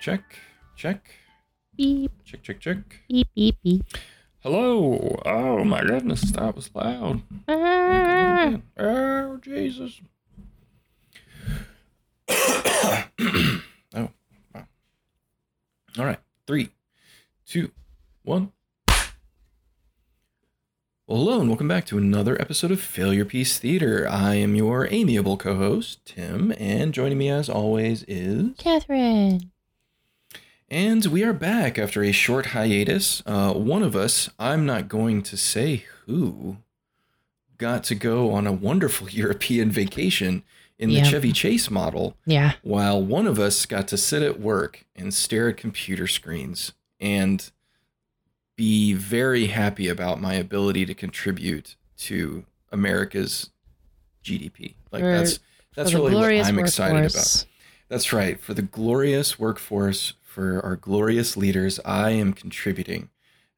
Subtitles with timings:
[0.00, 0.22] Check,
[0.76, 1.10] check.
[1.76, 2.78] Beep, Check, check, check.
[3.08, 3.82] beep, beep, beep.
[4.42, 5.20] Hello.
[5.26, 7.22] Oh my goodness, that was loud.
[7.48, 10.00] Ah, Oh Jesus.
[12.30, 13.04] oh
[13.94, 14.66] wow.
[15.98, 16.18] All right.
[16.46, 16.70] Three,
[17.46, 17.70] two,
[18.22, 18.52] one.
[21.06, 24.06] Well, hello and welcome back to another episode of Failure Piece Theater.
[24.08, 29.50] I am your amiable co-host Tim, and joining me as always is Catherine.
[30.70, 33.22] And we are back after a short hiatus.
[33.26, 36.58] Uh, one of us, I'm not going to say who,
[37.58, 40.44] got to go on a wonderful European vacation
[40.78, 42.52] in the Chevy Chase model, Yeah.
[42.62, 47.50] while one of us got to sit at work and stare at computer screens and
[48.56, 53.50] be very happy about my ability to contribute to America's
[54.24, 54.74] GDP.
[54.90, 55.38] Like For- that's
[55.74, 57.44] that's really what I'm excited about.
[57.90, 58.40] That's right.
[58.40, 63.08] For the glorious workforce, for our glorious leaders, I am contributing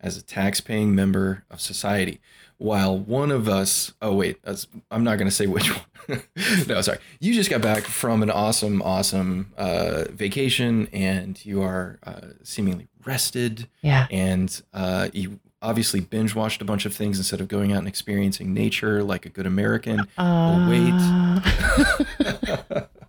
[0.01, 2.19] as a tax-paying member of society.
[2.57, 5.71] While one of us, oh wait, that's, I'm not going to say which
[6.09, 6.23] one.
[6.69, 6.99] no, sorry.
[7.21, 12.89] You just got back from an awesome, awesome uh, vacation, and you are uh, seemingly
[13.05, 14.07] rested, Yeah.
[14.11, 17.89] and uh, you obviously binge watched a bunch of things instead of going out and
[17.89, 20.01] experiencing nature like a good American.
[20.17, 20.93] Uh, wait.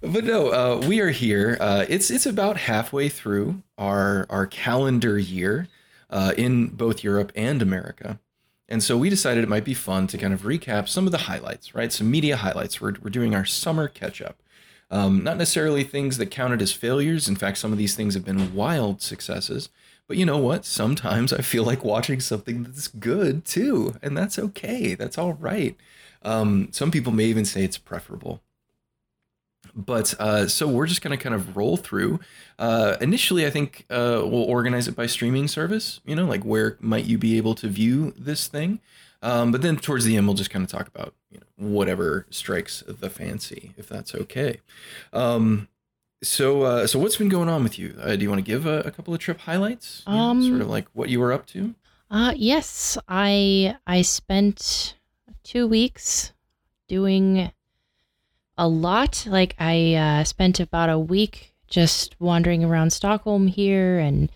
[0.00, 1.56] but no, uh, we are here.
[1.60, 5.68] Uh, it's it's about halfway through our our calendar year
[6.10, 8.18] uh, in both Europe and America,
[8.68, 11.18] and so we decided it might be fun to kind of recap some of the
[11.18, 11.92] highlights, right?
[11.92, 12.80] Some media highlights.
[12.80, 14.42] We're we're doing our summer catch up.
[14.90, 17.28] Um, not necessarily things that counted as failures.
[17.28, 19.68] In fact, some of these things have been wild successes.
[20.06, 20.64] But you know what?
[20.64, 24.94] Sometimes I feel like watching something that's good too, and that's okay.
[24.94, 25.76] That's all right.
[26.22, 28.42] Um, some people may even say it's preferable.
[29.74, 32.20] But uh, so we're just going to kind of roll through.
[32.58, 36.00] Uh, initially, I think uh, we'll organize it by streaming service.
[36.04, 38.80] You know, like where might you be able to view this thing?
[39.22, 42.26] Um, but then towards the end, we'll just kind of talk about you know whatever
[42.30, 44.60] strikes the fancy, if that's okay.
[45.12, 45.68] Um,
[46.22, 47.96] so, uh, so what's been going on with you?
[48.00, 50.02] Uh, do you want to give a, a couple of trip highlights?
[50.06, 51.74] You know, Um, sort of like what you were up to.
[52.10, 54.96] Uh, yes, I I spent
[55.44, 56.32] two weeks
[56.88, 57.52] doing
[58.58, 59.24] a lot.
[59.26, 64.30] Like I uh, spent about a week just wandering around Stockholm here and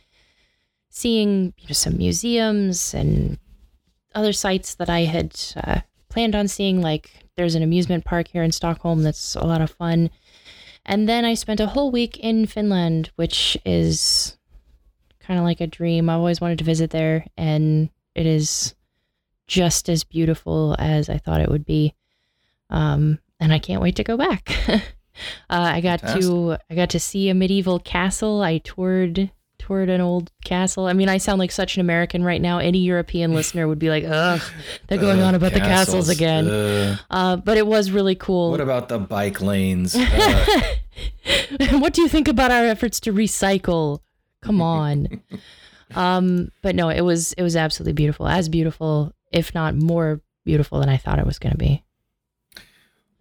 [0.88, 3.38] seeing you know, some museums and
[4.15, 6.81] other sites that I had uh, planned on seeing.
[6.81, 10.10] Like there's an amusement park here in Stockholm that's a lot of fun.
[10.84, 14.37] And then I spent a whole week in Finland, which is
[15.21, 16.09] kind of like a dream.
[16.09, 18.75] I've always wanted to visit there, and it is
[19.47, 21.94] just as beautiful as I thought it would be.
[22.69, 24.50] Um, and I can't wait to go back.
[24.69, 24.78] uh,
[25.50, 28.42] I got to I got to see a medieval castle.
[28.42, 30.86] I toured toured an old castle.
[30.86, 32.58] I mean, I sound like such an American right now.
[32.58, 34.41] Any European listener would be like, "Ugh,
[34.88, 38.50] they're going Uh, on about the castles again." Uh, Uh, but it was really cool.
[38.50, 39.94] what about the bike lanes?
[41.60, 44.00] Uh, what do you think about our efforts to recycle?
[44.42, 45.22] Come on.
[45.94, 48.26] um, but no, it was it was absolutely beautiful.
[48.28, 51.82] As beautiful, if not more beautiful than I thought it was going to be.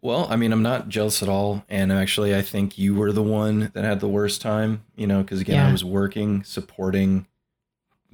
[0.02, 3.22] Well, I mean, I'm not jealous at all, and actually, I think you were the
[3.22, 4.84] one that had the worst time.
[4.96, 7.28] You know, because again, I was working, supporting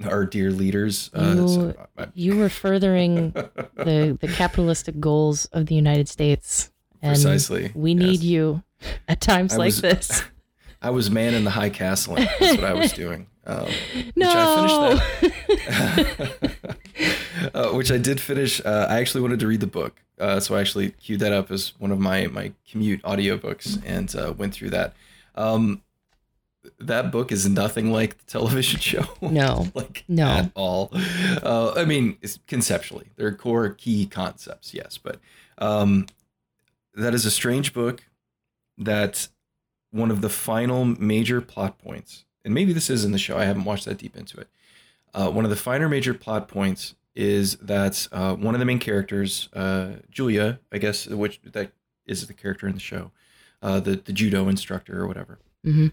[0.04, 1.10] our dear leaders.
[1.14, 3.30] Uh, so I- You were furthering
[3.76, 7.72] the the capitalistic goals of the United States, and precisely.
[7.74, 8.62] we need you
[9.08, 10.22] at times I like was- this.
[10.82, 12.14] I was man in the high castle.
[12.14, 13.26] That's what I was doing.
[13.46, 14.28] Um, which no.
[14.30, 16.76] I finished that.
[17.54, 18.60] uh, which I did finish.
[18.64, 21.50] Uh, I actually wanted to read the book, uh, so I actually queued that up
[21.50, 24.94] as one of my my commute audiobooks and uh, went through that.
[25.34, 25.82] Um,
[26.80, 29.04] that book is nothing like the television show.
[29.22, 29.68] No.
[29.74, 30.26] like No.
[30.26, 30.90] at all.
[30.92, 35.18] Uh, I mean, it's conceptually, there are core key concepts, yes, but
[35.58, 36.06] um,
[36.94, 38.04] that is a strange book.
[38.76, 39.28] That
[39.90, 43.38] one of the final major plot points, and maybe this is in the show.
[43.38, 44.48] I haven't watched that deep into it.
[45.14, 48.78] Uh, one of the finer major plot points is that uh, one of the main
[48.78, 51.72] characters, uh, Julia, I guess, which that
[52.06, 53.10] is the character in the show,
[53.60, 55.92] uh, the the judo instructor or whatever Mhm.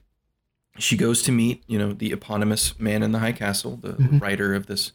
[0.78, 4.22] she goes to meet you know the eponymous man in the high castle the Mhm.
[4.22, 4.92] writer of this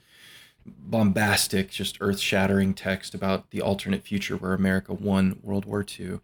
[0.65, 6.21] bombastic just earth-shattering text about the alternate future where america won world war ii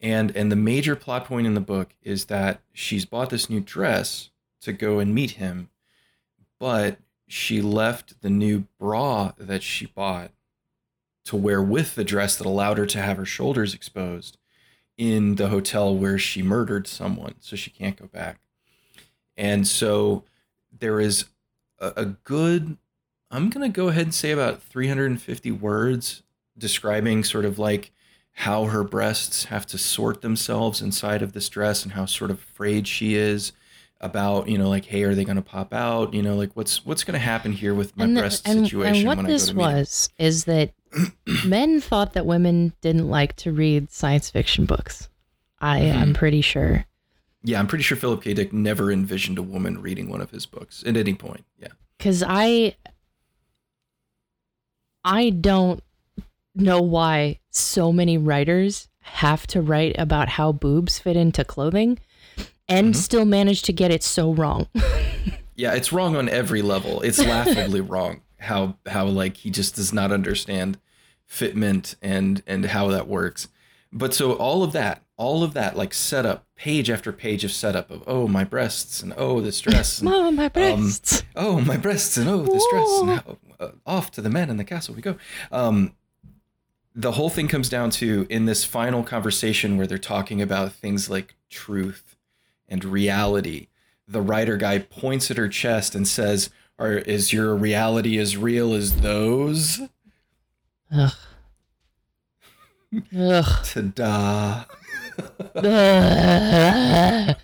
[0.00, 3.60] and and the major plot point in the book is that she's bought this new
[3.60, 4.28] dress
[4.60, 5.70] to go and meet him
[6.58, 10.32] but she left the new bra that she bought
[11.26, 14.38] to wear with the dress that allowed her to have her shoulders exposed
[14.96, 18.40] in the hotel where she murdered someone, so she can't go back.
[19.36, 20.24] And so
[20.76, 21.26] there is
[21.78, 22.78] a, a good,
[23.30, 26.22] I'm going to go ahead and say about 350 words
[26.56, 27.92] describing sort of like
[28.32, 32.38] how her breasts have to sort themselves inside of this dress and how sort of
[32.38, 33.52] afraid she is
[34.00, 36.86] about you know like hey are they going to pop out you know like what's
[36.86, 39.26] what's going to happen here with my and, the- breast and, situation and what when
[39.26, 39.78] this I go to meet her?
[39.80, 40.72] was is that
[41.44, 45.08] men thought that women didn't like to read science fiction books.
[45.60, 45.94] I Mhm.
[45.96, 46.84] I'm pretty sure.
[47.42, 50.46] yeah i'm pretty sure philip k dick never envisioned a woman reading one of his
[50.46, 51.68] books at any point yeah
[51.98, 52.76] Cause I
[55.04, 55.82] I don't
[56.54, 61.98] know why so many writers have to write about how boobs fit into clothing
[62.68, 62.96] and Mhm.
[62.96, 64.66] still manage to get it so wrong.
[65.56, 69.92] yeah it's wrong on every level it's laughably wrong how how like he just does
[69.92, 70.78] not understand
[71.28, 73.48] fitment and and how that works
[73.92, 77.90] but so all of that all of that like setup page after page of setup
[77.90, 81.24] of oh my breasts and oh this dress and, Mom, my breasts.
[81.34, 84.64] oh my breasts and oh this dress and uh, off to the men in the
[84.64, 85.16] castle we go
[85.50, 85.92] um
[86.94, 91.10] the whole thing comes down to in this final conversation where they're talking about things
[91.10, 92.14] like truth
[92.68, 93.68] and reality
[94.06, 98.74] the writer guy points at her chest and says or is your reality as real
[98.74, 99.80] as those
[100.90, 101.12] Ugh.
[103.16, 103.64] Ugh.
[103.64, 104.64] ta-da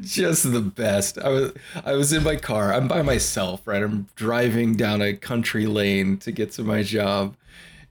[0.00, 1.18] just the best.
[1.18, 1.52] I was
[1.84, 2.72] I was in my car.
[2.72, 3.82] I'm by myself, right?
[3.82, 7.36] I'm driving down a country lane to get to my job.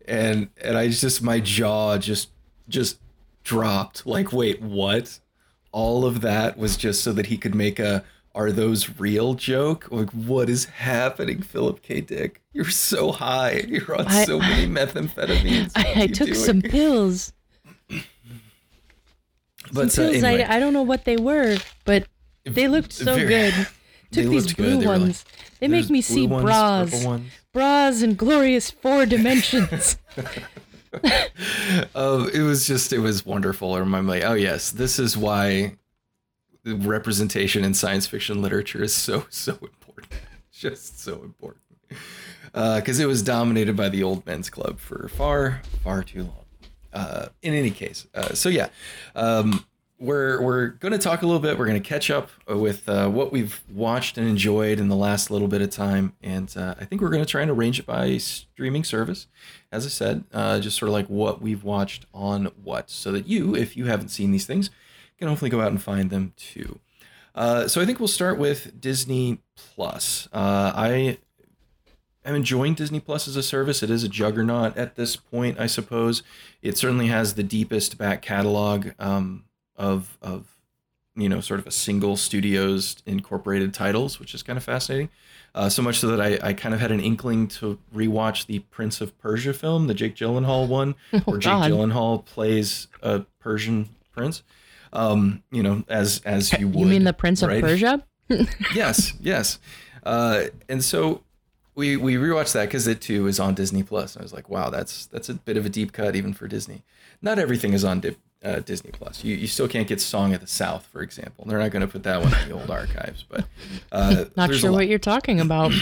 [0.07, 2.29] And and I just my jaw just
[2.69, 2.99] just
[3.43, 4.05] dropped.
[4.05, 5.19] Like, wait, what?
[5.71, 8.03] All of that was just so that he could make a
[8.35, 9.87] are those real joke?
[9.91, 11.99] Like, what is happening, Philip K.
[12.01, 12.41] Dick?
[12.53, 13.63] You're so high.
[13.67, 15.71] You're on I- so many methamphetamines.
[15.75, 16.39] I, I took doing?
[16.39, 17.33] some pills.
[19.71, 22.07] but some uh, pills anyway, I, I don't know what they were, but
[22.45, 23.67] they looked so Very- good.
[24.11, 24.81] Took these blue good.
[24.81, 25.25] They like, ones.
[25.59, 27.05] they make me see ones, bras.
[27.53, 29.97] Bras in glorious four dimensions.
[31.95, 33.75] um, it was just it was wonderful.
[33.75, 35.77] And I'm like, oh yes, this is why
[36.65, 40.13] representation in science fiction literature is so so important.
[40.51, 41.63] just so important.
[42.51, 46.35] Because it was dominated by the old men's club for far far too long.
[46.91, 48.69] Uh, in any case, uh, so yeah,
[49.15, 49.63] um,
[49.99, 51.57] we're we're going to talk a little bit.
[51.57, 55.29] We're going to catch up with uh, what we've watched and enjoyed in the last
[55.29, 57.85] little bit of time, and uh, I think we're going to try and arrange it
[57.85, 59.27] by streaming service.
[59.71, 63.27] As I said, uh, just sort of like what we've watched on what, so that
[63.27, 64.69] you, if you haven't seen these things,
[65.17, 66.79] can hopefully go out and find them too.
[67.35, 70.27] Uh, so I think we'll start with Disney Plus.
[70.31, 71.17] Uh, I
[72.25, 73.83] am enjoying Disney Plus as a service.
[73.83, 76.23] It is a juggernaut at this point, I suppose.
[76.61, 79.43] It certainly has the deepest back catalog um,
[79.79, 80.45] of of
[81.15, 85.09] you know sort of a single studio's incorporated titles, which is kind of fascinating.
[85.55, 88.59] Uh, so much so that I, I kind of had an inkling to rewatch the
[88.59, 91.71] Prince of Persia film, the Jake Gyllenhaal one, oh, where Jake God.
[91.71, 94.43] Gyllenhaal plays a Persian prince.
[94.93, 96.79] Um, you know, as as you would.
[96.79, 97.49] You mean the Prince of?
[97.49, 98.03] Persia?
[98.75, 99.59] yes, yes.
[100.03, 101.23] Uh, and so
[101.75, 104.17] we we rewatched that because it too is on Disney Plus.
[104.17, 106.83] I was like, wow, that's that's a bit of a deep cut even for Disney.
[107.21, 109.23] Not everything is on Di- uh, Disney Plus.
[109.23, 111.45] You you still can't get Song of the South, for example.
[111.47, 113.45] They're not going to put that one in the old archives, but
[113.91, 115.73] uh, Not sure what you're talking about.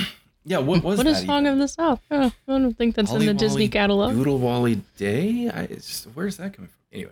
[0.50, 1.54] Yeah, what was what is Song even?
[1.56, 2.00] of the South?
[2.10, 4.14] Oh, I don't think that's in the Disney catalog.
[4.14, 5.50] Doodle Wally Day.
[5.50, 5.68] I,
[6.14, 6.80] where's that coming from?
[6.94, 7.12] Anyway,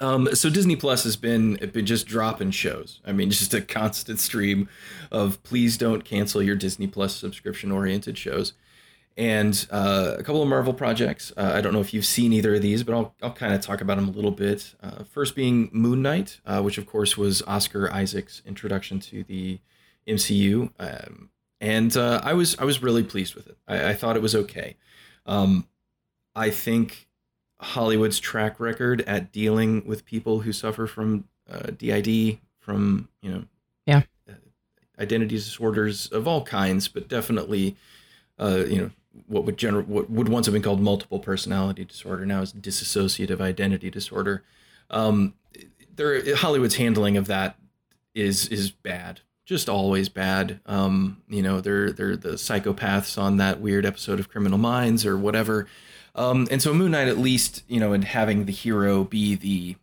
[0.00, 3.00] um, so Disney Plus has been been just dropping shows.
[3.06, 4.68] I mean, just a constant stream
[5.12, 8.54] of please don't cancel your Disney Plus subscription oriented shows,
[9.16, 11.32] and uh, a couple of Marvel projects.
[11.36, 13.60] Uh, I don't know if you've seen either of these, but I'll I'll kind of
[13.60, 14.74] talk about them a little bit.
[14.82, 19.60] Uh, first being Moon Knight, uh, which of course was Oscar Isaac's introduction to the
[20.08, 20.70] MCU.
[20.78, 21.30] Um,
[21.60, 23.56] and uh, I was I was really pleased with it.
[23.68, 24.76] I, I thought it was okay.
[25.26, 25.66] Um,
[26.36, 27.08] I think
[27.60, 33.44] Hollywood's track record at dealing with people who suffer from uh, DID, from you know,
[33.86, 34.02] Yeah.
[34.28, 34.32] uh,
[35.00, 37.76] identity disorders of all kinds, but definitely,
[38.38, 38.90] uh, you know,
[39.26, 43.40] what would general what would once have been called multiple personality disorder now is dissociative
[43.40, 44.42] identity disorder.
[44.90, 45.34] Um,
[45.94, 47.56] there, Hollywood's handling of that
[48.14, 50.60] is is bad just always bad.
[50.66, 55.18] Um, you know, they're they're the psychopaths on that weird episode of Criminal Minds or
[55.18, 55.66] whatever.
[56.14, 59.76] Um, and so Moon Knight, at least, you know, and having the hero be the,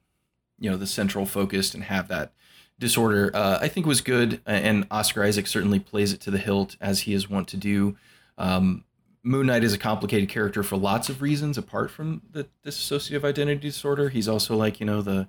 [0.60, 2.32] you know, the central focused and have that
[2.80, 4.42] disorder, uh, I think was good.
[4.46, 7.98] And Oscar Isaac certainly plays it to the hilt as he is wont to do.
[8.38, 8.86] Um,
[9.24, 13.60] Moon Knight is a complicated character for lots of reasons, apart from the dissociative identity
[13.60, 14.10] disorder.
[14.10, 15.28] He's also like you know the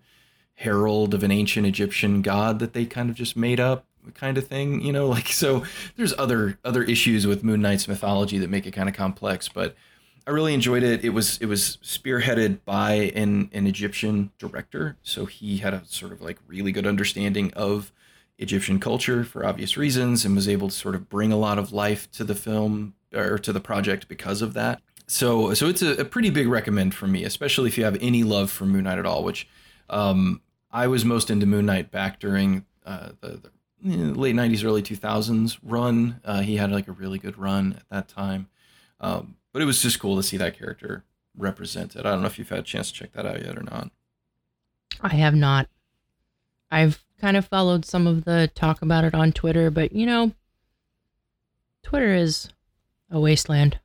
[0.54, 4.46] herald of an ancient Egyptian god that they kind of just made up kind of
[4.46, 5.64] thing you know like so
[5.96, 9.76] there's other other issues with moon knight's mythology that make it kind of complex but
[10.26, 15.26] i really enjoyed it it was it was spearheaded by an an egyptian director so
[15.26, 17.92] he had a sort of like really good understanding of
[18.38, 21.72] egyptian culture for obvious reasons and was able to sort of bring a lot of
[21.72, 26.00] life to the film or to the project because of that so so it's a,
[26.00, 28.98] a pretty big recommend for me especially if you have any love for moon knight
[28.98, 29.48] at all which
[29.90, 30.40] um,
[30.72, 33.50] I was most into Moon Knight back during uh, the, the,
[33.84, 36.20] late 90s, early 2000s run.
[36.24, 38.48] Uh, he had like a really good run at that time.
[39.00, 41.04] Um, but it was just cool to see that character
[41.36, 42.06] represented.
[42.06, 43.90] I don't know if you've had a chance to check that out yet or not.
[45.00, 45.68] I have not.
[46.70, 50.32] I've kind of followed some of the talk about it on Twitter, but you know,
[51.82, 52.48] Twitter is
[53.12, 53.78] a wasteland.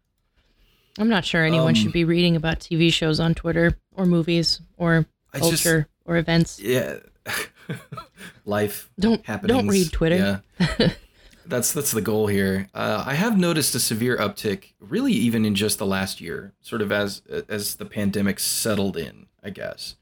[0.98, 4.62] I'm not sure anyone um, should be reading about TV shows on Twitter or movies
[4.78, 6.60] or I culture just, or events.
[6.60, 6.98] Yeah.
[8.46, 9.58] Life don't happenings.
[9.58, 10.42] don't read Twitter.
[10.60, 10.90] Yeah.
[11.46, 12.70] that's that's the goal here.
[12.74, 16.82] Uh, I have noticed a severe uptick, really, even in just the last year, sort
[16.82, 19.96] of as as the pandemic settled in, I guess,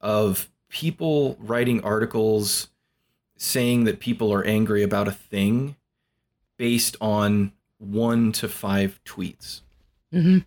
[0.00, 2.68] of people writing articles
[3.36, 5.76] saying that people are angry about a thing
[6.56, 9.62] based on one to five tweets.
[10.12, 10.38] Mm-hmm.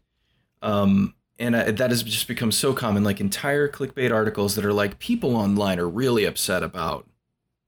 [0.62, 3.04] Um, and uh, that has just become so common.
[3.04, 7.08] Like entire clickbait articles that are like people online are really upset about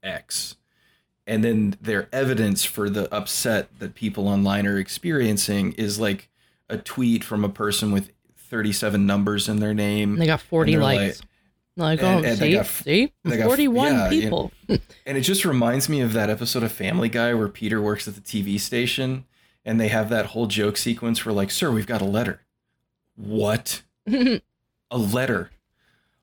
[0.04, 0.58] x.
[1.28, 6.30] And then their evidence for the upset that people online are experiencing is like
[6.68, 10.18] a tweet from a person with 37 numbers in their name.
[10.18, 11.22] They got 40 likes.
[11.78, 13.14] like, like and, oh and see, got, see?
[13.24, 16.72] 41 got, yeah, people you know, and it just reminds me of that episode of
[16.72, 19.26] family guy where peter works at the tv station
[19.64, 22.42] and they have that whole joke sequence where like sir we've got a letter
[23.16, 23.84] what?
[24.08, 24.42] a
[24.98, 25.52] letter.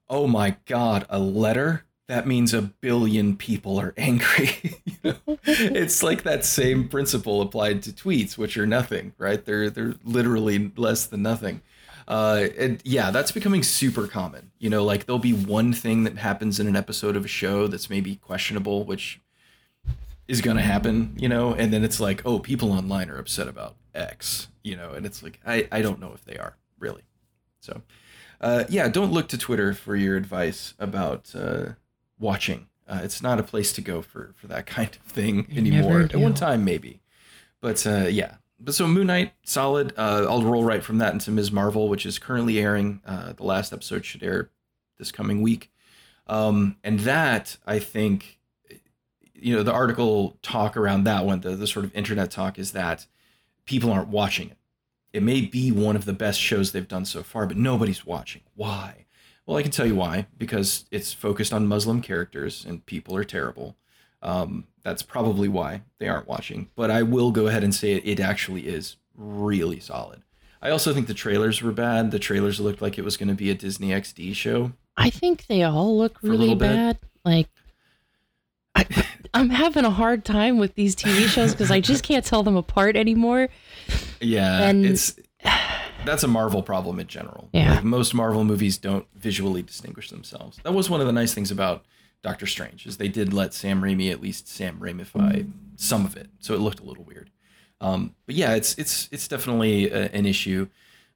[0.08, 1.84] Oh my God, a letter?
[2.08, 4.80] That means a billion people are angry.
[4.84, 5.14] you know?
[5.50, 9.44] It's like that same principle applied to tweets, which are nothing, right?
[9.44, 11.62] They're they're literally less than nothing.
[12.06, 14.50] Uh, and yeah, that's becoming super common.
[14.58, 17.66] You know, like there'll be one thing that happens in an episode of a show
[17.66, 19.20] that's maybe questionable, which
[20.28, 23.48] is going to happen, you know, and then it's like, oh, people online are upset
[23.48, 27.02] about X, you know, and it's like, I, I don't know if they are really.
[27.60, 27.82] So,
[28.40, 31.70] uh, yeah, don't look to Twitter for your advice about uh,
[32.18, 32.68] watching.
[32.86, 36.02] Uh, it's not a place to go for for that kind of thing you anymore.
[36.02, 37.00] At one time, maybe,
[37.60, 38.36] but uh, yeah.
[38.60, 39.92] But so Moon Knight, solid.
[39.96, 41.52] Uh, I'll roll right from that into Ms.
[41.52, 43.00] Marvel, which is currently airing.
[43.06, 44.50] Uh, the last episode should air
[44.98, 45.70] this coming week,
[46.26, 48.37] um, and that I think,
[49.40, 52.72] you know, the article talk around that one, the the sort of internet talk is
[52.72, 53.06] that
[53.64, 54.58] people aren't watching it
[55.12, 58.42] it may be one of the best shows they've done so far, but nobody's watching.
[58.54, 59.06] Why?
[59.46, 60.26] Well, I can tell you why.
[60.36, 63.76] Because it's focused on Muslim characters and people are terrible.
[64.22, 66.68] Um, that's probably why they aren't watching.
[66.74, 70.22] But I will go ahead and say it, it actually is really solid.
[70.60, 72.10] I also think the trailers were bad.
[72.10, 74.72] The trailers looked like it was going to be a Disney XD show.
[74.96, 76.98] I think they all look really bad.
[77.24, 77.48] Like,
[78.74, 78.84] I,
[79.34, 82.56] I'm having a hard time with these TV shows because I just can't tell them
[82.56, 83.48] apart anymore.
[84.20, 85.18] Yeah, and it's
[86.04, 87.48] that's a Marvel problem in general.
[87.52, 90.58] Yeah, like most Marvel movies don't visually distinguish themselves.
[90.64, 91.84] That was one of the nice things about
[92.22, 96.28] Doctor Strange is they did let Sam Raimi at least Sam Raimify some of it,
[96.40, 97.30] so it looked a little weird.
[97.80, 100.68] Um, but yeah, it's it's it's definitely a, an issue.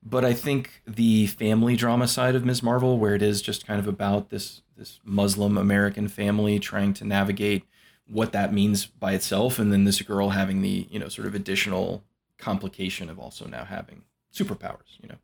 [0.04, 2.60] But I think the family drama side of Ms.
[2.62, 7.04] Marvel, where it is just kind of about this this Muslim American family trying to
[7.04, 7.64] navigate
[8.06, 11.34] what that means by itself, and then this girl having the you know sort of
[11.34, 12.04] additional
[12.38, 14.02] complication of also now having
[14.34, 15.16] superpowers, you know.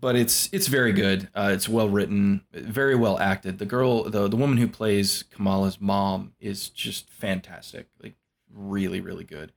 [0.00, 1.28] But it's it's very good.
[1.34, 3.58] Uh, it's well written, very well acted.
[3.58, 7.88] The girl, the the woman who plays Kamala's mom, is just fantastic.
[8.02, 8.14] Like
[8.52, 9.52] really, really good.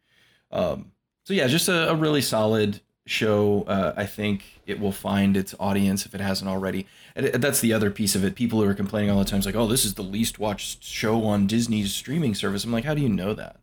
[0.52, 0.92] Um,
[1.24, 3.64] so yeah, just a, a really solid show.
[3.68, 6.88] Uh, I think it will find its audience if it hasn't already.
[7.16, 8.36] And that's the other piece of it.
[8.36, 11.26] People who are complaining all the time, like, "Oh, this is the least watched show
[11.26, 13.58] on Disney's streaming service." I'm like, how do you know that?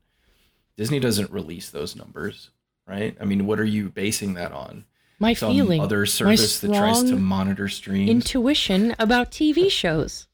[0.77, 2.51] Disney doesn't release those numbers
[2.91, 3.17] right?
[3.21, 4.85] I mean, what are you basing that on?
[5.19, 8.11] My Some feeling, other service that tries to monitor streams.
[8.11, 10.27] Intuition about TV shows.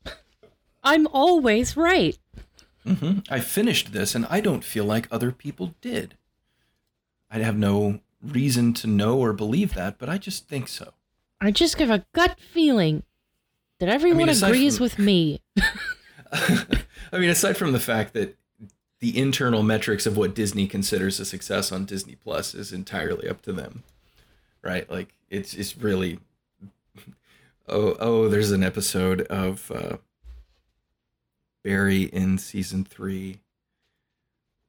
[0.82, 2.16] I'm always right.
[2.86, 3.18] Mm-hmm.
[3.28, 6.16] I finished this, and I don't feel like other people did.
[7.30, 10.92] I have no reason to know or believe that, but I just think so.
[11.40, 13.02] I just have a gut feeling
[13.78, 15.42] that everyone I mean, agrees from, with me.
[16.32, 18.36] I mean, aside from the fact that
[19.00, 23.42] the internal metrics of what Disney considers a success on Disney Plus is entirely up
[23.42, 23.82] to them.
[24.62, 24.90] right?
[24.90, 26.18] Like it's it's really
[27.68, 29.96] oh oh there's an episode of uh
[31.62, 33.40] Barry in season 3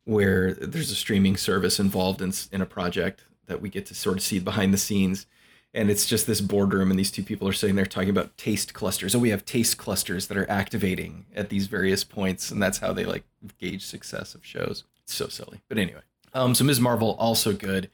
[0.03, 4.17] where there's a streaming service involved in in a project that we get to sort
[4.17, 5.25] of see behind the scenes.
[5.73, 8.73] And it's just this boardroom and these two people are sitting there talking about taste
[8.73, 9.13] clusters.
[9.13, 12.93] Oh we have taste clusters that are activating at these various points and that's how
[12.93, 13.23] they like
[13.59, 14.85] gauge success of shows.
[15.03, 15.61] It's so silly.
[15.69, 16.01] But anyway
[16.33, 16.79] um so ms.
[16.79, 17.89] Marvel also good.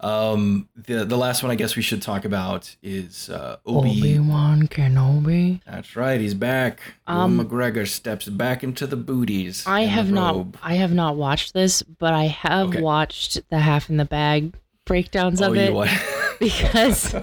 [0.00, 4.68] Um the the last one i guess we should talk about is uh obi Obi-Wan
[4.68, 5.60] Kenobi.
[5.66, 6.80] that's right he's back.
[7.06, 10.46] Um, um mcgregor steps back into the booties I have not.
[10.62, 12.80] I have not watched this, but I have Okay.
[12.82, 14.54] watched the half in the bag
[14.86, 15.90] breakdowns oh of it
[16.40, 17.14] because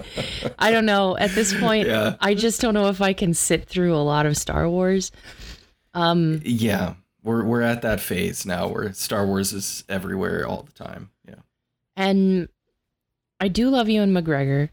[0.58, 2.14] I don't know at this point Yeah.
[2.20, 5.10] I just don't know if I can sit through a lot of Star Wars.
[5.94, 10.84] Um yeah we're we're at that phase now where star wars is everywhere all the
[10.84, 11.36] time yeah
[11.96, 12.48] and
[13.40, 14.70] I do love Ewan McGregor.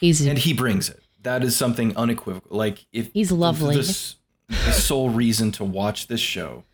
[0.00, 1.02] He's and he brings it.
[1.22, 2.56] That is something unequivocal.
[2.56, 3.76] Like if He's lovely.
[3.76, 4.14] The,
[4.48, 6.64] the sole reason to watch this show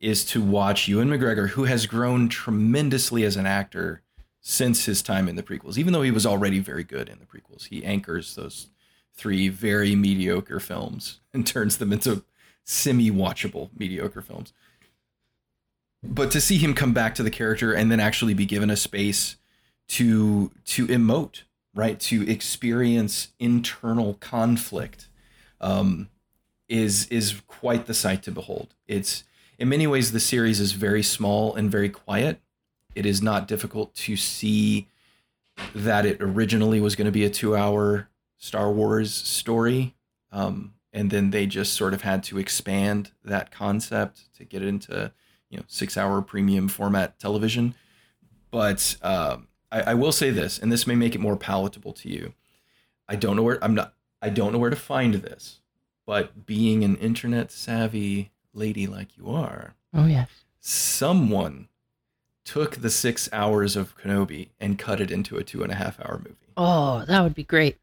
[0.00, 4.02] is to watch Ewan McGregor, who has grown tremendously as an actor
[4.48, 5.76] since his time in the prequels.
[5.76, 8.68] Even though he was already very good in the prequels, he anchors those
[9.12, 12.22] three very mediocre films and turns them into
[12.62, 14.52] semi-watchable mediocre films.
[16.00, 18.76] But to see him come back to the character and then actually be given a
[18.76, 19.34] space
[19.88, 21.42] to to emote
[21.74, 25.08] right to experience internal conflict
[25.60, 26.08] um,
[26.68, 29.22] is is quite the sight to behold it's
[29.58, 32.40] in many ways the series is very small and very quiet
[32.96, 34.88] it is not difficult to see
[35.74, 39.94] that it originally was going to be a two hour star wars story
[40.32, 44.68] um, and then they just sort of had to expand that concept to get it
[44.68, 45.12] into
[45.50, 47.74] you know six hour premium format television
[48.50, 52.08] but um, I, I will say this, and this may make it more palatable to
[52.08, 52.32] you.
[53.08, 53.94] I don't know where I'm not.
[54.22, 55.60] I don't know where to find this,
[56.06, 60.28] but being an internet savvy lady like you are, Oh yes,
[60.60, 61.68] someone
[62.46, 66.00] took the six hours of Kenobi and cut it into a two and a half
[66.00, 67.76] hour movie, Oh, that would be great.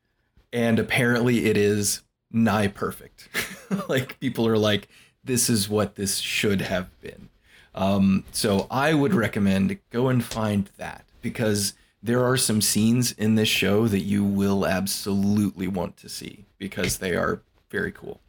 [0.52, 3.30] and apparently it is nigh perfect.
[3.90, 4.88] like people are like,
[5.24, 7.30] this is what this should have been.
[7.76, 13.36] Um, so I would recommend go and find that because there are some scenes in
[13.36, 18.20] this show that you will absolutely want to see because they are very cool.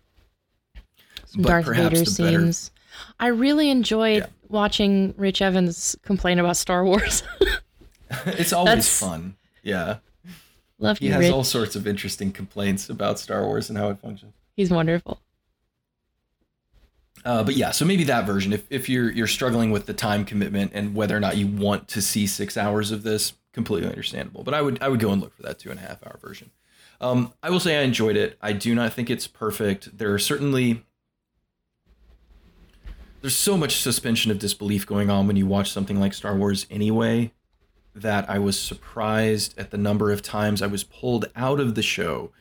[1.27, 2.71] Some But Darth Vader scenes.
[3.21, 4.27] I really enjoyed Yeah.
[4.49, 7.23] watching Rich Evans complain about Star Wars.
[8.27, 9.37] it's always That's- fun.
[9.63, 9.99] Yeah.
[10.79, 11.33] Love He you, has Rich.
[11.33, 14.35] all sorts of interesting complaints about Star Wars and how it functions.
[14.57, 15.21] He's wonderful.
[17.25, 18.53] Uh, but yeah, so maybe that version.
[18.53, 21.89] If, if you're you're struggling with the time commitment and whether or not you want
[21.89, 24.43] to see six hours of this, completely understandable.
[24.43, 26.19] But I would I would go and look for that two and a half hour
[26.21, 26.51] version.
[27.01, 28.37] Um, I will say I enjoyed it.
[28.43, 29.97] I do not think it's perfect.
[29.97, 30.83] There are certainly
[33.25, 36.67] there's so much suspension of disbelief going on when you watch something like Star Wars
[36.71, 37.33] anyway
[37.95, 41.81] that I was surprised at the number of times I was pulled out of the
[41.81, 42.33] show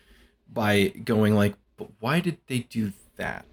[0.52, 3.46] by going like, but why did they do that?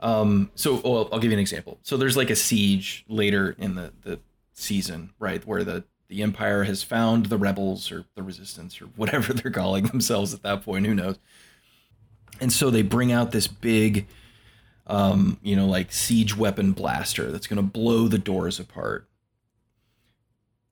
[0.00, 1.78] Um, so well, I'll give you an example.
[1.84, 4.18] So there's like a siege later in the, the
[4.54, 9.32] season, right, where the, the Empire has found the rebels or the resistance or whatever
[9.32, 11.20] they're calling themselves at that point, who knows.
[12.40, 14.08] And so they bring out this big
[14.88, 19.08] um, you know, like siege weapon blaster that's gonna blow the doors apart.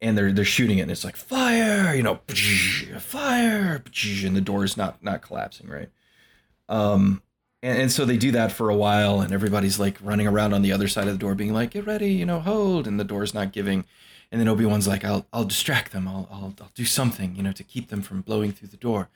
[0.01, 2.21] And they're they're shooting it and it's like fire, you know,
[2.99, 3.83] fire,
[4.25, 5.91] and the door's not not collapsing, right?
[6.69, 7.23] Um
[7.63, 10.63] and, and so they do that for a while, and everybody's like running around on
[10.63, 13.05] the other side of the door, being like, "Get ready, you know, hold," and the
[13.05, 13.85] door's not giving.
[14.31, 16.07] And then Obi Wan's like, "I'll I'll distract them.
[16.07, 19.09] I'll, I'll I'll do something, you know, to keep them from blowing through the door."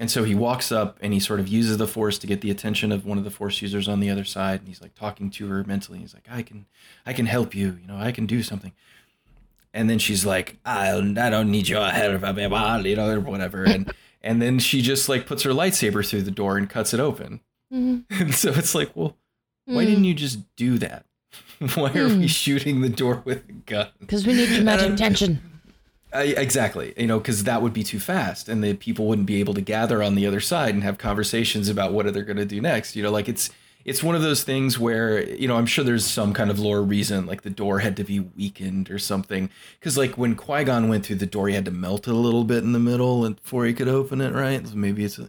[0.00, 2.50] And so he walks up and he sort of uses the force to get the
[2.50, 5.28] attention of one of the force users on the other side, and he's like talking
[5.32, 5.98] to her mentally.
[5.98, 6.64] He's like, "I can,
[7.04, 7.78] I can help you.
[7.82, 8.72] You know, I can do something."
[9.74, 12.22] And then she's like, "I I don't need your help,
[12.86, 16.30] you know, or whatever." And and then she just like puts her lightsaber through the
[16.30, 17.40] door and cuts it open.
[17.72, 18.04] Mhm.
[18.10, 19.16] And so it's like, well,
[19.66, 19.88] why Mm.
[19.88, 21.04] didn't you just do that?
[21.74, 22.26] why are we Hmm.
[22.26, 23.88] shooting the door with a gun?
[24.00, 25.40] Because we need dramatic tension.
[26.12, 26.92] Exactly.
[26.96, 29.60] You know, because that would be too fast, and the people wouldn't be able to
[29.60, 32.96] gather on the other side and have conversations about what they're going to do next.
[32.96, 33.50] You know, like it's
[33.84, 36.82] it's one of those things where you know I'm sure there's some kind of lore
[36.82, 39.50] reason, like the door had to be weakened or something.
[39.78, 42.14] Because like when Qui Gon went through the door, he had to melt it a
[42.14, 44.66] little bit in the middle before he could open it, right?
[44.66, 45.20] So maybe it's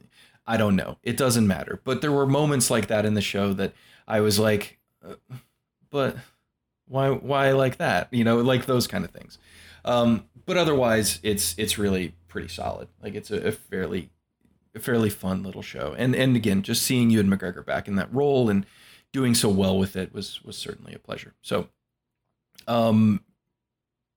[0.48, 0.98] I don't know.
[1.04, 1.80] It doesn't matter.
[1.84, 3.74] But there were moments like that in the show that
[4.08, 5.14] I was like, uh,
[5.90, 6.18] but
[6.88, 8.10] Why why like that?
[8.12, 9.38] You know, like those kind of things.
[9.86, 12.88] Um, but otherwise, it's it's really pretty solid.
[13.02, 14.10] Like it's a, a fairly
[14.76, 15.94] a fairly fun little show.
[15.98, 18.66] And and again, just seeing Ewan McGregor back in that role and
[19.12, 21.34] doing so well with it was was certainly a pleasure.
[21.42, 21.68] So,
[22.68, 23.22] um,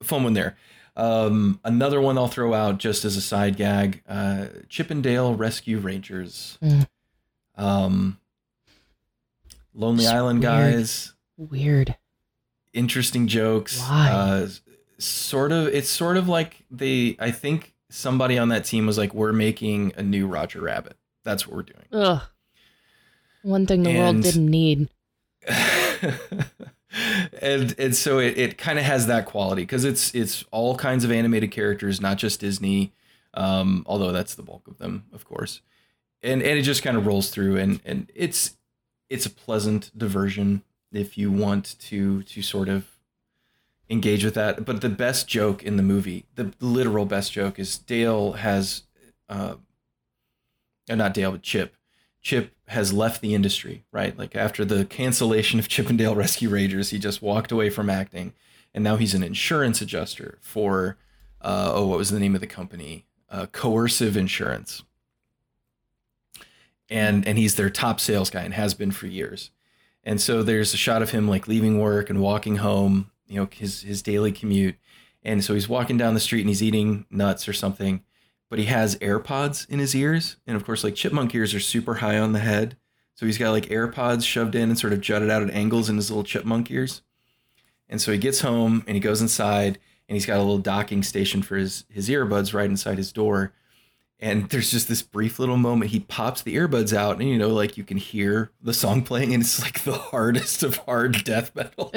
[0.02, 0.56] fun one there.
[0.96, 5.34] Um, another one I'll throw out just as a side gag: uh, Chip 'n Dale
[5.34, 6.56] Rescue Rangers.
[6.62, 6.86] Mm.
[7.56, 8.20] Um,
[9.74, 10.52] Lonely It's Island weird.
[10.52, 11.12] guys.
[11.36, 11.96] Weird.
[12.72, 13.80] Interesting jokes.
[13.80, 14.08] Why?
[14.10, 14.48] Uh,
[15.04, 15.68] sort of.
[15.68, 17.16] It's sort of like they.
[17.18, 20.96] I think somebody on that team was like, "We're making a new Roger Rabbit.
[21.24, 22.22] That's what we're doing." Ugh.
[23.42, 24.88] One thing the world didn't need.
[27.42, 31.04] and and so it, it kind of has that quality because it's it's all kinds
[31.04, 32.92] of animated characters, not just Disney,
[33.34, 35.60] um, although that's the bulk of them, of course.
[36.22, 38.56] And and it just kind of rolls through, and and it's
[39.10, 42.86] it's a pleasant diversion if you want to to sort of
[43.90, 44.64] engage with that.
[44.64, 48.84] But the best joke in the movie, the literal best joke, is Dale has,
[49.28, 49.56] uh,
[50.88, 51.76] not Dale, but Chip.
[52.22, 54.18] Chip has left the industry, right?
[54.18, 57.90] Like after the cancellation of Chip 'n Dale Rescue Rangers, he just walked away from
[57.90, 58.32] acting,
[58.72, 60.96] and now he's an insurance adjuster for,
[61.42, 63.04] uh, oh, what was the name of the company?
[63.28, 64.82] Uh, Coercive Insurance.
[66.88, 69.50] And and he's their top sales guy and has been for years.
[70.02, 73.48] And so there's a shot of him like leaving work and walking home, you know,
[73.50, 74.76] his his daily commute.
[75.22, 78.02] And so he's walking down the street and he's eating nuts or something
[78.54, 80.36] but he has AirPods in his ears.
[80.46, 82.76] And of course, like chipmunk ears are super high on the head.
[83.16, 85.96] So he's got like AirPods shoved in and sort of jutted out at angles in
[85.96, 87.02] his little chipmunk ears.
[87.88, 91.02] And so he gets home and he goes inside and he's got a little docking
[91.02, 93.52] station for his, his earbuds right inside his door.
[94.24, 95.90] And there's just this brief little moment.
[95.90, 99.34] He pops the earbuds out, and you know, like you can hear the song playing,
[99.34, 101.90] and it's like the hardest of hard death metal.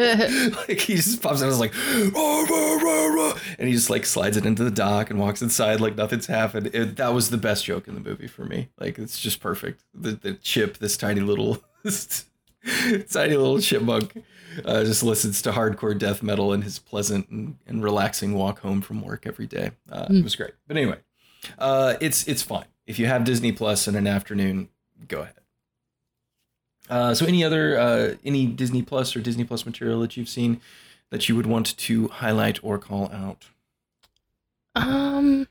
[0.67, 1.73] like he just pops out, and it's like,
[2.13, 5.41] "Rah, rah, rah, rah," and he just like slides it into the dock and walks
[5.41, 6.69] inside like nothing's happened.
[6.73, 8.67] It, that was the best joke in the movie for me.
[8.77, 9.83] Like it's just perfect.
[9.93, 11.63] The the chip, this tiny little,
[13.09, 14.23] tiny little chipmunk,
[14.65, 18.81] uh, just listens to hardcore death metal in his pleasant and, and relaxing walk home
[18.81, 19.71] from work every day.
[19.89, 20.51] Uh, It was great.
[20.67, 20.97] But anyway,
[21.57, 22.65] uh, it's it's fine.
[22.85, 24.69] If you have Disney Plus in an afternoon,
[25.07, 25.33] go ahead.
[26.89, 30.61] Uh, so, any other uh, any Disney Plus or Disney Plus material that you've seen
[31.09, 33.47] that you would want to highlight or call out?
[34.75, 35.47] Um,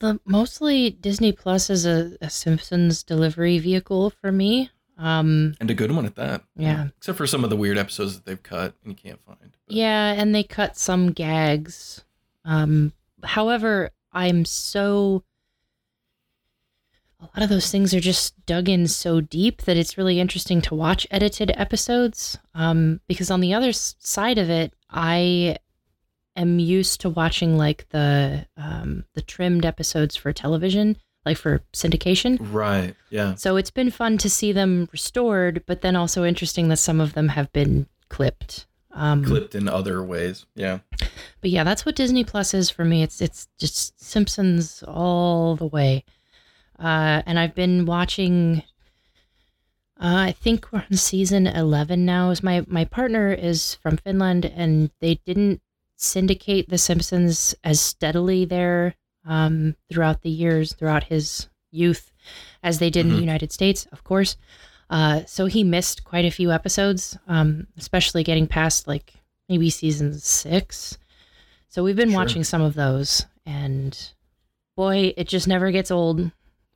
[0.00, 4.70] the mostly Disney Plus is a, a Simpsons delivery vehicle for me.
[4.96, 6.44] Um, And a good one at that.
[6.56, 6.88] Yeah.
[6.96, 9.38] Except for some of the weird episodes that they've cut and you can't find.
[9.66, 12.04] But- yeah, and they cut some gags.
[12.44, 15.24] Um, however, I'm so
[17.20, 20.60] a lot of those things are just dug in so deep that it's really interesting
[20.62, 22.38] to watch edited episodes.
[22.54, 25.56] Um, because on the other side of it, I
[26.36, 32.38] am used to watching like the um, the trimmed episodes for television, like for syndication.
[32.40, 32.94] Right.
[33.10, 33.34] Yeah.
[33.34, 37.14] So it's been fun to see them restored, but then also interesting that some of
[37.14, 38.66] them have been clipped.
[38.92, 40.46] Um, Clipped in other ways.
[40.54, 40.78] Yeah.
[41.40, 43.02] but yeah, that's what Disney Plus is for me.
[43.02, 46.04] It's it's just Simpsons all the way.
[46.78, 48.62] Uh, and I've been watching.
[50.00, 52.30] Uh, I think we're on season eleven now.
[52.30, 55.60] Is my my partner is from Finland, and they didn't
[55.96, 62.12] syndicate The Simpsons as steadily there um, throughout the years, throughout his youth,
[62.62, 63.16] as they did in Mhm.
[63.16, 64.36] the United States, of course.
[64.90, 69.14] Uh, so he missed quite a few episodes, um, especially getting past like
[69.48, 70.98] maybe season six.
[71.68, 72.18] So we've been Sure.
[72.20, 73.98] watching some of those, and
[74.76, 76.30] boy, it just never gets old.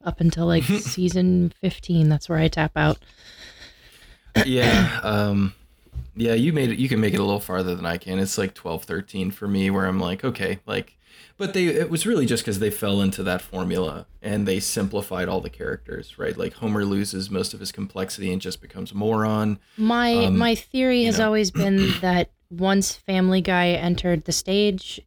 [0.04, 2.98] Up until like season fifteen, that's where I tap out.
[4.46, 5.52] yeah um
[6.14, 8.38] yeah you made it you can make it a little farther than i can it's
[8.38, 10.96] like 12 13 for me where i'm like okay like
[11.36, 15.28] but they it was really just because they fell into that formula and they simplified
[15.28, 18.94] all the characters right like homer loses most of his complexity and just becomes a
[18.94, 21.26] moron My Um, my theory has know.
[21.26, 25.00] always been that once Family Guy entered the stage,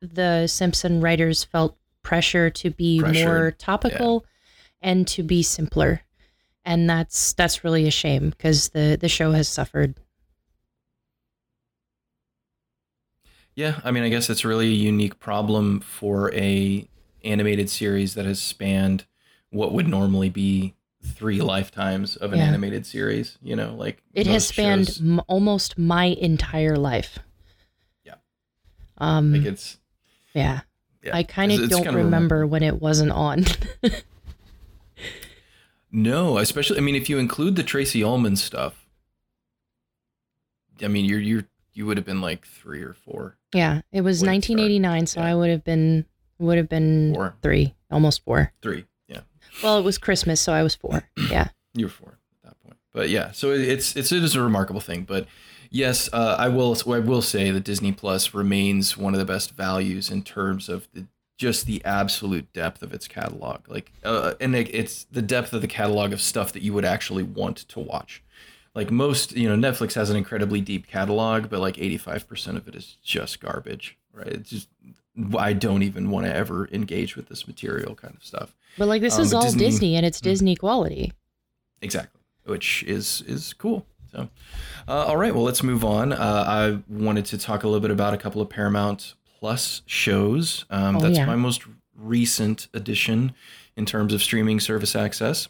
[0.00, 4.24] the Simpson writers felt pressure to be more topical
[4.80, 6.02] and to be simpler.
[6.64, 9.94] And that's that's really a shame because the the show has suffered.
[13.58, 16.88] Yeah i mean i guess it's really a unique problem for a
[17.24, 19.04] animated series that has spanned
[19.50, 22.44] what would normally be three lifetimes of an Yeah.
[22.44, 27.18] animated series you know like It has spanned m- almost my entire life.
[28.04, 28.14] Yeah.
[28.98, 29.32] Um.
[29.32, 29.78] like it's
[30.34, 30.60] yeah.
[31.02, 33.44] yeah, I kind of don't kinda remember when it wasn't on.
[35.90, 38.86] No, especially I mean, if you include the Tracey Ullman stuff,
[40.82, 41.46] I mean, you're you're
[41.78, 43.36] you would have been like three or four.
[43.54, 44.58] Yeah, it was When it started.
[44.82, 45.20] 1989, so.
[45.22, 46.04] I would have been
[46.40, 47.34] would have been Four.
[47.42, 48.52] three, almost four.
[48.62, 48.84] Three.
[49.08, 49.20] Yeah,
[49.62, 51.08] Well, it was Christmas, so I was four.
[51.30, 51.48] Yeah.
[51.74, 52.76] you were four at that point.
[52.92, 55.02] But yeah, so it- it's it's it is a remarkable thing.
[55.04, 55.26] But
[55.70, 59.52] yes, uh, I will I will say that Disney Plus remains one of the best
[59.52, 61.06] values in terms of the
[61.38, 63.60] just the absolute depth of its catalog.
[63.68, 66.84] Like, uh, and it, it's the depth of the catalog of stuff that you would
[66.84, 68.22] actually want to watch.
[68.78, 72.76] Like most, you know, Netflix has an incredibly deep catalog, but like 85% of it
[72.76, 74.28] is just garbage, right?
[74.28, 74.68] It's just,
[75.36, 78.54] I don't even want to ever engage with this material kind of stuff.
[78.78, 80.22] But like this Um, is all Disney- Disney, and it's Mm.
[80.22, 81.12] Disney quality.
[81.82, 83.84] Exactly, which is is cool.
[84.12, 84.28] So,
[84.86, 86.12] uh, all right, well, let's move on.
[86.12, 90.66] Uh, I wanted to talk a little bit about a couple of Paramount Plus shows.
[90.70, 91.26] Um, Oh, that's yeah.
[91.26, 91.62] my most
[91.96, 93.32] recent addition
[93.76, 95.48] in terms of streaming service access.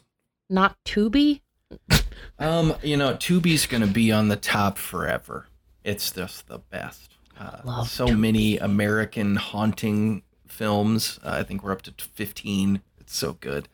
[0.49, 1.41] Not Tubi.
[2.37, 5.47] Um, you know, Tubi's going to be on the top forever.
[5.83, 7.15] It's just the best.
[7.39, 11.19] Uh, so many American haunting films.
[11.23, 12.81] Uh, I think we're up to 15.
[12.99, 13.69] It's so good.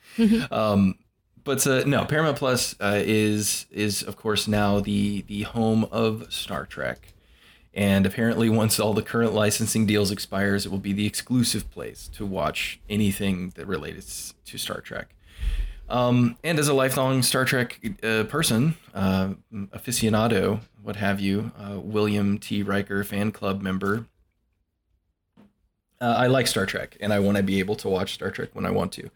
[0.52, 0.96] um,
[1.44, 6.26] but uh, no, Paramount Plus uh, is is of course now the the home of
[6.34, 7.14] Star Trek,
[7.74, 12.08] and apparently once all the current licensing deals expires, it will be the exclusive place
[12.16, 15.15] to watch anything that relates to Star Trek.
[15.88, 21.80] Um, and as a lifelong Star Trek uh, person, uh, aficionado, what have you, uh,
[21.80, 22.64] William T.
[22.64, 24.08] Riker fan club member,
[26.02, 28.50] uh, I like Star Trek, and I want to be able to watch Star Trek
[28.54, 29.10] when I want to.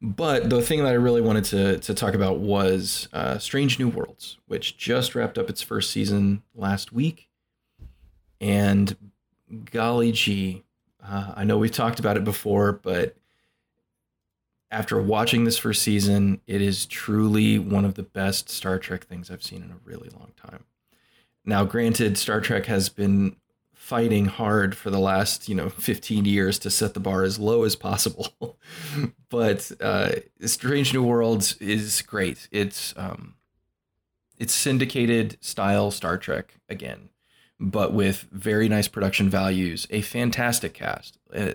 [0.00, 3.88] But the thing that I really wanted to to talk about was uh, Strange New
[3.88, 7.28] Worlds, which just wrapped up its first season last week,
[8.40, 8.96] and
[9.72, 10.64] golly gee,
[11.04, 13.16] uh, I know we've talked about it before, but
[14.70, 19.30] after watching this first season, it is truly one of the best Star Trek things
[19.30, 20.64] I've seen in a really long time.
[21.44, 23.36] Now, granted, Star Trek has been
[23.72, 27.64] fighting hard for the last, you know, 15 years to set the bar as low
[27.64, 28.58] as possible.
[29.30, 30.10] but uh,
[30.42, 32.48] Strange New Worlds is great.
[32.50, 33.34] It's um,
[34.36, 37.08] it's syndicated style Star Trek again,
[37.58, 41.18] but with very nice production values, a fantastic cast.
[41.34, 41.54] Uh,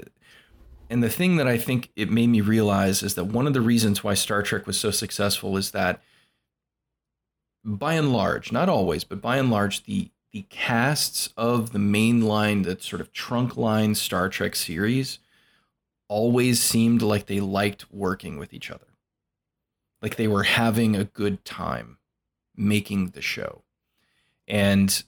[0.94, 3.62] and the thing that I think it made me realize is that one of the
[3.62, 6.04] reasons why Star Trek was so successful is that
[7.66, 12.22] by and large, not always, but by and large, the the casts of the main
[12.22, 15.18] line, the sort of trunk line Star Trek series,
[16.08, 18.94] always seemed like they liked working with each other.
[20.00, 21.98] Like they were having a good time
[22.56, 23.64] making the show.
[24.48, 25.04] And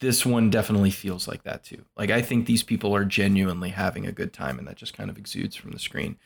[0.00, 1.84] this one definitely feels like that too.
[1.96, 5.10] Like I think these people are genuinely having a good time, and that just kind
[5.10, 6.16] of exudes from the screen.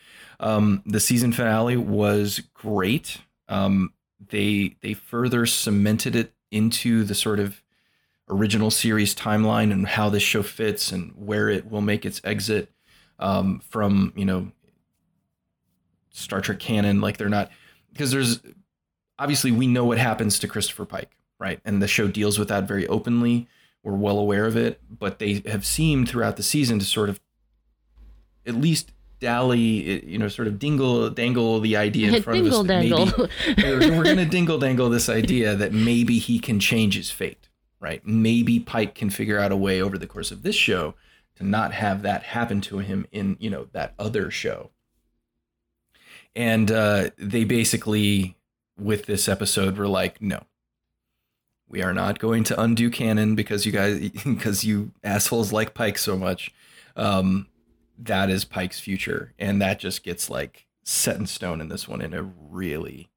[0.40, 3.18] Um, the season finale was great.
[3.48, 3.92] Um,
[4.28, 7.62] they they further cemented it into the sort of
[8.28, 12.70] original series timeline and how this show fits and where it will make its exit
[13.18, 14.52] um, from you know
[16.10, 17.00] Star Trek canon.
[17.00, 17.50] Like they're not
[17.90, 18.40] because there's
[19.18, 21.60] obviously we know what happens to Christopher Pike, right?
[21.64, 23.48] And the show deals with that very openly.
[23.82, 27.20] We're well aware of it, but they have seemed throughout the season to sort of
[28.46, 32.64] at least dally, you know, sort of dingle dangle the idea in front Dingle of
[32.64, 32.68] us.
[32.68, 33.28] that dangle.
[33.56, 37.48] Maybe, we're, we're gonna dingle dangle this idea that maybe he can change his fate,
[37.80, 38.04] right?
[38.06, 40.94] Maybe Pike can figure out a way over the course of this show
[41.36, 44.70] to not have that happen to him in you know that other show.
[46.34, 48.36] And uh, they basically,
[48.78, 50.42] with this episode, were like, no,
[51.72, 55.98] we are not going to undo canon because you guys, because you assholes like Pike
[55.98, 56.52] so much.
[56.94, 57.48] Um,
[57.98, 62.00] that is Pike's future, and that just gets like set in stone in this one
[62.02, 63.08] in a really,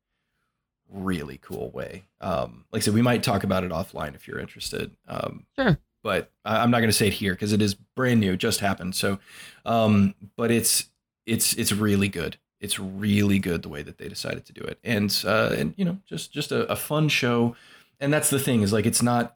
[0.90, 2.06] really cool way.
[2.22, 4.96] Um, like I said, we might talk about it offline if you're interested.
[5.08, 5.78] Um, Sure.
[6.04, 8.60] But I- I'm not going to say it here because it is brand new, just
[8.60, 8.96] happened.
[8.96, 9.18] So,
[9.66, 10.86] um, but it's
[11.26, 12.38] it's it's really good.
[12.62, 15.84] It's really good the way that they decided to do it, and uh, and you
[15.84, 17.56] know, just just a, a fun show.
[18.00, 19.36] And that's the thing is like it's not.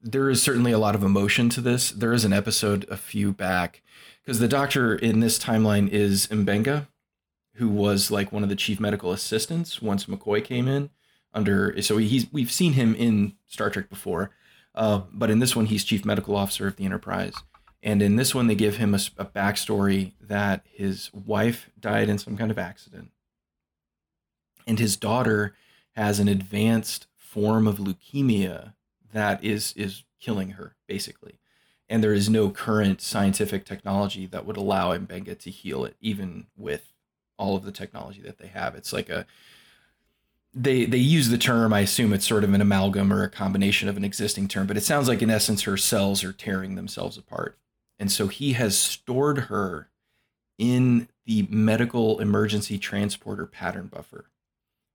[0.00, 1.90] There is certainly a lot of emotion to this.
[1.90, 3.82] There is an episode a few back
[4.22, 6.86] because the doctor in this timeline is Mbenga,
[7.54, 10.90] who was like one of the chief medical assistants once McCoy came in
[11.32, 11.80] under.
[11.82, 14.30] So he's we've seen him in Star Trek before,
[14.74, 17.34] uh, but in this one he's chief medical officer of the Enterprise.
[17.84, 22.34] And in this one, they give him a backstory that his wife died in some
[22.34, 23.10] kind of accident,
[24.66, 25.54] and his daughter
[25.94, 28.74] has an advanced form of leukemia
[29.12, 31.38] that is is killing her basically
[31.88, 36.46] and there is no current scientific technology that would allow Mbenga to heal it, even
[36.56, 36.92] with
[37.36, 38.74] all of the technology that they have.
[38.74, 39.26] It's like a
[40.54, 41.72] they they use the term.
[41.72, 44.76] I assume it's sort of an amalgam or a combination of an existing term, but
[44.76, 47.58] it sounds like in essence her cells are tearing themselves apart,
[47.98, 49.88] and so he has stored her
[50.56, 54.26] in the medical emergency transporter pattern buffer.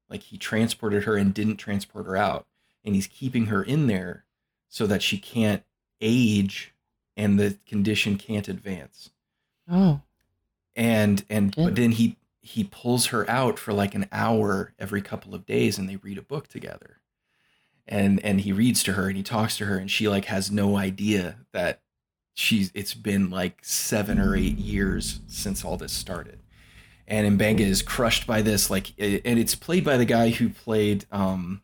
[0.09, 2.47] Like he transported her and didn't transport her out,
[2.83, 4.25] and he's keeping her in there
[4.67, 5.63] so that she can't
[6.01, 6.73] age
[7.17, 9.09] and the condition can't advance.
[9.69, 10.01] Oh.
[10.75, 11.65] And and Good.
[11.65, 15.77] but then he he pulls her out for like an hour every couple of days
[15.77, 17.01] and they read a book together.
[17.87, 20.49] And and he reads to her and he talks to her and she like has
[20.49, 21.81] no idea that
[22.33, 26.38] she's it's been like 7 or 8 years since all this started.
[27.09, 31.05] And Mbenga is crushed by this like and it's played by the guy who played
[31.11, 31.61] um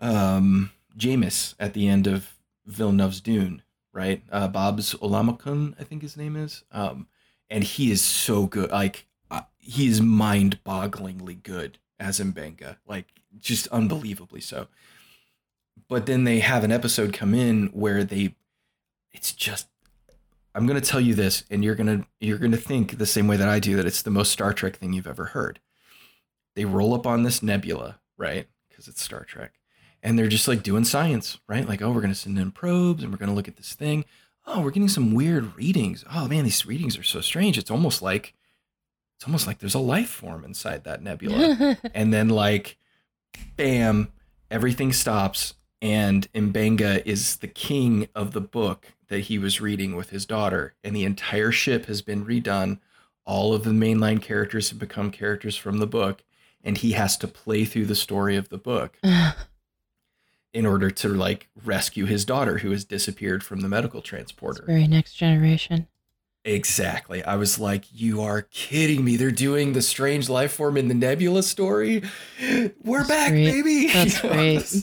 [0.00, 4.22] um Jamis at the end of Villeneuve's Dune, right?
[4.30, 6.64] Uh, Babs Olusanmokun, I think his name is.
[6.70, 7.06] Um,
[7.50, 8.70] and he is so good.
[8.70, 13.06] Like uh, he is mind-bogglingly good as Mbenga, like
[13.38, 14.68] just unbelievably so.
[15.88, 18.34] But then they have an episode come in where they,
[19.12, 19.68] it's just.
[20.54, 23.48] I'm gonna tell you this, and you're gonna you're gonna think the same way that
[23.48, 25.60] I do that it's the most Star Trek thing you've ever heard.
[26.54, 28.46] They roll up on this nebula, right?
[28.68, 29.54] Because it's Star Trek
[30.02, 31.68] and they're just like doing science, right?
[31.68, 34.04] Like, oh, we're gonna send in probes and we're gonna look at this thing.
[34.46, 36.04] Oh, we're getting some weird readings.
[36.12, 37.56] Oh man, these readings are so strange.
[37.56, 38.34] It's almost like
[39.16, 41.78] it's almost like there's a life form inside that nebula.
[41.94, 42.76] and then like,
[43.56, 44.08] bam,
[44.50, 50.10] everything stops, and Mbenga is the king of the book that he was reading with
[50.10, 52.78] his daughter, and the entire ship has been redone.
[53.26, 56.22] All of the mainline characters have become characters from the book,
[56.64, 58.96] and he has to play through the story of the book
[60.54, 64.64] in order to like rescue his daughter who has disappeared from the medical transporter.
[64.66, 65.88] Very next generation.
[66.44, 67.22] Exactly.
[67.24, 69.16] I was like, you are kidding me.
[69.16, 72.02] They're doing the strange life form in the nebula story.
[72.82, 73.44] We're That's back, great.
[73.62, 73.88] baby.
[73.92, 74.82] That's You know, great.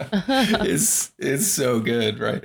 [0.00, 2.44] It's it's so good, right?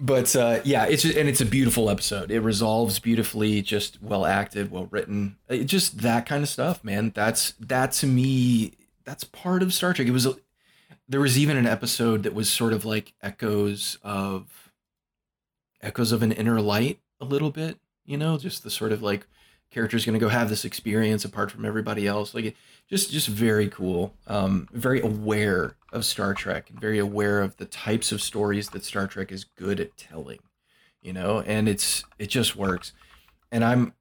[0.00, 2.30] But uh, yeah, it's and it's a beautiful episode.
[2.30, 5.36] It resolves beautifully, just well acted, well written.
[5.48, 7.12] It, just that kind of stuff, man.
[7.14, 8.72] That's that to me.
[9.04, 10.08] That's part of Star Trek.
[10.08, 10.26] It was
[11.08, 14.72] there was even an episode that was sort of like echoes of
[15.80, 19.26] echoes of an inner light a little bit you know just the sort of like
[19.70, 22.56] character's going to go have this experience apart from everybody else like it,
[22.88, 27.64] just just very cool um very aware of star trek and very aware of the
[27.64, 30.38] types of stories that star trek is good at telling
[31.00, 32.92] you know and it's it just works
[33.50, 33.92] and i'm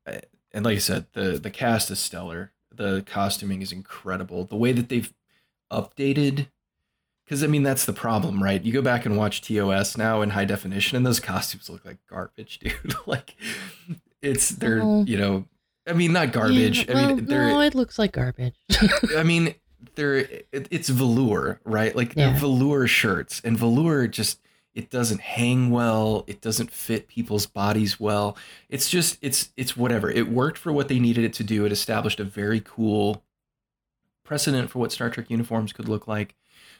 [0.51, 4.71] and like i said the the cast is stellar the costuming is incredible the way
[4.71, 5.13] that they've
[5.71, 6.47] updated
[7.25, 8.61] because I mean that's the problem, right?
[8.61, 11.99] You go back and watch TOS now in high definition, and those costumes look like
[12.09, 12.73] garbage, dude.
[13.07, 13.37] like
[14.21, 15.05] it's they're Oh.
[15.07, 15.45] you know,
[15.87, 16.85] I mean not garbage.
[16.87, 18.55] Yeah, I well, mean they're no, it looks like garbage.
[19.17, 19.55] I mean
[19.95, 21.95] they're it, it's velour, right?
[21.95, 22.37] Like Yeah.
[22.37, 24.39] velour shirts, and velour just
[24.73, 26.23] it doesn't hang well.
[26.27, 28.37] It doesn't fit people's bodies well.
[28.69, 30.09] It's just it's it's whatever.
[30.09, 31.65] It worked for what they needed it to do.
[31.65, 33.23] It established a very cool
[34.23, 36.35] precedent for what Star Trek uniforms could look like.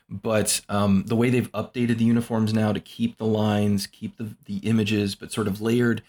[0.09, 4.35] But um, the way they've updated the uniforms now to keep the lines, keep the
[4.45, 6.01] the images, but sort of layered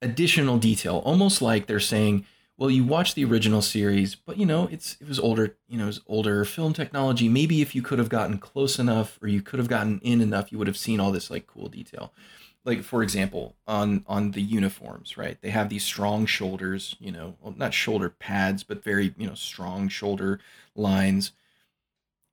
[0.00, 2.24] additional detail, almost like they're saying,
[2.58, 5.84] well, you watch the original series, but you know, it's it was older, you know,
[5.84, 7.28] it was older film technology.
[7.28, 10.50] Maybe if you could have gotten close enough or you could have gotten in enough,
[10.50, 12.12] you would have seen all this like cool detail.
[12.64, 15.40] Like for example, on on the uniforms, right?
[15.40, 19.34] They have these strong shoulders, you know, well, not shoulder pads, but very, you know,
[19.34, 20.40] strong shoulder
[20.74, 21.30] lines.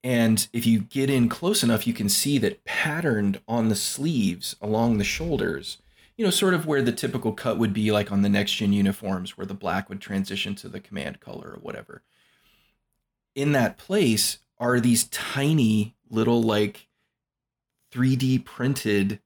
[0.03, 4.55] And if you get in close enough, you can see that patterned on the sleeves
[4.61, 5.77] along the shoulders
[6.17, 8.73] you know, sort of where the typical cut would be like on the next gen
[8.73, 12.01] uniforms, where the black would transition to the command color or whatever.
[13.35, 16.87] In that place are these tiny little like
[17.93, 19.19] 3D printed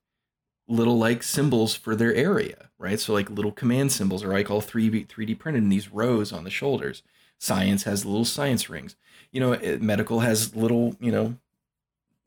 [0.67, 2.99] little like symbols for their area, right?
[2.99, 6.43] So like little command symbols are like all 3D 3D printed in these rows on
[6.43, 7.03] the shoulders.
[7.39, 8.95] Science has little science rings.
[9.31, 11.35] You know, it- medical has little, you know,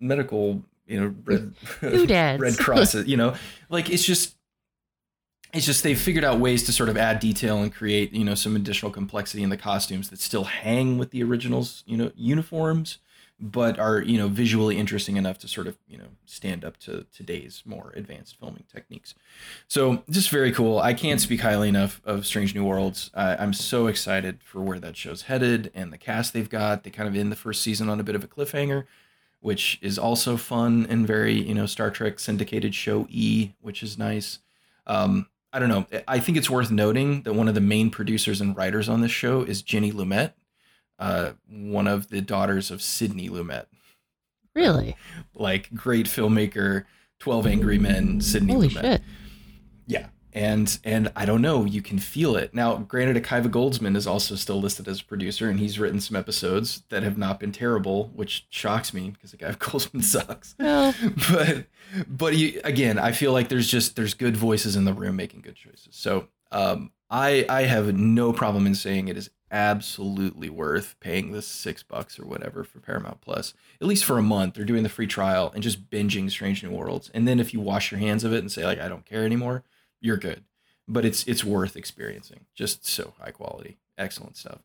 [0.00, 1.54] medical, you know, red
[2.40, 3.34] red crosses, you know.
[3.68, 4.36] Like it's just
[5.52, 8.34] it's just they've figured out ways to sort of add detail and create you know
[8.34, 12.98] some additional complexity in the costumes that still hang with the originals you know uniforms
[13.42, 17.04] but are you know visually interesting enough to sort of you know stand up to
[17.12, 19.14] today's more advanced filming techniques.
[19.66, 20.78] So just very cool.
[20.78, 23.10] I can't speak highly enough of strange new worlds.
[23.12, 26.84] Uh, i'm so excited for where that show's headed and the cast they've got.
[26.84, 28.84] They kind of end the first season on a bit of a cliffhanger
[29.40, 33.98] which is also fun and very you know star trek syndicated show e which is
[33.98, 34.38] nice.
[34.86, 35.86] Um, I don't know.
[36.08, 39.12] I think it's worth noting that one of the main producers and writers on this
[39.12, 40.32] show is Jenny Lumet.
[40.98, 43.66] uh, one of the daughters of Sidney Lumet.
[44.54, 44.96] Really?
[45.34, 46.84] Like great filmmaker,
[47.18, 48.80] Twelve Angry Men, Sidney Holy Lumet.
[48.82, 49.02] shit.
[50.34, 52.54] And and I don't know, you can feel it.
[52.54, 56.16] Now, granted, Akiva Goldsman is also still listed as a producer, and he's written some
[56.16, 60.54] episodes that have not been terrible, which shocks me because Akiva Goldsman sucks.
[60.58, 60.94] Well,
[61.30, 61.66] But
[62.08, 65.42] but you, again, I feel like there's just there's good voices in the room making
[65.42, 65.88] good choices.
[65.90, 71.42] So um, I I have no problem in saying it is absolutely worth paying the
[71.42, 73.52] six bucks or whatever for Paramount Plus,
[73.82, 74.54] at least for a month.
[74.54, 77.60] They're doing the free trial and just binging Strange New Worlds, and then if you
[77.60, 79.62] wash your hands of it and say like I don't care anymore,
[80.02, 80.44] you're good.
[80.86, 82.46] But it's it's worth experiencing.
[82.54, 84.58] Just so high quality, excellent stuff.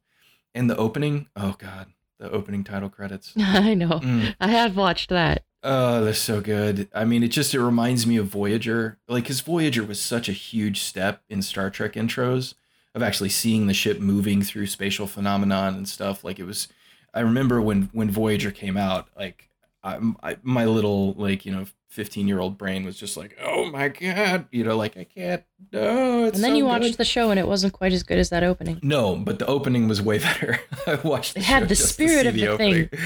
[0.53, 1.87] And the opening, oh god,
[2.19, 3.33] the opening title credits.
[3.37, 3.99] I know.
[3.99, 4.35] Mm.
[4.39, 5.43] I have watched that.
[5.63, 6.87] Oh, they're so good.
[6.93, 8.99] I mean, it just it reminds me of Voyager.
[9.07, 12.55] Like, because Voyager was such a huge step in Star Trek intros
[12.95, 16.23] of actually seeing the ship moving through spatial phenomenon and stuff.
[16.23, 16.67] Like, it was.
[17.13, 19.07] I remember when when Voyager came out.
[19.15, 19.49] Like,
[19.83, 23.71] I, I, my little like you know fifteen year old brain was just like, oh
[23.71, 25.43] my god, you know, like I can't.
[25.71, 26.67] No, it's And then so you good.
[26.69, 28.79] watched the show and it wasn't quite as good as that opening.
[28.83, 30.59] No, but the opening was way better.
[30.85, 31.33] I watched.
[31.33, 32.89] The It had the spirit of the thing.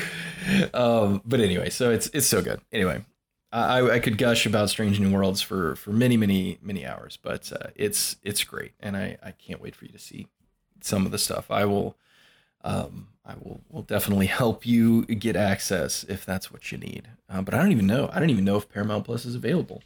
[0.73, 2.59] Um, but anyway, so it's it's so good.
[2.71, 3.05] Anyway,
[3.51, 7.51] I I could gush about Strange New Worlds for for many many many hours, but
[7.53, 10.27] uh, it's it's great, and I I can't wait for you to see
[10.81, 11.51] some of the stuff.
[11.51, 11.95] I will.
[12.63, 17.07] Um, I will will definitely help you get access if that's what you need.
[17.29, 18.09] Uh, but I don't even know.
[18.11, 19.83] I don't even know if Paramount Plus is available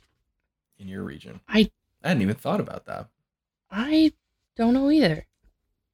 [0.80, 1.42] in your region.
[1.48, 1.70] I-
[2.04, 3.08] I hadn't even thought about that.
[3.72, 4.14] I
[4.56, 5.26] don't know either.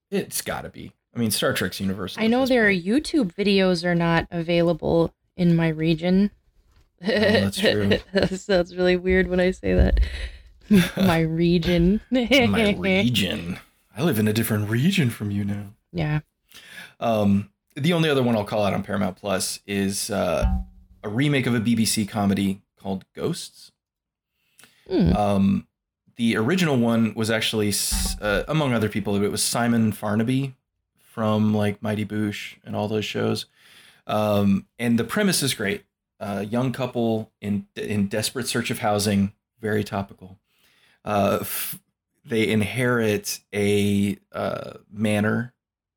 [0.09, 0.91] It's got to be.
[1.15, 2.21] I mean, Star Trek's universal.
[2.21, 2.83] I know their point.
[2.85, 6.31] YouTube videos are not available in my region.
[7.01, 7.97] Oh, that's true.
[8.13, 9.99] that sounds really weird when I say that.
[10.97, 12.01] my region.
[12.11, 13.57] My region.
[13.95, 15.73] I live in a different region from you now.
[15.91, 16.19] Yeah.
[17.01, 20.45] Um, the only other one I'll call out on Paramount Plus is uh,
[21.03, 23.71] a remake of a BBC comedy called Ghosts.
[24.89, 25.15] Hmm.
[25.15, 25.67] Um,
[26.17, 27.73] the original one was actually,
[28.21, 30.53] uh, among other people, it was Simon Farnaby
[30.99, 33.45] from like Mighty Boosh and all those shows.
[34.07, 35.83] Um, and the premise is great.
[36.19, 40.37] A young couple in in desperate search of housing, very topical.
[41.03, 41.79] Uh, f-
[42.23, 45.53] they inherit a uh, manor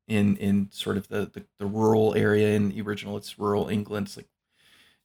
[0.07, 2.49] in in sort of the, the the rural area.
[2.55, 4.07] In the original, it's rural England.
[4.07, 4.27] It's like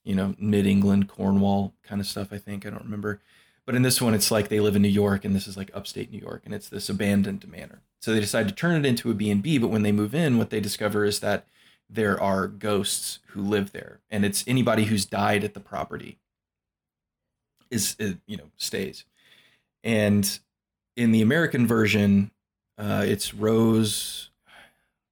[0.03, 2.29] you know mid England, Cornwall kind of stuff.
[2.31, 3.21] I think I don't remember.
[3.65, 5.71] But in this one, it's like they live in New York, and this is like
[5.73, 7.83] upstate New York, and it's this abandoned manor.
[8.01, 10.49] So they decide to turn it into a B&B, but when they move in, what
[10.49, 11.45] they discover is that
[11.87, 16.17] there are ghosts who live there, and it's anybody who's died at the property
[17.69, 19.05] is, is you know stays.
[19.83, 20.39] And
[20.95, 22.31] in the American version,
[22.77, 24.30] uh, it's Rose.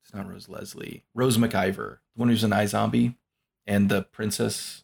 [0.10, 1.04] It's not Rose Leslie.
[1.14, 3.14] Rose McIver, the one who's an iZombie,
[3.68, 4.84] and the princess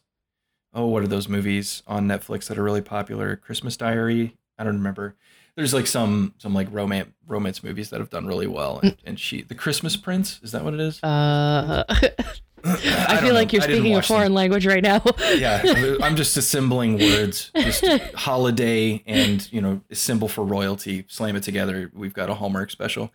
[0.72, 3.34] oh, what are those movies on Netflix that are really popular?
[3.34, 4.36] Christmas Diary.
[4.56, 5.16] I don't remember.
[5.56, 9.18] There's like some some like romance romance movies that have done really well, and, and
[9.18, 11.02] she, the Christmas Prince, is that what it is?
[11.02, 11.82] Uh,
[12.66, 13.52] I, don't feel like know.
[13.52, 14.16] you're speaking a watch them.
[14.16, 15.02] foreign language right now.
[15.34, 15.62] yeah,
[16.02, 17.50] I'm just assembling words.
[17.54, 21.04] Just holiday and you know symbol for royalty.
[21.08, 21.90] Slam it together.
[21.94, 23.12] We've got a Hallmark special.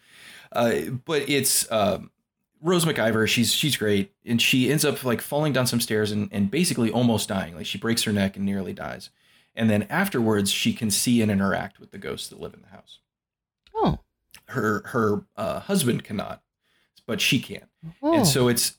[0.51, 2.11] Uh, but it's um,
[2.61, 3.27] Rose McIver.
[3.27, 6.91] She's she's great, and she ends up like falling down some stairs and and basically
[6.91, 7.55] almost dying.
[7.55, 9.09] Like she breaks her neck and nearly dies.
[9.53, 12.69] And then afterwards, she can see and interact with the ghosts that live in the
[12.69, 12.99] house.
[13.75, 13.99] oh.
[14.47, 16.41] Her her uh, husband cannot,
[17.05, 17.67] but she can
[18.01, 18.13] oh.
[18.13, 18.77] and so it's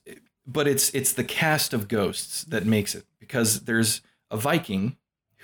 [0.52, 4.96] but it's it's the cast of ghosts that makes it because there's a viking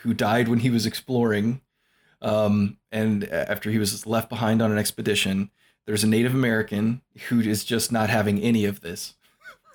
[0.03, 1.61] who died when he was exploring
[2.23, 5.51] um and after he was left behind on an expedition
[5.89, 9.15] there's a native american who is just not having any of this.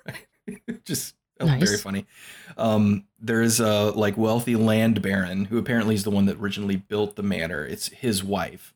[0.84, 2.06] Just oh, very funny.
[2.56, 6.76] Um there is a like wealthy land baron who apparently is the one that originally
[6.76, 7.66] built the manor.
[7.66, 8.74] It's his wife.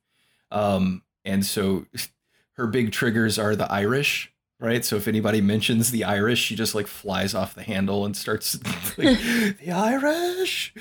[0.51, 1.87] Um and so
[2.55, 4.85] her big triggers are the irish right?
[4.85, 8.55] So if anybody mentions the Irish, she just like flies off the handle and starts
[8.99, 9.19] like
[9.59, 10.75] the Irish.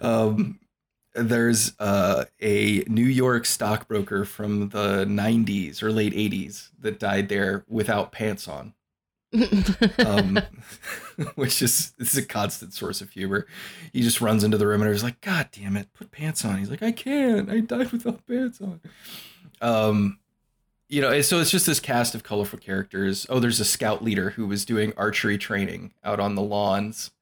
[0.00, 0.58] Um,
[1.14, 7.64] there's uh, a New York stockbroker from the 90s or late 80s that died there
[7.68, 8.74] without pants on.
[10.04, 10.40] Um,
[11.36, 13.46] which is this is a constant source of humor.
[13.92, 16.58] He just runs into the room and he's like, "God damn it, put pants on."
[16.58, 17.48] He's like, "I can't.
[17.48, 18.80] I died without pants on."
[19.60, 20.18] Um,
[20.90, 23.24] you know, so it's just this cast of colorful characters.
[23.28, 27.12] Oh, there's a scout leader who was doing archery training out on the lawns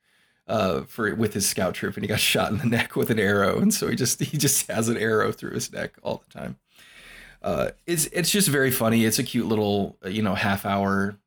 [0.47, 3.21] uh, for with his scout troop, and he got shot in the neck with an
[3.21, 6.39] arrow, and so he just he just has an arrow through his neck all the
[6.39, 6.57] time.
[7.43, 9.05] Uh, it's it's just very funny.
[9.05, 11.19] It's a cute little uh, you know half hour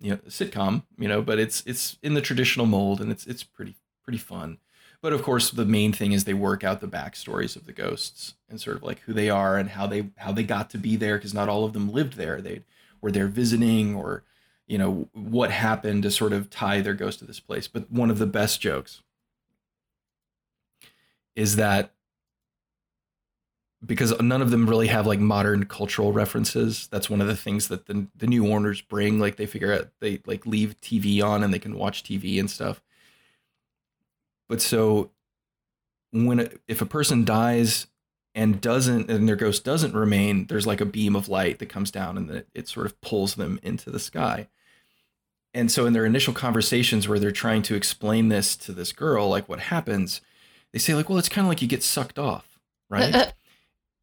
[0.00, 3.44] you know sitcom, you know, but it's it's in the traditional mold and it's it's
[3.44, 4.58] pretty pretty fun.
[5.02, 8.34] But of course, the main thing is they work out the backstories of the ghosts
[8.48, 10.96] and sort of like who they are and how they how they got to be
[10.96, 12.40] there because not all of them lived there.
[12.40, 12.62] They
[13.00, 14.24] were there visiting or
[14.66, 17.68] you know what happened to sort of tie their ghost to this place.
[17.68, 19.02] But one of the best jokes
[21.34, 21.92] is that
[23.84, 26.88] because none of them really have like modern cultural references.
[26.88, 29.18] That's one of the things that the the new owners bring.
[29.18, 32.50] Like they figure out they like leave TV on and they can watch TV and
[32.50, 32.80] stuff.
[34.48, 35.10] But so
[36.12, 37.86] when if a person dies
[38.34, 41.90] and doesn't and their ghost doesn't remain, there's like a beam of light that comes
[41.90, 44.48] down and it, it sort of pulls them into the sky.
[45.54, 49.28] And so in their initial conversations where they're trying to explain this to this girl,
[49.30, 50.20] like what happens,
[50.72, 52.58] they say like, well, it's kind of like you get sucked off,
[52.92, 53.14] uh, right?
[53.14, 53.26] Uh,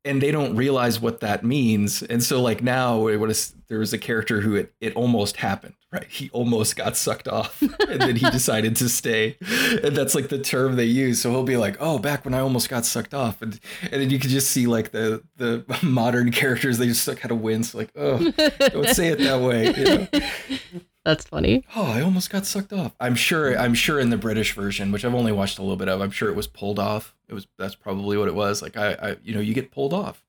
[0.05, 2.03] and they don't realize what that means.
[2.03, 5.75] And so like now it was there was a character who it, it almost happened,
[5.91, 6.05] right?
[6.07, 9.37] He almost got sucked off and then he decided to stay.
[9.83, 11.21] And that's like the term they use.
[11.21, 13.41] So he'll be like, Oh, back when I almost got sucked off.
[13.41, 17.31] And and then you can just see like the the modern characters, they just kind
[17.31, 19.73] of wince, like, oh, don't say it that way.
[19.73, 20.79] You know?
[21.05, 21.65] That's funny.
[21.75, 22.93] Oh, I almost got sucked off.
[22.99, 23.57] I'm sure.
[23.57, 26.11] I'm sure in the British version, which I've only watched a little bit of, I'm
[26.11, 27.13] sure it was pulled off.
[27.27, 27.45] It was.
[27.57, 28.61] That's probably what it was.
[28.61, 30.23] Like I, I you know, you get pulled off,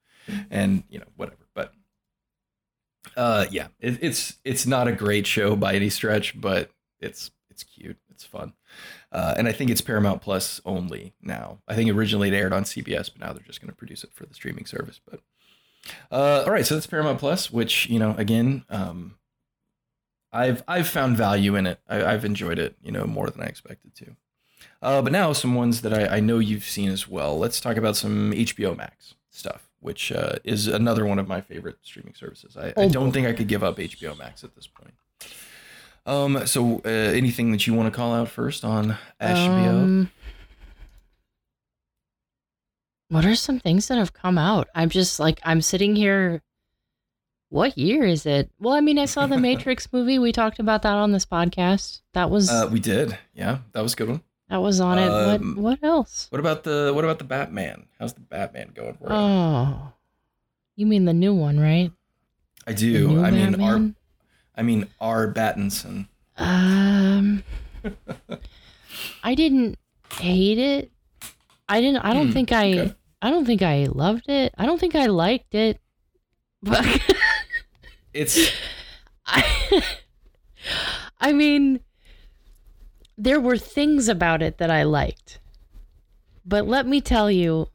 [0.50, 1.46] and you know, whatever.
[1.54, 1.72] But,
[3.16, 7.62] uh, yeah, it, it's it's not a great show by any stretch, but it's it's
[7.62, 7.98] cute.
[8.10, 8.52] It's fun,
[9.12, 11.58] uh, and I think it's Paramount Plus only now.
[11.68, 14.12] I think originally it aired on CBS, but now they're just going to produce it
[14.12, 15.00] for the streaming service.
[15.08, 15.20] But,
[16.12, 19.16] uh, all right, so that's Paramount Plus, which you know, again, um
[20.34, 21.78] I've I've found value in it.
[21.88, 24.16] I, have enjoyed it, you know, more than I expected to.
[24.82, 27.38] Uh, but now some ones that I, I, know you've seen as well.
[27.38, 31.76] Let's talk about some HBO Max stuff, which uh, is another one of my favorite
[31.82, 32.56] streaming services.
[32.56, 34.92] I, I, don't think I could give up HBO Max at this point.
[36.04, 39.68] Um, so uh, anything that you want to call out first on HBO?
[39.68, 40.10] Um,
[43.08, 44.68] what are some things that have come out?
[44.74, 46.42] I'm just like I'm sitting here
[47.54, 48.50] what year is it?
[48.58, 50.18] Well, I mean, I saw the Matrix movie.
[50.18, 52.00] We talked about that on this podcast.
[52.12, 53.16] That was uh, we did.
[53.32, 54.22] Yeah, that was a good one.
[54.50, 55.08] That was on it.
[55.08, 56.26] Um, what what else?
[56.30, 57.86] What about the what about the Batman?
[58.00, 59.14] How's the Batman going for you?
[59.14, 59.92] Oh.
[60.74, 61.92] You mean the new one, right?
[62.66, 63.22] I do.
[63.22, 63.92] I mean our
[64.56, 66.08] I mean our Battinson.
[66.36, 67.44] Um
[69.22, 69.78] I didn't
[70.14, 70.90] hate it.
[71.68, 72.94] I didn't I don't mm, think I okay.
[73.22, 74.52] I don't think I loved it.
[74.58, 75.78] I don't think I liked it.
[76.64, 76.86] But
[78.14, 78.50] it's
[79.26, 79.82] I,
[81.20, 81.80] I mean
[83.16, 85.38] there were things about it that I liked.
[86.44, 87.68] But let me tell you,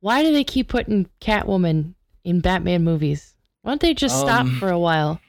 [0.00, 3.34] why do they keep putting Catwoman in Batman movies?
[3.62, 5.20] Why don't they just stop um, for a while?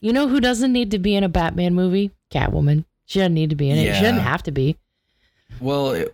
[0.00, 2.10] You know who doesn't need to be in a Batman movie?
[2.32, 2.84] Catwoman.
[3.06, 3.92] She doesn't need to be in yeah.
[3.92, 3.96] it.
[3.96, 4.76] She doesn't have to be.
[5.60, 6.04] Well,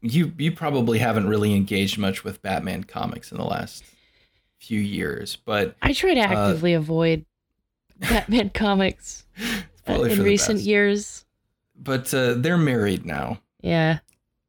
[0.00, 3.84] you you probably haven't really engaged much with Batman comics in the last
[4.62, 7.24] few years, but I try to uh, actively uh, avoid
[7.98, 9.26] Batman comics
[9.86, 11.24] in recent years.
[11.76, 13.40] But uh, they're married now.
[13.60, 13.98] Yeah.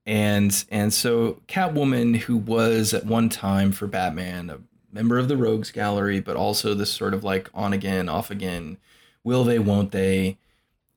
[0.05, 4.59] And and so Catwoman, who was at one time for Batman a
[4.91, 8.77] member of the Rogues Gallery, but also this sort of like on again, off again,
[9.23, 10.37] will they, won't they,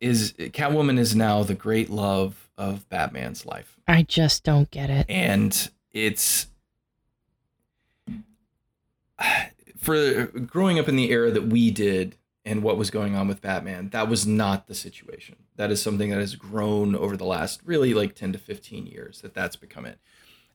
[0.01, 3.79] is Catwoman is now the great love of Batman's life.
[3.89, 5.07] I just don't get it.
[5.09, 6.49] And it's
[9.79, 13.43] for growing up in the era that we did and what was going on with
[13.43, 15.37] Batman, that was not the situation.
[15.57, 19.21] That is something that has grown over the last really like 10 to 15 years
[19.23, 19.99] that that's become it.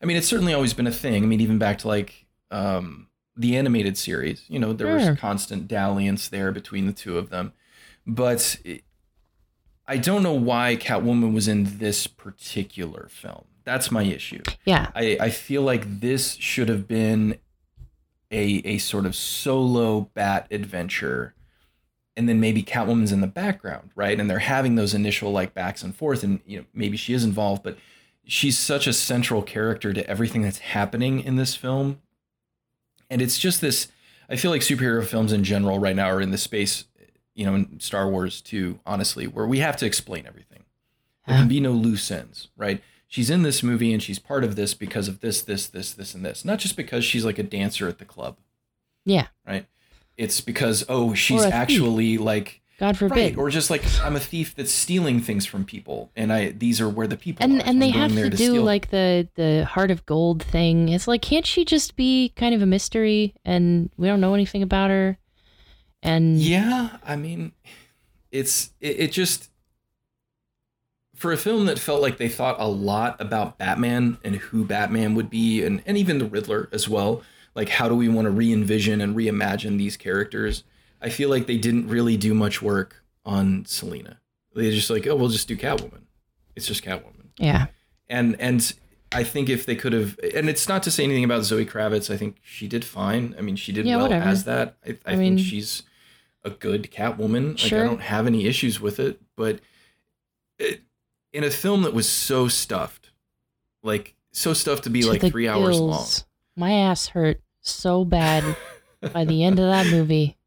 [0.02, 1.24] I mean, it's certainly always been a thing.
[1.24, 5.68] I mean, even back to like um, the animated series, you know, there was constant
[5.68, 7.54] dalliance there between the two of them.
[8.08, 8.84] But it,
[9.88, 13.46] I don't know why Catwoman was in this particular film.
[13.64, 14.42] That's my issue.
[14.66, 14.90] Yeah.
[14.96, 17.38] I, I feel like this should have been
[18.32, 21.36] a a sort of solo bat adventure
[22.16, 24.20] and then maybe Catwoman's in the background, right?
[24.20, 27.24] And they're having those initial like backs and forth, and you know maybe she is
[27.24, 27.78] involved, but
[28.26, 32.02] she's such a central character to everything that's happening in this film,
[33.10, 33.88] and it's just this.
[34.30, 36.86] I feel like superhero films in general right now are in the space,
[37.34, 40.64] you know, in Star Wars too, honestly, where we have to explain everything.
[41.28, 41.50] There can uh-huh.
[41.50, 42.82] be no loose ends, right?
[43.12, 46.16] She's in this movie and she's part of this because of this, this, this, this,
[46.16, 46.46] and this.
[46.46, 48.38] Not just because she's like a dancer at the club.
[49.06, 49.28] Yeah.
[49.46, 49.66] Right.
[50.18, 54.56] It's because oh, she's actually like God forbid, right, or just like I'm a thief
[54.56, 57.80] that's stealing things from people, and I these are where the people and are, and
[57.82, 58.64] they have to, to do steal.
[58.64, 60.90] like the the heart of gold thing.
[60.90, 64.64] It's like can't she just be kind of a mystery and we don't know anything
[64.64, 65.18] about her?
[66.04, 67.52] And Yeah, I mean,
[68.32, 69.51] it's it, it just
[71.22, 75.14] for a film that felt like they thought a lot about Batman and who Batman
[75.16, 77.22] would be, and and even the Riddler as well.
[77.54, 80.64] Like, how do we want to re-envision and reimagine these characters?
[81.02, 84.20] I feel like they didn't really do much work on Selina.
[84.56, 86.04] They just like, oh, we'll just do Catwoman.
[86.56, 87.68] It's just Catwoman yeah.
[88.10, 88.74] and and
[89.12, 92.10] I think if they could have, and it's not to say anything about Zoe Kravitz.
[92.14, 93.36] I think she did fine.
[93.38, 94.26] I mean, she did Yeah, well whatever.
[94.30, 94.76] as that.
[94.86, 95.84] I, I, I mean- think she's
[96.44, 97.50] a good Catwoman.
[97.50, 97.84] Like Sure.
[97.84, 99.60] I don't have any issues with it, but
[100.58, 100.82] it,
[101.34, 103.12] in a film that was so stuffed,
[103.84, 106.06] like so stuffed to be To like three hours long.
[106.56, 108.56] My ass hurt so bad
[109.14, 110.38] by the end of that movie.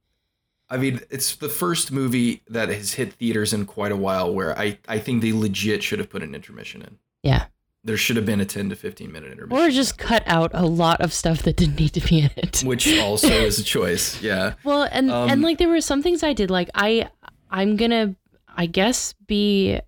[0.71, 4.59] I mean, it's the first movie that has hit theaters in quite a while where
[4.59, 6.99] I, I think they legit should have put an intermission in.
[7.23, 7.47] Yeah.
[7.85, 9.63] There should have been a 10 to 15 minute intermission.
[9.63, 12.63] Or just cut out a lot of stuff that didn't need to be in it.
[12.65, 14.21] which also is a choice.
[14.23, 14.55] Yeah.
[14.65, 17.11] Well, and Um, and like there were some things I did like I
[17.51, 18.17] I'm going to
[18.57, 19.81] I guess be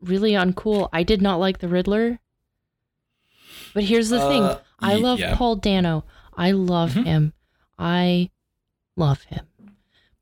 [0.00, 0.88] really uncool.
[0.92, 2.18] I did not like the Riddler.
[3.74, 4.42] But here's the thing.
[4.42, 5.34] Uh, I ye- love yeah.
[5.36, 6.04] Paul Dano.
[6.36, 7.04] I love Mhm.
[7.04, 7.32] him.
[7.78, 8.30] I
[8.96, 9.46] love him.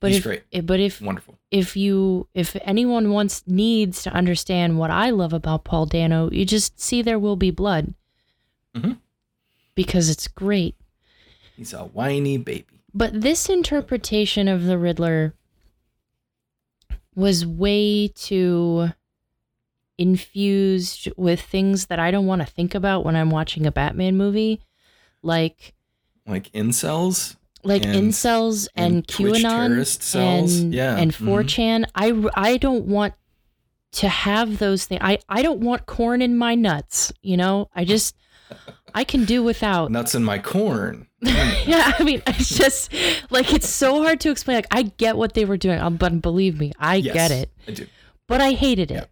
[0.00, 0.42] But He's if great.
[0.52, 1.38] eh, but if Wonderful.
[1.50, 6.44] if you if anyone wants needs to understand what I love about Paul Dano, you
[6.44, 7.94] just see There Will Be Blood.
[8.74, 8.98] Mhm.
[9.74, 10.74] Because it's great.
[11.56, 12.64] He's a whiny baby.
[12.92, 15.34] But this interpretation of the Riddler
[17.14, 18.90] was way too
[19.98, 24.16] infused with things that I don't want to think about when I'm watching a Batman
[24.16, 24.60] movie,
[25.22, 25.74] like
[26.26, 27.36] Like incels.
[27.62, 30.56] like And- incels and, and QAnon cells.
[30.58, 31.26] and Yeah, and mhm.
[31.26, 31.84] 4chan.
[31.94, 33.14] I I don't want
[33.92, 35.00] to have those things.
[35.02, 37.12] I I don't want corn in my nuts.
[37.22, 38.14] You know, I just
[38.94, 39.90] I can do without.
[39.90, 41.06] Nuts in my corn.
[41.20, 42.92] yeah, I mean, it's just
[43.30, 44.56] like it's so hard to explain.
[44.58, 47.50] Like, I get what they were doing, um, but believe me, I Yes, get it.
[47.66, 47.86] I do.
[48.28, 48.94] But I hated it.
[48.94, 49.04] Yeah.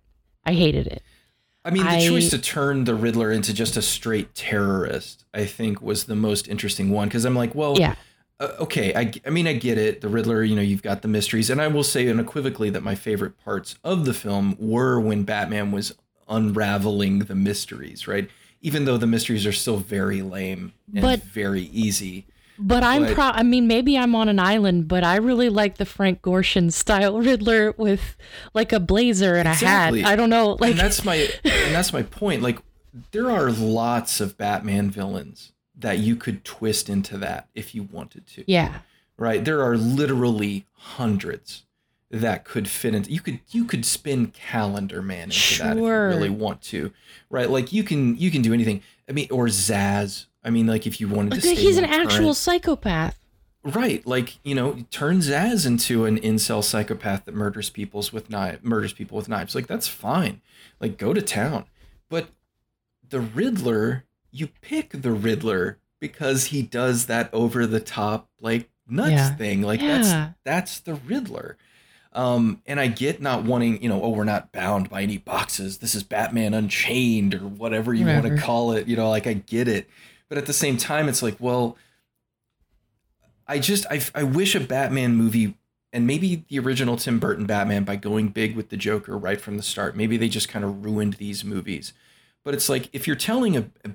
[0.47, 1.03] I hated it.
[1.64, 5.47] I mean, the I- choice to turn the Riddler into just a straight terrorist, I
[5.47, 7.09] think, was the most interesting one.
[7.09, 7.95] Because I'm like, well, Yeah.
[8.38, 10.03] uh, okay, I, I mean, I get it.
[10.03, 11.49] The Riddler, you know, you've got the mysteries.
[11.49, 15.72] And I will say unequivocally that my favorite parts of the film were when Batman
[15.72, 15.95] was
[16.28, 18.28] unraveling the mysteries, right?
[18.61, 22.26] Even though the mysteries are still very lame and But- very easy.
[22.59, 23.24] But I'm pro.
[23.24, 27.18] I mean, maybe I'm on an island, but I really like the Frank Gorshin style
[27.20, 28.16] Riddler with
[28.52, 29.94] like a blazer and a hat.
[29.94, 32.42] I don't know, like and that's my and that's my point.
[32.42, 32.59] Like
[33.11, 38.26] there are lots of Batman villains that you could twist into that if you wanted
[38.28, 38.44] to.
[38.46, 38.80] yeah,
[39.16, 39.44] Right?
[39.44, 41.64] There are literally hundreds
[42.20, 45.84] that could fit into you could you could spin calendar man into that if you
[45.88, 46.92] really want to.
[47.28, 47.50] Right?
[47.50, 48.82] Like you can you can do anything.
[49.08, 50.26] I mean or Zsasz.
[50.42, 53.18] I mean like if you wanted to he's an more actual psychopath.
[53.66, 58.62] Right, like you know, turn Zsasz into an incel psychopath that murders people's with knife,
[58.62, 59.54] murders people with knives.
[59.54, 60.42] Like that's fine.
[60.80, 61.64] Like go to town.
[62.10, 62.28] But
[63.08, 69.10] the Riddler, you pick the Riddler because he does that over the top like nuts
[69.12, 69.34] Yeah.
[69.34, 69.62] thing.
[69.62, 69.96] Like Yeah.
[69.96, 71.56] that's that's the Riddler.
[72.14, 75.78] Um, and I get not wanting, you know, oh, we're not bound by any boxes.
[75.78, 78.86] This is Batman Unchained or whatever you want to call it.
[78.86, 79.88] You know, like I get it.
[80.28, 81.76] But at the same time, it's like, well,
[83.46, 85.54] I just I, I wish a Batman movie
[85.92, 89.56] and maybe the original Tim Burton Batman by going big with the Joker right from
[89.56, 89.96] the start.
[89.96, 91.92] Maybe they just kind of ruined these movies.
[92.44, 93.90] But it's like if you're telling a, a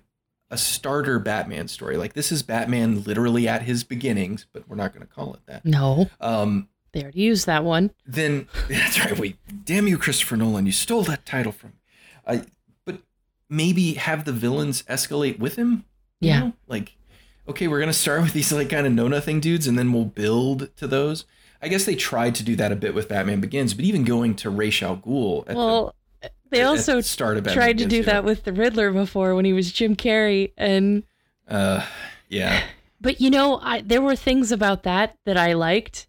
[0.52, 4.94] a starter Batman story, like this is Batman literally at his beginnings, but we're not
[4.94, 5.64] going to call it that.
[5.66, 7.92] No, Um, they already used that one.
[8.06, 9.18] then that's right.
[9.18, 10.66] Wait, damn you, Christopher Nolan!
[10.66, 11.74] You stole that title from.
[12.28, 12.44] I.
[12.86, 13.00] but
[13.50, 15.86] maybe have the villains escalate with him.
[16.20, 16.40] you Yeah.
[16.40, 16.54] know?
[16.68, 16.96] Like,
[17.48, 20.06] okay, we're gonna start with these like kind of know nothing dudes, and then we'll
[20.06, 21.26] build to those.
[21.62, 24.36] I guess they tried to do that a bit with Batman Begins, but even going
[24.38, 25.44] to Ra's al Ghul.
[25.50, 28.14] At Well, the, they also the start of Batman tried to Begins, do yeah.
[28.14, 31.04] that with the Riddler before when he was Jim Carrey, and
[31.48, 31.86] Uh,
[32.30, 32.64] yeah.
[33.02, 36.08] But you know, I there were things about that that I liked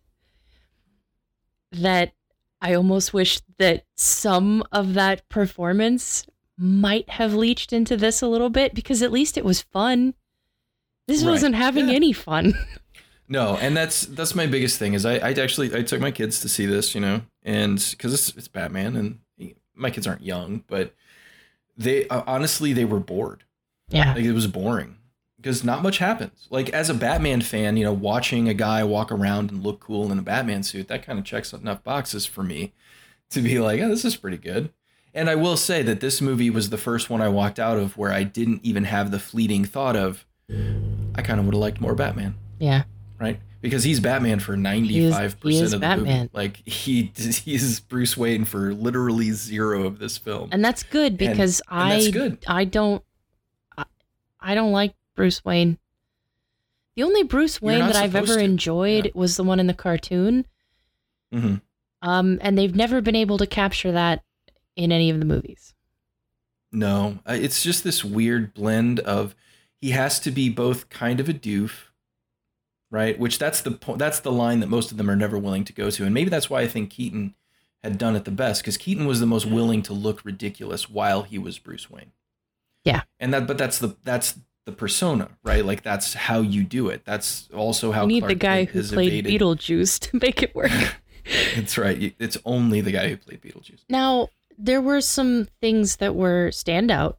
[1.72, 2.12] that
[2.60, 6.26] I almost wish that some of that performance
[6.58, 10.14] might have leached into this a little bit because at least it was fun.
[11.08, 11.30] This Right.
[11.30, 11.94] wasn't having Yeah.
[11.94, 12.54] any fun.
[13.32, 16.40] No, and that's that's my biggest thing is I I actually I took my kids
[16.40, 19.20] to see this, you know, and because it's it's Batman and
[19.76, 20.96] my kids aren't young, but
[21.76, 23.44] they uh, honestly they were bored.
[23.88, 24.14] Yeah.
[24.14, 24.96] Like it was boring
[25.40, 26.46] because not much happens.
[26.50, 30.10] Like as a Batman fan, you know, watching a guy walk around and look cool
[30.12, 32.72] in a Batman suit, that kind of checks enough boxes for me
[33.30, 34.70] to be like, oh, this is pretty good.
[35.14, 37.96] And I will say that this movie was the first one I walked out of
[37.96, 41.80] where I didn't even have the fleeting thought of, I kind of would have liked
[41.80, 42.84] more Batman Yeah.
[43.18, 43.40] right?
[43.62, 46.18] because he's Batman for ninety five percent of the Batman.
[46.20, 46.30] movie.
[46.32, 50.48] Like he he's Bruce Wayne for literally zero of this film.
[50.52, 52.38] And that's good because and I that's good.
[52.46, 53.04] I don't
[53.76, 53.84] I,
[54.40, 55.78] I don't like Bruce Wayne.
[56.96, 58.40] The only Bruce Wayne that I've ever to.
[58.42, 59.10] enjoyed Yeah.
[59.14, 60.46] was the one in the cartoon.
[61.30, 61.56] hmm
[62.00, 64.24] Um, and they've never been able to capture that
[64.76, 65.74] in any of the movies.
[66.72, 69.34] No, it's just this weird blend of
[69.78, 71.88] he has to be both kind of a doof,
[72.90, 73.18] right?
[73.18, 73.98] Which that's the point.
[73.98, 76.30] That's the line that most of them are never willing to go to, and maybe
[76.30, 77.34] that's why I think Keaton
[77.82, 81.24] had done it the best because Keaton was the most willing to look ridiculous while
[81.24, 82.12] he was Bruce Wayne.
[82.84, 83.02] Yeah.
[83.18, 84.38] and that, but that's the that's
[84.70, 85.64] the persona, right?
[85.64, 87.04] Like that's how you do it.
[87.04, 90.54] That's also how you need Clark the guy who played evaded- Beetlejuice to make it
[90.54, 90.70] work.
[91.54, 92.14] That's right.
[92.18, 93.80] It's only the guy who played Beetlejuice.
[93.88, 97.16] now, there were some things that were standout,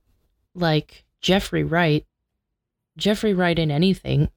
[0.54, 2.06] like Jeffrey Wright.
[2.98, 4.30] Jeffrey Wright in anything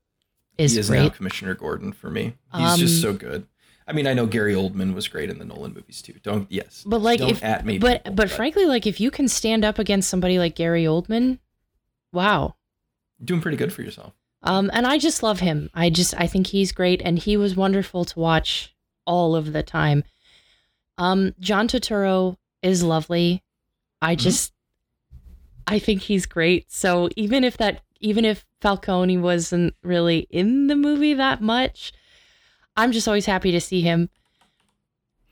[0.58, 1.14] is, he is now great.
[1.14, 2.34] Commissioner Gordon for me.
[2.56, 3.46] He's just Um, so good.
[3.86, 6.14] I mean, I know Gary Oldman was great in the Nolan movies too.
[6.22, 7.78] Don't yes, But like don't if at me.
[7.78, 11.38] but people, but frankly like if you can stand up against somebody like Gary Oldman,
[12.12, 12.54] wow.
[13.22, 14.14] Doing pretty good for yourself.
[14.42, 15.70] Um and I just love him.
[15.74, 18.74] I just I think he's great and he was wonderful to watch
[19.06, 20.04] all of the time.
[20.98, 23.42] Um John Turturro is lovely.
[24.02, 24.20] I Mhm.
[24.20, 24.52] just
[25.66, 26.70] I think he's great.
[26.70, 31.92] So even if that even if Falcone wasn't really in the movie that much,
[32.76, 34.10] I'm just always happy to see him.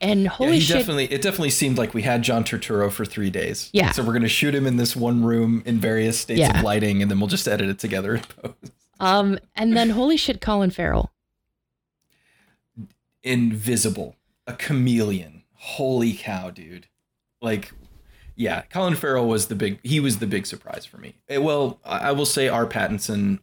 [0.02, 1.04] And holy yeah, shit, definitely.
[1.04, 3.70] It definitely seemed like we had John Turturro for three days.
[3.72, 3.92] Yeah.
[3.92, 6.58] So we're gonna shoot him in this one room in various states Yeah.
[6.58, 8.72] of lighting, and then we'll just edit it together in post.
[8.98, 11.12] Um, and then holy shit, Colin Farrell.
[13.22, 14.16] Invisible,
[14.48, 15.44] a chameleon.
[15.54, 16.88] Holy cow, dude!
[17.40, 17.72] Like,
[18.34, 19.78] yeah, Colin Farrell was the big.
[19.84, 21.14] He was the big surprise for me.
[21.28, 23.38] Eh, Well, I I will say our Pattinson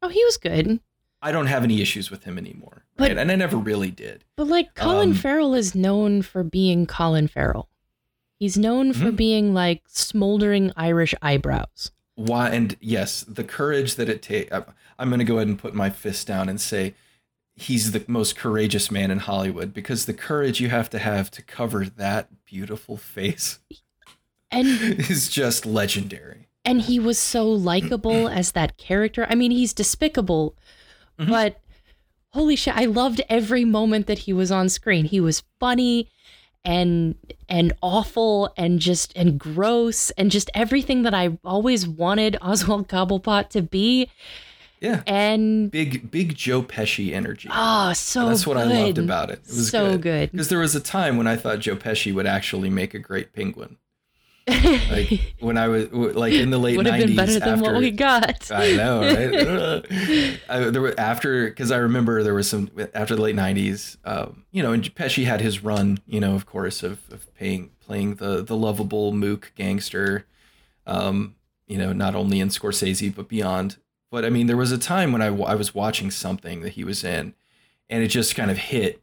[0.00, 0.78] Oh, he was good,
[1.20, 3.18] I don't have any issues with him anymore, But- right?
[3.18, 4.24] And I never really did.
[4.36, 7.68] but like Colin Um, Farrell is known for being Colin Farrell.
[8.38, 9.16] He's known for Mhm.
[9.16, 11.90] being like smoldering Irish eyebrows.
[12.14, 12.50] Why?
[12.50, 14.52] And yes, the courage that it takes.
[14.98, 16.94] I'm going to go ahead and put my fist down and say
[17.56, 21.42] he's the most courageous man in Hollywood because the courage you have to have to
[21.42, 23.58] cover that beautiful face
[24.52, 24.66] And
[25.10, 26.46] is just legendary.
[26.64, 29.26] and he was so likable as that character.
[29.28, 30.56] I mean, he's despicable,
[31.18, 31.28] Mhm.
[31.28, 31.60] but
[32.30, 35.04] holy shit, I loved every moment that he was on screen.
[35.06, 36.08] He was funny
[36.64, 37.14] and
[37.48, 43.48] and awful and just and gross and just everything that I always wanted Oswald Cobblepot
[43.50, 44.08] to be.
[44.80, 45.02] Yeah.
[45.08, 47.48] And Big, big Joe Pesci energy.
[47.52, 49.40] oh, so That's what I loved about it.
[49.44, 50.02] It was so good.
[50.02, 50.32] good.
[50.32, 53.32] Because there was a time when I thought Joe Pesci would actually make a great
[53.32, 53.76] penguin.
[54.48, 57.62] Like when I was like in the late Would have 90s been better than after
[57.62, 58.50] what we got.
[58.50, 60.40] I know, right?
[60.48, 63.96] I, there were after because I remember there was some after the late '90s.
[64.04, 65.98] Um, you know, and Pesci had his run.
[66.06, 70.26] You know, of course, of, of paying playing the the lovable mook gangster.
[70.86, 71.34] Um,
[71.66, 73.76] you know, not only in Scorsese but beyond.
[74.10, 76.84] But I mean, there was a time when I, I was watching something that he
[76.84, 77.34] was in,
[77.90, 79.02] and it just kind of hit,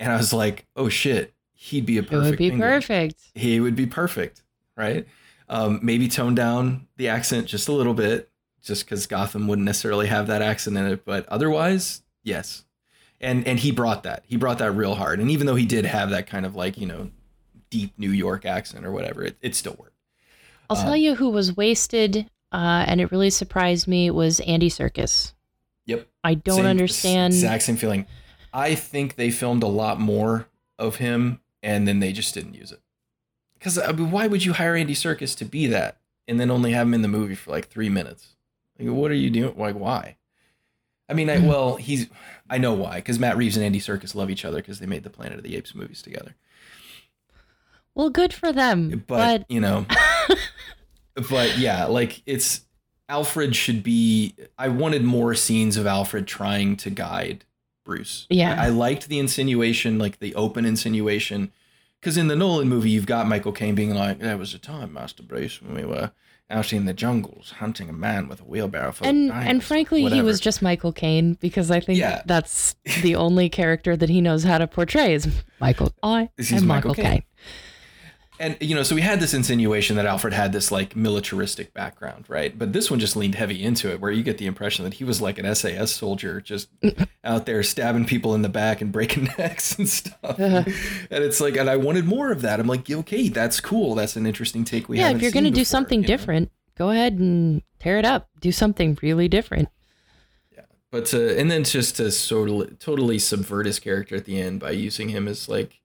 [0.00, 1.32] and I was like, "Oh shit,
[1.62, 2.14] he'd be a perfect.
[2.26, 3.20] it would be penguin perfect.
[3.34, 4.42] he would be perfect,
[4.76, 5.06] right?
[5.48, 8.30] Um, maybe tone down the accent just a little bit,
[8.62, 11.04] just because Gotham wouldn't necessarily have that accent in it.
[11.04, 12.64] But otherwise, yes.
[13.20, 14.24] And and he brought that.
[14.26, 15.20] He brought that real hard.
[15.20, 17.10] And even though he did have that kind of like you know
[17.70, 19.96] deep New York accent or whatever, it, it still worked.
[20.68, 24.68] I'll Um, tell you who was wasted, uh, and it really surprised me was Andy
[24.70, 25.32] Serkis.
[25.86, 26.08] Yep.
[26.24, 27.34] I don't Same- understand.
[27.34, 28.06] Exact same feeling.
[28.54, 30.48] I think they filmed a lot more
[30.78, 32.80] of him, and then they just didn't use it.
[33.54, 36.72] Because I mean, why would you hire Andy Serkis to be that, and then only
[36.72, 38.34] have him in the movie for like three minutes?
[38.78, 39.54] Like, what are you doing?
[39.56, 40.16] Like, why?
[41.08, 41.46] I mean, I, Mhm.
[41.48, 42.08] well, he's.
[42.50, 42.96] I know why.
[42.96, 45.44] Because Matt Reeves and Andy Serkis love each other because they made the Planet of
[45.44, 46.34] the Apes movies together.
[47.94, 49.84] Well, good for them, But, but, you know,
[51.28, 52.62] but yeah, like it's
[53.08, 54.34] Alfred should be.
[54.58, 57.44] I wanted more scenes of Alfred trying to guide
[57.84, 58.26] Bruce.
[58.30, 58.60] Yeah.
[58.60, 61.52] I, I liked the insinuation, like the open insinuation,
[62.00, 64.92] because in the Nolan movie, you've got Michael Caine being like, "There was a time,
[64.92, 66.12] Master Bruce, when we were
[66.50, 69.66] out in the jungles hunting a man with a wheelbarrow full and of and diamonds,"
[69.66, 72.22] frankly, he was just Michael Caine because I think Yeah.
[72.26, 75.28] that's the only character that he knows how to portray is
[75.60, 75.92] Michael.
[76.02, 77.22] I am Michael Michael Caine.
[78.40, 82.24] And you know, so we had this insinuation that Alfred had this like militaristic background,
[82.28, 82.58] right?
[82.58, 85.04] But this one just leaned heavy into it, where you get the impression that he
[85.04, 86.68] was like an SAS soldier, just
[87.24, 90.40] out there stabbing people in the back and breaking necks and stuff.
[90.40, 90.64] Uh-huh.
[91.10, 92.58] and it's like, and I wanted more of that.
[92.58, 93.94] I'm like, okay, that's cool.
[93.94, 94.88] That's an interesting take.
[94.88, 96.16] We yeah, if you're gonna do before, something you know?
[96.16, 98.30] different, go ahead and tear it up.
[98.40, 99.68] Do something really different.
[100.54, 100.62] Yeah.
[100.90, 104.60] But to, and then just to sort of totally subvert his character at the end
[104.60, 105.81] by using him as like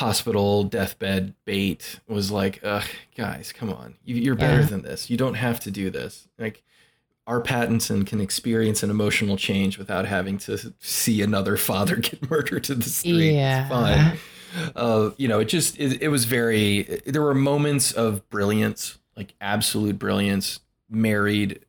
[0.00, 2.84] hospital deathbed bait was like, ugh,
[3.14, 4.66] guys, come on, you, are better Yeah.
[4.66, 5.10] than this.
[5.10, 6.26] You don't have to do this.
[6.38, 6.62] Like,
[7.26, 12.64] our Pattinson can experience an emotional change without having to see another father get murdered
[12.64, 13.34] to the street.
[13.34, 13.60] Yeah.
[13.60, 14.18] It's fine.
[14.74, 16.82] Uh, you know, it just it, it was very.
[17.06, 21.60] There were moments of brilliance, like absolute brilliance, married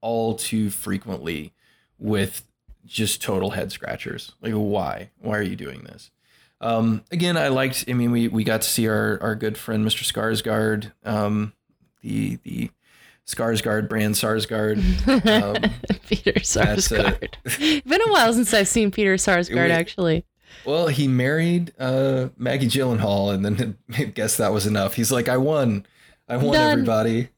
[0.00, 1.52] all too frequently
[1.98, 2.46] with
[2.86, 4.32] just total head scratchers.
[4.40, 5.10] Like, why?
[5.20, 6.11] Why are you doing this?
[6.62, 7.84] Um, again, I liked.
[7.88, 10.04] I mean, we we got to see our our good friend Mr.
[10.04, 11.52] Skarsgård, um,
[12.02, 12.70] the the
[13.26, 14.78] Skarsgård brand Sarsgaard.
[15.26, 15.70] Um,
[16.08, 17.18] Peter that's a-.
[17.84, 19.70] Been a while since I've seen Peter Sarsgaard.
[19.70, 20.24] Actually,
[20.64, 24.94] Well, he married uh, Maggie Gyllenhaal, and then I guess that was enough.
[24.94, 25.84] He's like, I won.
[26.28, 26.70] I won Done.
[26.72, 27.28] everybody.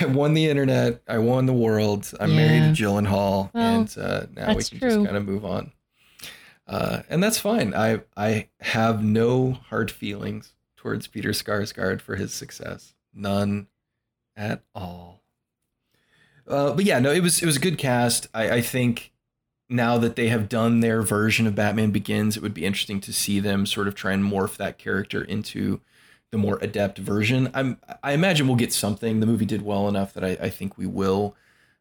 [0.00, 1.02] I won the internet.
[1.06, 2.10] I won the world.
[2.18, 2.74] I'm married Yeah.
[2.74, 4.88] to Gyllenhaal, Well, and uh, now we can true.
[4.88, 5.70] just kind of move on.
[6.70, 7.74] Uh, and that's fine.
[7.74, 12.94] I I have no hard feelings towards Peter Skarsgård for his success.
[13.12, 13.66] None
[14.36, 15.20] at all.
[16.46, 18.28] Uh, but yeah, no, it was it was a good cast.
[18.32, 19.12] I, I think
[19.68, 23.12] now that they have done their version of Batman Begins, it would be interesting to
[23.12, 25.80] see them sort of try and morph that character into
[26.30, 27.50] the more adept version.
[27.52, 29.18] I'm I imagine we'll get something.
[29.18, 31.34] The movie did well enough that I, I think we will,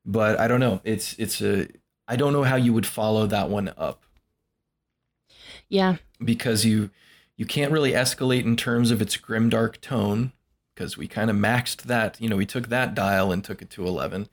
[0.04, 0.82] but I don't know.
[0.84, 1.68] It's it's a
[2.08, 4.04] I don't know how you would follow that one up
[5.70, 6.90] yeah, because you
[7.38, 10.34] you can't really escalate in terms of its grimdark tone
[10.76, 12.20] because we kind of maxed that.
[12.20, 14.28] You know, we took that dial and took it to eleven.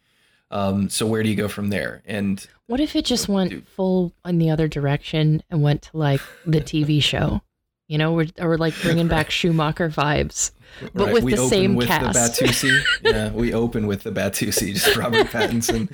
[0.50, 2.02] Um, so where do you go from there?
[2.06, 3.66] And What if it just went Dude.
[3.66, 7.42] full in the other direction and went to like the TV show?
[7.88, 10.50] You know, we're, or like bringing back Schumacher vibes.
[10.94, 12.38] But with we the open same with cast.
[12.40, 12.82] the Batusi.
[13.02, 15.88] yeah, we open with the Batusi, just Robert Pattinson,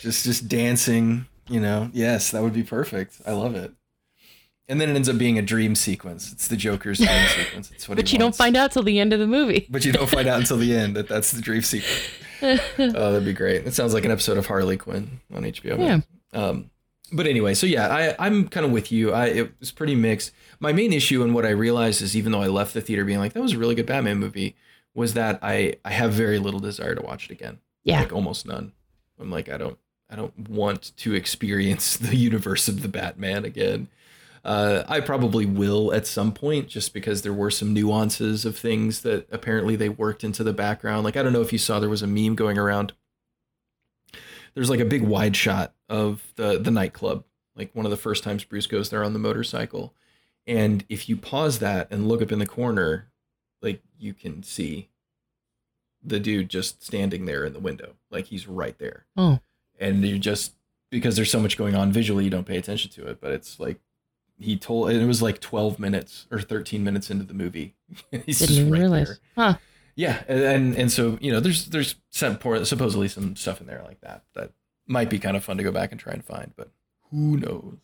[0.00, 1.26] just just dancing.
[1.48, 3.20] You know, yes, that would be perfect.
[3.26, 3.72] I love it.
[4.70, 6.32] And then it ends up being a dream sequence.
[6.32, 7.70] It's the Joker's dream sequence.
[7.72, 7.96] It's what.
[7.96, 9.66] But you don't find out till the end of the movie.
[9.68, 12.08] But you don't find out until the end that that's the dream sequence.
[12.42, 12.56] oh,
[13.12, 13.66] that'd be great.
[13.66, 15.78] It sounds like an episode of Harley Quinn on HBO.
[15.78, 16.06] Max.
[16.32, 16.70] Um,
[17.12, 19.12] but anyway, so yeah, I, I'm kind of with you.
[19.12, 20.32] I it was pretty mixed.
[20.60, 23.18] My main issue and what I realized is even though I left the theater being
[23.18, 24.54] like that was a really good Batman movie,
[24.94, 27.58] was that I I have very little desire to watch it again.
[27.82, 28.00] Yeah.
[28.00, 28.72] like almost none.
[29.18, 33.88] I'm like I don't I don't want to experience the universe of the Batman again.
[34.44, 39.02] Uh, I probably will at some point, just because there were some nuances of things
[39.02, 41.04] that apparently they worked into the background.
[41.04, 42.92] Like I don't know if you saw there was a meme going around.
[44.54, 47.24] There's like a big wide shot of the the nightclub,
[47.54, 49.94] like one of the first times Bruce goes there on the motorcycle,
[50.46, 53.10] and if you pause that and look up in the corner,
[53.62, 54.88] like you can see
[56.02, 59.40] the dude just standing there in the window, like he's right there Oh,
[59.78, 60.54] and you just
[60.90, 63.60] because there's so much going on visually you don't pay attention to it but it's
[63.60, 63.78] like
[64.40, 67.74] he told and it was like 12 minutes or 13 minutes into the movie
[68.26, 69.06] he's didn't just right realize.
[69.08, 69.58] there Huh.
[69.96, 73.66] yeah and, and and so you know there's there's some por- supposedly some stuff in
[73.66, 74.52] there like that that
[74.86, 76.70] might be kind of fun to go back and try and find but
[77.10, 77.76] who knows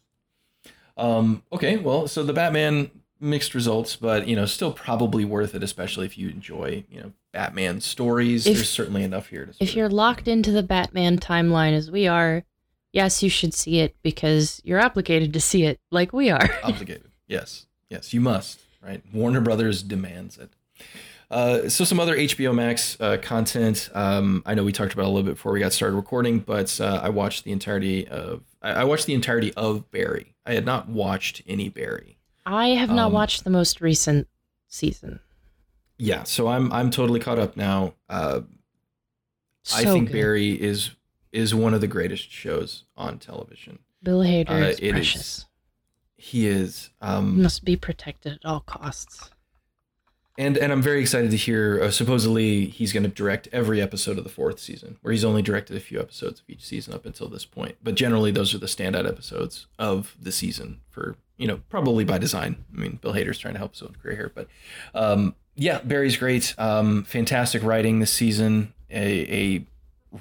[0.96, 2.90] um okay well so the batman
[3.20, 7.12] mixed results but you know still probably worth it especially if you enjoy you know
[7.32, 11.72] batman stories If- there's certainly enough here to If you're locked into the Batman timeline
[11.74, 12.44] as we are,
[12.96, 16.48] yes, you should see it because you're obligated to see it like we are.
[16.64, 17.10] obligated.
[17.28, 18.58] Yes, yes, you must.
[18.82, 20.50] Right, Warner Brothers demands it.
[21.30, 23.90] Uh, so some other HBO Max uh, content.
[23.94, 26.80] Um, I know we talked about a little bit before we got started recording, but
[26.80, 28.42] uh, I watched the entirety of.
[28.62, 30.34] I, I watched the entirety of Barry.
[30.46, 32.16] I had not watched any Barry.
[32.46, 34.28] I have not Um, watched the most recent
[34.68, 35.18] season.
[35.98, 37.94] Yeah, so I'm I'm totally caught up now.
[38.08, 38.42] Uh,
[39.64, 40.12] So I think good.
[40.12, 40.90] Barry is
[41.36, 43.78] is one of the greatest shows on television.
[44.02, 45.44] Bill Hader uh, is it is- precious.
[46.18, 46.90] He is.
[47.02, 49.30] Um, Must be protected at all costs.
[50.38, 51.82] And and I'm very excited to hear.
[51.82, 55.40] Uh, supposedly, he's going to direct every episode of the fourth season, where he's only
[55.42, 57.76] directed a few episodes of each season up until this point.
[57.82, 60.80] But generally, those are the standout episodes of the season.
[60.90, 62.64] For you know, probably by design.
[62.74, 64.48] I mean, Bill Hader's trying to help his own career here, but
[64.94, 66.54] um, yeah, Barry's great.
[66.58, 68.74] Um, fantastic writing this season.
[68.90, 69.66] A, a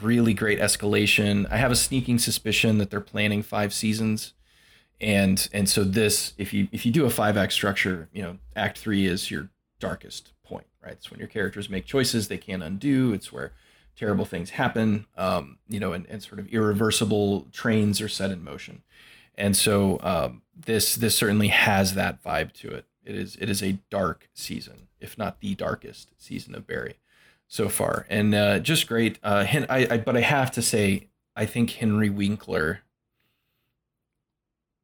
[0.01, 1.49] really great escalation.
[1.51, 4.33] I have a sneaking suspicion that they're planning five seasons.
[5.01, 8.37] And and so this if you if you do a five act structure you know
[8.55, 10.93] act three is your darkest point right?
[10.93, 13.13] It's when your characters make choices they can't undo.
[13.13, 13.51] It's where
[13.97, 18.43] terrible things happen um you know and, and sort of irreversible trains are set in
[18.43, 18.83] motion.
[19.37, 22.85] And so um this this certainly has that vibe to it.
[23.03, 26.95] It is it is a dark season if not the darkest season of barry
[27.47, 31.45] so far and uh just great uh I, I but i have to say I
[31.45, 32.81] think Henry Winkler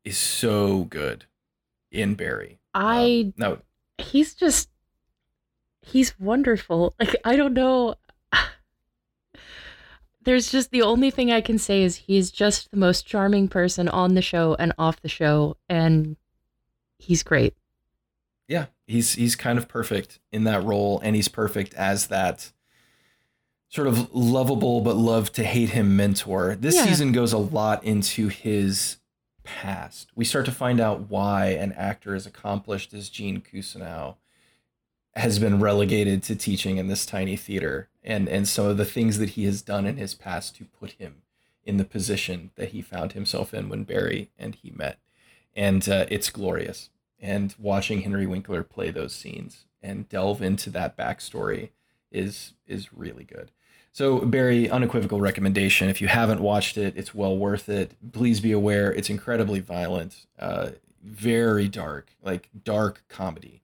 [0.04, 1.26] is so good
[1.92, 2.60] in Barry.
[2.74, 3.58] I Um, no,
[3.98, 4.70] he's just
[5.82, 6.94] he's wonderful.
[7.00, 7.96] Like I don't know.
[10.24, 13.88] There's just the only thing I can say is he's just the most charming person
[13.88, 16.18] on the show and off the show, and
[16.98, 17.56] he's great.
[18.52, 22.52] Yeah, he's he's kind of perfect in that role, and he's perfect as that
[23.70, 26.56] sort of lovable but love to hate him mentor.
[26.60, 26.86] This Yeah.
[26.86, 28.98] season goes a lot into his
[29.44, 30.10] past.
[30.14, 34.16] We start to find out why an actor as accomplished as Gene Cousineau
[35.16, 39.18] has been relegated to teaching in this tiny theater, and and some of the things
[39.20, 41.22] that he has done in his past to put him
[41.64, 45.00] in the position that he found himself in when Barry and he met,
[45.56, 46.90] and uh, it's glorious.
[47.22, 51.70] And watching Henry Winkler play those scenes and delve into that backstory
[52.12, 53.52] is is really good.
[53.94, 55.90] So Barry, unequivocal recommendation.
[55.90, 57.92] If you haven't watched it, it's well worth it.
[58.12, 60.72] Please be aware it's incredibly violent, uh,
[61.04, 63.62] very dark, like dark comedy,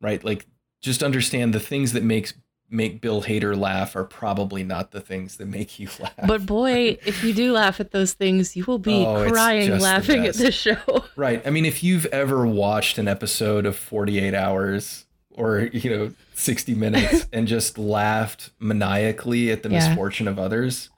[0.00, 0.22] right?
[0.24, 0.46] Like
[0.80, 2.34] just understand the things that makes
[2.68, 6.14] make Bill Hader laugh are probably not the things that make you laugh.
[6.26, 9.78] But boy, if you do laugh at those things, you will be Oh, crying just
[9.78, 10.76] the laughing at this show.
[11.16, 11.44] Right.
[11.46, 16.74] I mean, if you've ever watched an episode of 48 Hours or, you know, 60
[16.74, 19.88] minutes and just laughed maniacally at the Yeah.
[19.88, 20.90] misfortune of others,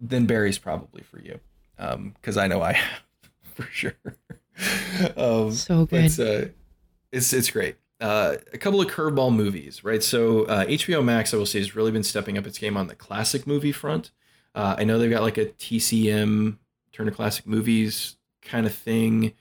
[0.00, 1.40] then Barry's probably for you.
[1.78, 3.00] Um, cuz I know I have
[3.54, 3.94] for sure.
[5.16, 6.04] um, So good.
[6.04, 6.48] It's uh,
[7.12, 7.76] it's it's great.
[7.98, 10.02] Uh, a couple of curveball movies, right?
[10.02, 12.88] So uh, HBO Max, I will say, has really been stepping up its game on
[12.88, 14.10] the classic movie front.
[14.54, 16.58] Uh, I know they've got like a TCM
[16.92, 19.32] Turner Classic Movies kind of thing,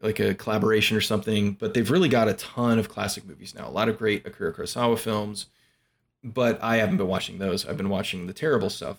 [0.00, 1.52] like a collaboration or something.
[1.52, 3.68] But they've really got a ton of classic movies now.
[3.68, 5.46] A lot of great Akira Kurosawa films.
[6.22, 7.66] But I haven't been watching those.
[7.66, 8.98] I've been watching the terrible stuff.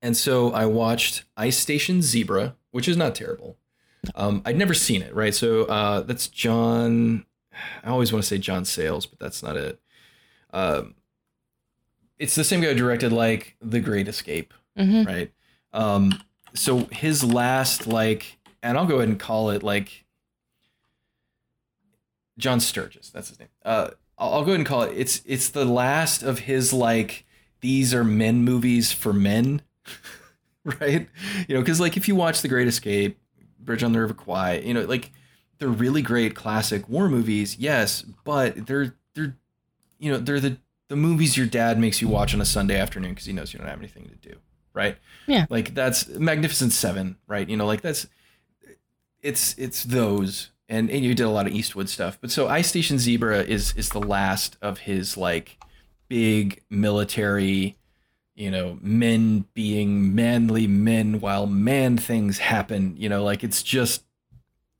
[0.00, 3.56] And so I watched Ice Station Zebra, which is not terrible.
[4.14, 5.34] Um, I'd never seen it, right?
[5.34, 7.26] So uh, that's John.
[7.84, 9.80] I always want to say John Sayles, but that's not it.
[10.52, 10.94] Um,
[12.18, 15.32] it's the same guy who directed like The Great Escape, hmm right?
[15.72, 16.20] Um,
[16.54, 20.04] so his last like, and I'll go ahead and call it like
[22.38, 23.10] John Sturges.
[23.12, 23.48] That's his name.
[23.64, 24.94] Uh, I'll, I'll go ahead and call it.
[24.96, 27.24] It's it's the last of his like
[27.60, 29.62] these are men movies for men,
[30.64, 31.08] right?
[31.46, 33.18] You know, because like if you watch The Great Escape,
[33.60, 35.12] Bridge on the River Kwai, you know, like
[35.58, 39.36] they're really great classic war movies, yes, but they're they're
[39.98, 43.10] you know they're the the movies your dad makes you watch on a Sunday afternoon
[43.10, 44.36] because he knows you don't have anything to do,
[44.72, 44.96] right?
[45.26, 45.46] Yeah.
[45.50, 47.48] Like that's Magnificent Seven, right?
[47.48, 48.06] You know, like that's
[49.22, 52.68] it's it's those, and and you did a lot of Eastwood stuff, but so Ice
[52.68, 55.58] Station Zebra is is the last of his like
[56.08, 57.76] big military,
[58.34, 62.94] you know, men being manly men while man things happen.
[62.96, 64.04] You know, like it's just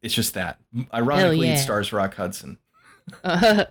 [0.02, 0.58] it's just that.
[0.92, 1.54] Ironically, yeah.
[1.54, 2.58] it stars Rock Hudson.
[3.24, 3.70] oh.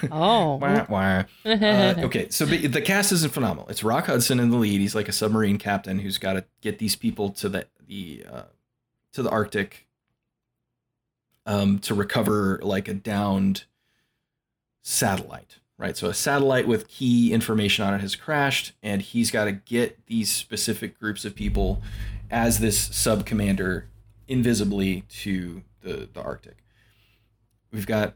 [0.10, 1.24] Wah, wah.
[1.44, 3.66] Uh, okay, so the, the cast isn't phenomenal.
[3.68, 4.80] It's Rock Hudson in the lead.
[4.80, 8.42] He's like a submarine captain who's got to get these people to the the uh,
[9.12, 9.86] to the Arctic
[11.46, 13.64] um, to recover like a downed
[14.82, 15.96] satellite, right?
[15.96, 20.06] So a satellite with key information on it has crashed, and he's got to get
[20.06, 21.82] these specific groups of people
[22.30, 23.88] as this sub commander
[24.28, 26.58] invisibly to the the Arctic.
[27.72, 28.14] We've got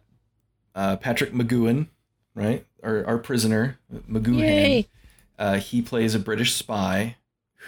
[0.74, 1.88] uh, Patrick McGowan,
[2.34, 2.64] right?
[2.82, 3.78] Our, our prisoner,
[4.08, 4.38] McGoohan.
[4.40, 4.88] Yay.
[5.38, 7.16] Uh, he plays a British spy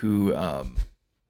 [0.00, 0.76] who um,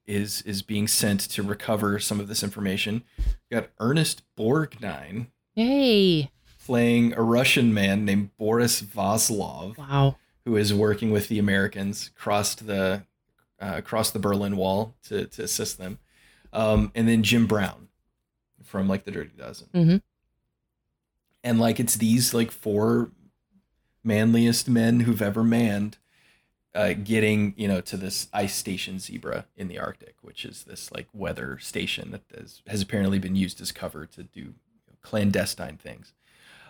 [0.05, 3.03] is is being sent to recover some of this information.
[3.17, 6.29] We got Ernest Borgnine Yay.
[6.65, 10.17] playing a Russian man named Boris Vaslov, Wow.
[10.45, 13.03] who is working with the Americans, crossed the
[13.59, 15.97] uh, across the Berlin Wall to to assist them,
[16.53, 17.87] um, and then Jim Brown
[18.63, 20.01] from like the Dirty Dozen, Mhm.
[21.43, 23.11] and like it's these like four
[24.03, 25.97] manliest men who've ever manned,
[26.73, 30.91] uh, getting you know to this ice station Zebra in the Arctic, which is this
[30.91, 34.45] like weather station that has, has apparently been used as cover to do you
[34.87, 36.13] know, clandestine things.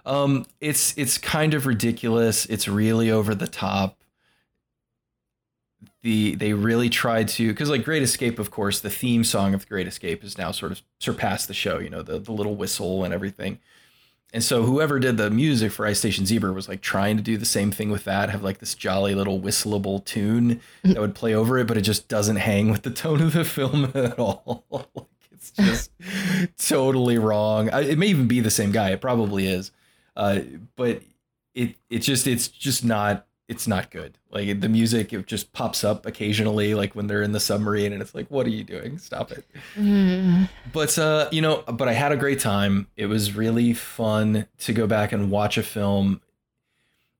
[0.05, 2.45] Um, it's it's kind of ridiculous.
[2.47, 4.00] It's really over the top.
[6.03, 9.69] The they really tried to because like Great Escape, of course, the theme song of
[9.69, 11.79] Great Escape has now sort of surpassed the show.
[11.79, 13.59] You know the the little whistle and everything.
[14.33, 17.35] And so whoever did the music for Ice Station Zebra was like trying to do
[17.37, 21.33] the same thing with that, have like this jolly little whistleable tune that would play
[21.33, 24.63] over it, but it just doesn't hang with the tone of the film at all.
[24.71, 25.91] like it's just
[26.57, 27.69] totally wrong.
[27.71, 28.91] I, it may even be the same guy.
[28.91, 29.71] It probably is.
[30.15, 30.39] Uh,
[30.75, 31.01] but
[31.53, 34.17] it it just it's just not it's not good.
[34.29, 38.01] Like the music, it just pops up occasionally, like when they're in the submarine, and
[38.01, 38.97] it's like, what are you doing?
[38.97, 39.45] Stop it.
[39.75, 40.47] Mm.
[40.71, 42.87] But uh, you know, but I had a great time.
[42.95, 46.21] It was really fun to go back and watch a film.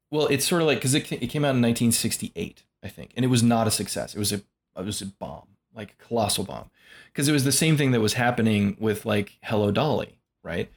[0.10, 3.26] Well, it's sort of like because it, it came out in 1968, I think, and
[3.26, 4.16] it was not a success.
[4.16, 6.70] It was a it was a bomb, like a colossal bomb,
[7.08, 10.72] because it was the same thing that was happening with like Hello Dolly, right?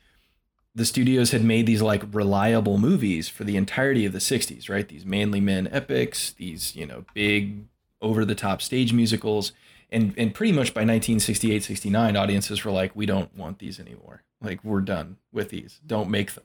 [0.75, 4.89] The studios had made these like reliable movies for the entirety of the 60s, right?
[4.89, 7.64] These manly men epics, these, you know, big
[8.03, 9.53] over the top stage musicals.
[9.91, 14.25] And, and pretty much by 1968, 69, audiences were like, we don't want these anymore.
[14.41, 15.81] Like, we're done with these.
[15.87, 16.45] Don't make them.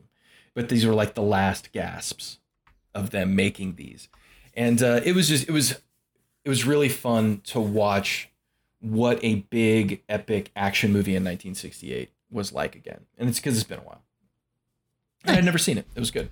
[0.54, 2.38] But these were like the last gasps
[2.94, 4.10] of them making these.
[4.54, 5.80] And uh, it was just, it was,
[6.46, 8.30] it was really fun to watch
[8.80, 13.06] what a big epic action movie in 1968 was like again.
[13.18, 14.04] And it's because it's been a while.
[15.26, 15.86] I had never seen it.
[15.96, 16.30] It was good.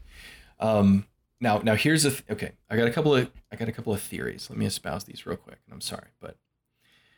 [0.60, 1.06] Um,
[1.40, 2.52] now, now here's a th- okay.
[2.70, 4.48] I got a couple of I got a couple of theories.
[4.50, 5.60] Let me espouse these real quick.
[5.66, 6.38] And I'm sorry, but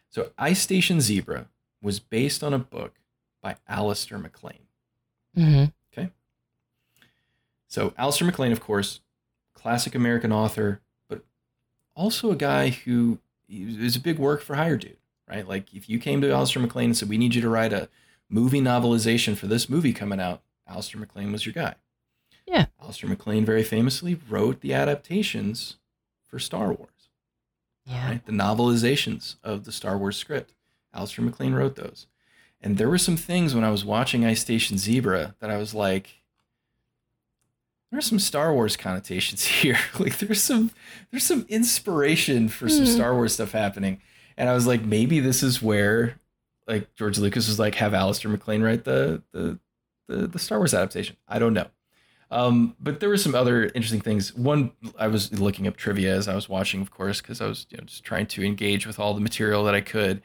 [0.10, 1.48] so Ice Station Zebra
[1.82, 2.96] was based on a book
[3.42, 4.68] by Alistair MacLean.
[5.36, 6.10] hmm Okay.
[7.68, 9.00] So Alistair MacLean, of course,
[9.54, 11.24] classic American author, but
[11.96, 14.98] also a guy who is a big work for hire dude,
[15.28, 15.48] right?
[15.48, 17.90] Like if you came to Alistair MacLean and said, "We need you to write a
[18.30, 21.76] movie novelization for this movie coming out," Alistair MacLean was your guy.
[22.46, 22.68] Yeah.
[22.82, 25.78] Alistair MacLean very famously wrote the adaptations
[26.28, 27.10] for Star Wars,
[27.86, 28.08] Yeah.
[28.08, 28.26] right?
[28.26, 30.54] The novelizations of the Star Wars script.
[30.94, 32.08] Alistair MacLean wrote those.
[32.62, 35.74] And there were some things when I was watching Ice Station Zebra that I was
[35.74, 36.22] like,
[37.92, 39.80] there's some Star Wars connotations here.
[40.00, 40.72] like there's some
[41.12, 42.92] there's some inspiration for some Hmm.
[42.92, 44.02] Star Wars stuff happening.
[44.38, 46.16] And I was like, maybe this is where
[46.68, 49.60] like George Lucas was like, have Alistair MacLean write the the
[50.10, 51.16] the, the Star Wars adaptation.
[51.28, 51.68] I don't know.
[52.32, 54.36] Um, but there were some other interesting things.
[54.36, 57.66] One, I was looking up trivia as I was watching, of course, because I was
[57.70, 60.22] you know, just trying to engage with all the material that I could.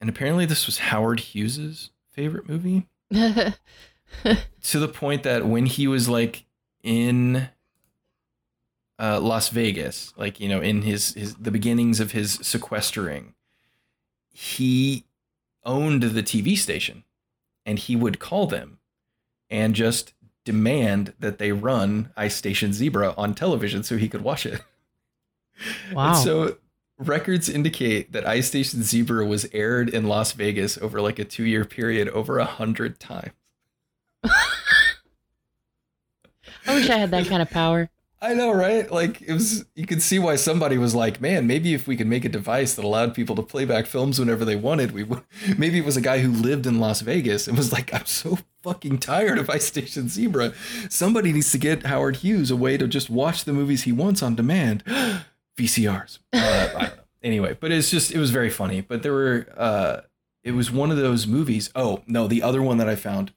[0.00, 3.54] And apparently, this was Howard Hughes's favorite movie to
[4.78, 6.44] the point that when he was like
[6.82, 7.48] in
[8.98, 13.34] uh, Las Vegas, like you know, in his his the beginnings of his sequestering,
[14.30, 15.04] he
[15.64, 17.04] owned the TV station,
[17.64, 18.78] and he would call them
[19.52, 24.46] and just demand that they run Ice Station Zebra on television so he could watch
[24.46, 24.60] it.
[25.92, 26.08] Wow.
[26.08, 26.56] And so
[26.98, 31.44] records indicate that Ice Station Zebra was aired in Las Vegas over like a two
[31.44, 33.30] year period over a hundred times.
[34.24, 34.30] I
[36.68, 37.90] wish I had that kind of power.
[38.24, 38.88] I know, right?
[38.88, 42.06] Like it was you could see why somebody was like, man, maybe if we could
[42.06, 45.24] make a device that allowed people to play back films whenever they wanted, we would
[45.58, 48.38] maybe it was a guy who lived in Las Vegas and was like, I'm so
[48.62, 50.54] fucking tired of Ice Station Zebra.
[50.88, 54.22] Somebody needs to get Howard Hughes a way to just watch the movies he wants
[54.22, 54.84] on demand.
[55.58, 56.20] VCRs.
[56.32, 56.90] Uh.
[57.24, 58.80] Anyway, but it's just it was very funny.
[58.80, 60.00] But there were uh
[60.44, 61.70] it was one of those movies.
[61.74, 63.32] Oh, no, the other one that I found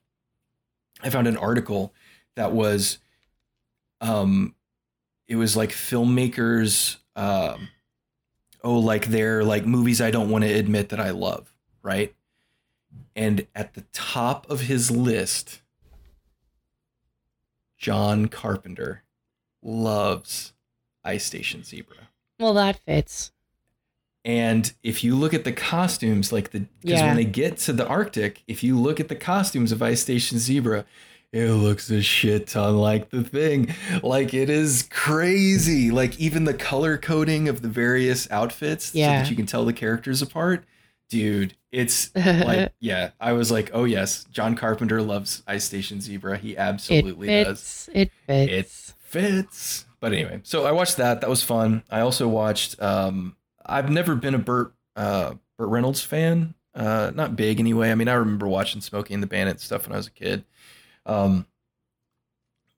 [1.02, 1.92] I found an article
[2.36, 2.98] that was
[4.00, 4.54] um
[5.28, 7.68] it was like filmmakers um
[8.62, 11.52] oh like they're like movies I don't want to admit that I love,
[11.82, 12.14] right?
[13.14, 15.62] And at the top of his list
[17.78, 19.02] John Carpenter
[19.62, 20.52] loves
[21.04, 22.08] Ice Station Zebra.
[22.38, 23.32] Well, that fits.
[24.24, 27.06] And if you look at the costumes, like the because Yeah.
[27.06, 30.38] when they get to the Arctic, if you look at the costumes of Ice Station
[30.38, 30.84] Zebra,
[31.32, 33.74] it looks a shit ton like the thing.
[34.02, 35.90] Like it is crazy.
[35.90, 39.72] Like even the color coding of the various outfits, so that you can tell the
[39.72, 40.64] characters apart.
[41.08, 43.10] Dude, it's like yeah.
[43.20, 46.38] I was like, oh yes, John Carpenter loves Ice Station Zebra.
[46.38, 48.28] He it absolutely does It fits.
[48.28, 48.94] It fits.
[48.98, 49.86] fits.
[50.00, 51.20] But anyway, so I watched that.
[51.20, 51.82] That was fun.
[51.90, 52.80] I also watched.
[52.82, 56.54] Um, I've never been a Burt uh, Burt Reynolds fan.
[56.74, 57.90] Uh, not big anyway.
[57.90, 60.44] I mean, I remember watching Smokey and the Bandit stuff when I was a kid.
[61.06, 61.46] Um,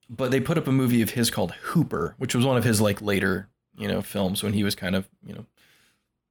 [0.09, 2.79] but they put up a movie of his called Hooper, which was one of his
[2.79, 5.45] like later, you know, films when he was kind of you know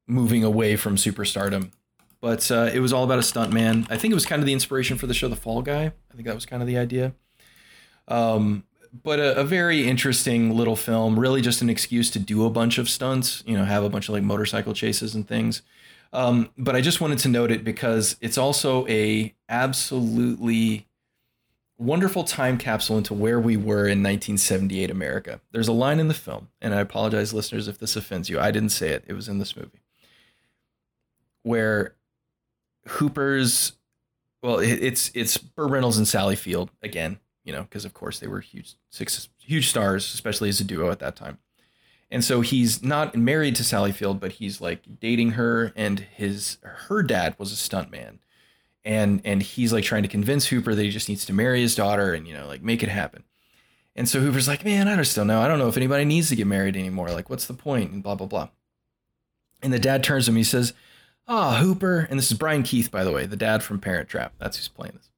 [0.07, 1.73] moving away from superstardom.
[2.21, 3.87] But uh, it was all about a stuntman.
[3.91, 5.93] I think it was kind of the inspiration for the show The Fall Guy.
[6.11, 7.13] I think that was kind of the idea.
[8.09, 8.65] Um,
[9.05, 11.21] but a, a very interesting little film.
[11.21, 13.45] Really, just an excuse to do a bunch of stunts.
[13.47, 15.63] You know, have a bunch of like motorcycle chases and things.
[16.13, 20.88] Um, but I just wanted to note it because it's also a absolutely
[21.79, 25.41] wonderful time capsule into where we were in 1978 America.
[25.53, 28.39] There's a line in the film, and I apologize, listeners, if this offends you.
[28.39, 29.83] I didn't say it; it was in this movie,
[31.43, 31.95] where
[32.87, 33.73] Hooper's,
[34.43, 38.27] well, it's it's Burt Reynolds and Sally Field again, you know, because of course they
[38.27, 41.39] were huge six huge stars, especially as a duo at that time.
[42.11, 46.59] And so he's not married to Sally Field, but he's like dating her, and his
[46.63, 48.19] her dad was a stuntman,
[48.89, 51.75] and and he's like trying to convince Hooper that he just needs to marry his
[51.75, 53.23] daughter and you know like make it happen.
[53.95, 55.43] And so Hooper's like, man, I just don't still know.
[55.43, 57.11] I don't know if anybody needs to get married anymore.
[57.11, 57.93] Like, what's the point?
[57.93, 58.49] And blah blah blah.
[59.63, 60.37] And the dad turns to him.
[60.37, 60.73] He says,
[61.27, 64.09] "Ah, oh, Hooper." And this is Brian Keith, by the way, the dad from Parent
[64.09, 64.33] Trap.
[64.39, 65.11] That's who's playing this.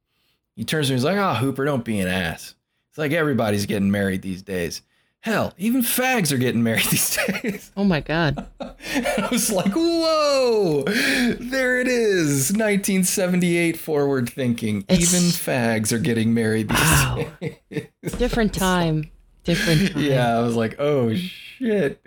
[0.57, 0.97] He turns to him.
[0.97, 2.57] He's like, "Ah, oh, Hooper, don't be an ass.
[2.89, 4.83] It's like everybody's getting married these days."
[5.23, 7.71] Hell, even fags are getting married these days.
[7.77, 8.47] Oh my god.
[8.61, 12.51] I was like, whoa, there it is.
[12.53, 14.79] 1978 forward thinking.
[14.89, 17.27] It's- even fags are getting married these Wow.
[17.41, 17.87] days.
[18.19, 19.11] Different time.
[19.45, 20.03] Different time.
[20.03, 22.01] yeah, I was like, oh shit.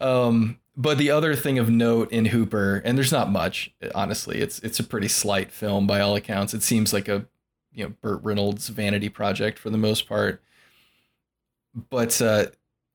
[0.00, 4.38] Um, but the other thing of note in Hooper, and there's not much, honestly.
[4.40, 6.54] It's it's a pretty slight film by all accounts.
[6.54, 7.26] It seems like a
[7.72, 10.42] you know Burt Reynolds vanity project for the most part.
[11.90, 12.46] But uh,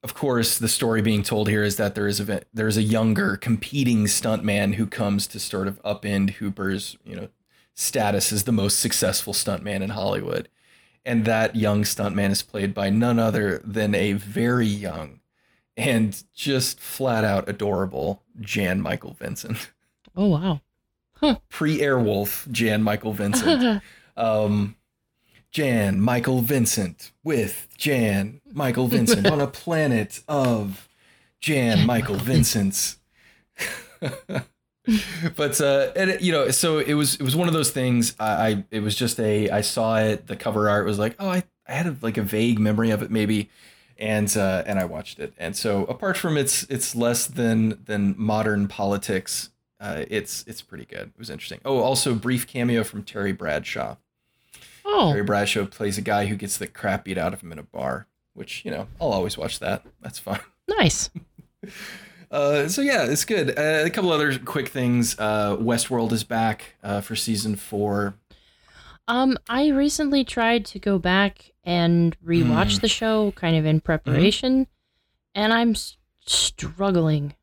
[0.04, 2.84] of course, the story being told here is that there is a there is a
[2.84, 7.30] younger competing stuntman who comes to sort of upend Hooper's you know
[7.74, 10.50] status as the most successful stuntman in Hollywood,
[11.06, 15.22] and that young stuntman is played by none other than a very young
[15.76, 19.72] and just flat out adorable Jan Michael Vincent,
[20.16, 20.62] Oh wow.
[21.16, 21.38] huh.
[21.50, 23.82] pre Airwolf Jan Michael Vincent.
[24.18, 24.76] um,
[25.54, 30.90] Jan Michael Vincent with Jan Michael Vincent on a planet of
[31.40, 32.98] Jan Michael Vincents.
[35.36, 38.16] but uh, and it- you know, so it was it was one of those things.
[38.20, 40.28] I, I it was just a I saw it.
[40.28, 43.02] The cover art was like, oh, I, I had a, like a vague memory of
[43.04, 43.50] it maybe,
[43.98, 45.34] and uh, and I watched it.
[45.38, 49.52] And so apart from its it's less than than modern politics.
[49.80, 51.10] Uh, it's it's pretty good.
[51.14, 51.60] It was interesting.
[51.66, 53.98] Oh, also brief cameo from Terry Bradshaw.
[54.86, 55.12] Oh.
[55.12, 57.64] Terry Bradshaw plays a guy who gets the crap beat out of him in a
[57.64, 59.84] bar, which you know I'll always watch that.
[60.02, 60.40] That's fine.
[60.80, 61.10] Nice.
[62.32, 63.50] Uh, so yeah, it's good.
[63.60, 65.16] Uh, a couple other quick things.
[65.20, 68.16] Uh, Westworld is back uh, for season four.
[69.10, 72.82] Um, I recently tried to go back and rewatch Mm.
[72.82, 74.68] the show, kind of in preparation,
[75.36, 77.36] and I'm s- struggling.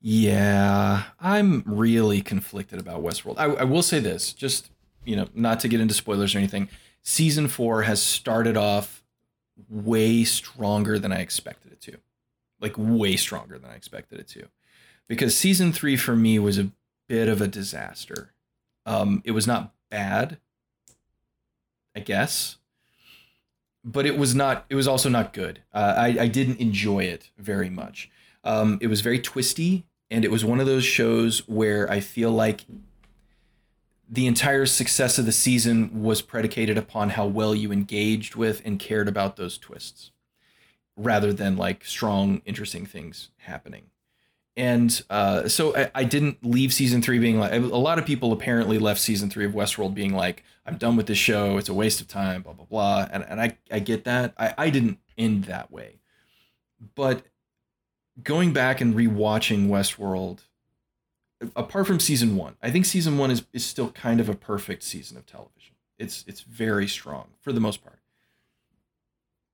[0.00, 3.34] Yeah, I'm really conflicted about Westworld.
[3.38, 4.70] I, I will say this, just
[5.04, 6.68] you know, not to get into spoilers or anything.
[7.02, 9.02] Season four has started off
[9.68, 11.98] way stronger than I expected it to,
[12.60, 14.48] like way stronger than I expected it to,
[15.08, 16.70] because season three for me was a
[17.08, 18.32] bit of a disaster.
[18.86, 20.38] Um, it was not bad,
[21.96, 22.56] I guess,
[23.84, 24.66] but it was not.
[24.68, 25.62] It was also not good.
[25.72, 28.10] Uh, I I didn't enjoy it very much.
[28.44, 32.30] Um, it was very twisty, and it was one of those shows where I feel
[32.30, 32.64] like
[34.12, 38.78] the entire success of the season was predicated upon how well you engaged with and
[38.78, 40.10] cared about those twists,
[40.96, 43.84] rather than like strong, interesting things happening.
[44.56, 48.32] And uh, so I, I didn't leave season three being like a lot of people
[48.32, 51.56] apparently left season three of Westworld being like, I'm done with this show.
[51.56, 53.06] It's a waste of time, blah, blah, blah.
[53.10, 54.34] And, and I, I get that.
[54.36, 56.00] I, I didn't end that way.
[56.94, 57.22] But
[58.22, 60.40] going back and rewatching Westworld,
[61.56, 64.82] apart from season one, I think season one is, is still kind of a perfect
[64.82, 65.74] season of television.
[65.98, 67.98] It's it's very strong for the most part.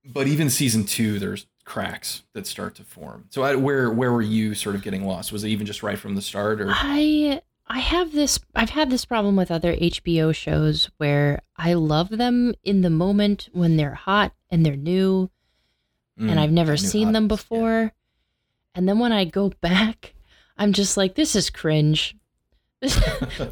[0.05, 3.25] But even season two, there's cracks that start to form.
[3.31, 5.33] So I, where where were you sort of getting lost?
[5.33, 8.91] Was it even just right from the start, or I I have this I've had
[8.91, 13.95] this problem with other HBO shows where I love them in the moment when they're
[13.95, 15.31] hot and they're new
[16.19, 17.57] and Mm, I've never seen them hotness, yeah.
[17.57, 17.93] before.
[18.75, 20.15] And then when I go back,
[20.57, 22.17] I'm just like this is cringe.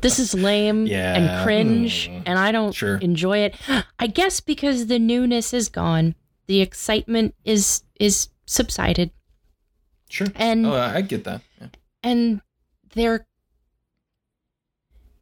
[0.01, 2.23] This, is lame Yeah, and cringe mm.
[2.27, 2.97] and I don't Sure.
[2.99, 3.55] enjoy it.
[3.99, 6.15] I guess because the newness is gone.
[6.47, 9.11] The excitement is is subsided
[10.11, 10.27] Sure.
[10.37, 11.41] and Oh, I I get that.
[11.61, 11.69] Yeah.
[12.03, 12.41] and
[12.95, 13.27] they're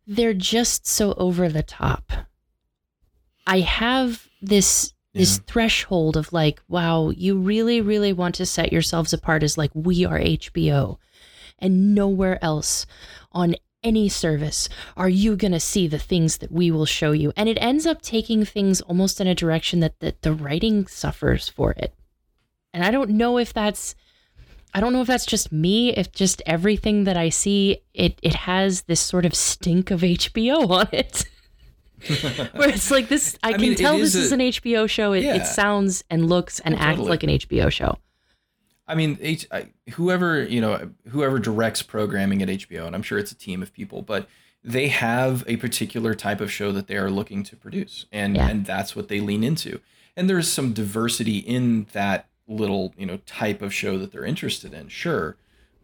[0.06, 2.12] they're just so over the top.
[3.46, 9.12] I have this this threshold of like, wow, you really really want to set yourselves
[9.12, 10.98] apart as like we are HBO
[11.62, 12.84] and nowhere else
[13.32, 17.32] on any service are you going to see the things that we will show you
[17.36, 21.48] and it ends up taking things almost in a direction that the, the writing suffers
[21.48, 21.93] for it
[22.72, 23.94] and i don't know if that's
[24.74, 28.32] I don't know if that's just me, if just everything that I see, it it
[28.32, 31.26] has this sort of stink of HBO on it.
[32.56, 35.12] Where it's like this, I, I can mean, tell is this is an HBO show.
[35.12, 35.34] It, Yeah.
[35.36, 37.98] it sounds and looks and Oh, acts like an HBO show.
[38.88, 43.18] I mean, H, I, whoever you know, whoever directs programming at HBO, and I'm sure
[43.18, 44.28] it's a team of people, but
[44.64, 48.48] they have a particular type of show that they are looking to produce, and Yeah.
[48.48, 49.80] and that's what they lean into.
[50.16, 54.74] And there's some diversity in that little you know type of show that they're interested
[54.74, 55.36] in sure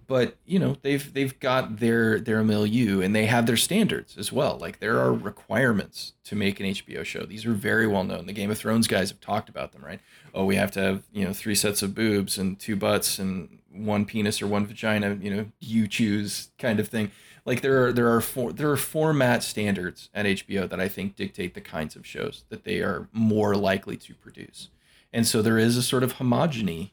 [0.09, 0.80] but you know mm-hmm.
[0.82, 4.59] they've they've got their their milieu and they have their standards as well.
[4.59, 5.22] Like there are mm-hmm.
[5.22, 7.24] requirements to make an hbo show.
[7.24, 8.26] These are very well known.
[8.26, 10.01] The game of thrones guys have talked about them right?
[10.35, 13.59] Oh we have to have you know three sets of boobs and two butts and
[13.70, 17.12] one penis or one vagina you know you choose kind of thing.
[17.44, 21.16] Like there are there are for, there are format standards at hbo that i think
[21.16, 24.70] dictate the kinds of shows that they are more likely to produce.
[25.12, 26.90] And so there is a sort of homogeny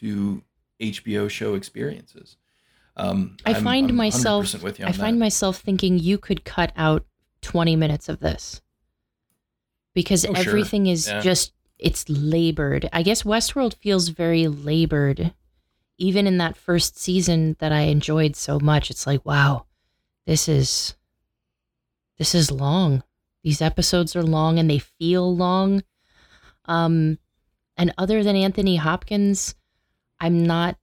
[0.00, 0.42] to
[0.80, 2.36] hbo show experiences
[2.96, 5.18] um, I I'm- find I'm myself I find that.
[5.18, 7.04] myself thinking you could cut out
[7.42, 8.60] 20 minutes of this.
[9.94, 10.48] Because Oh, sure.
[10.48, 11.20] everything is Yeah.
[11.20, 12.88] just it's labored.
[12.92, 15.34] I guess Westworld feels very labored.
[15.98, 19.66] Even in that first season that I enjoyed so much, it's like, wow,
[20.26, 20.94] this is
[22.18, 23.02] this is long.
[23.42, 25.82] These episodes are long and they feel long.
[26.64, 27.18] Um
[27.76, 29.54] and other than Anthony Hopkins,
[30.18, 30.78] I'm not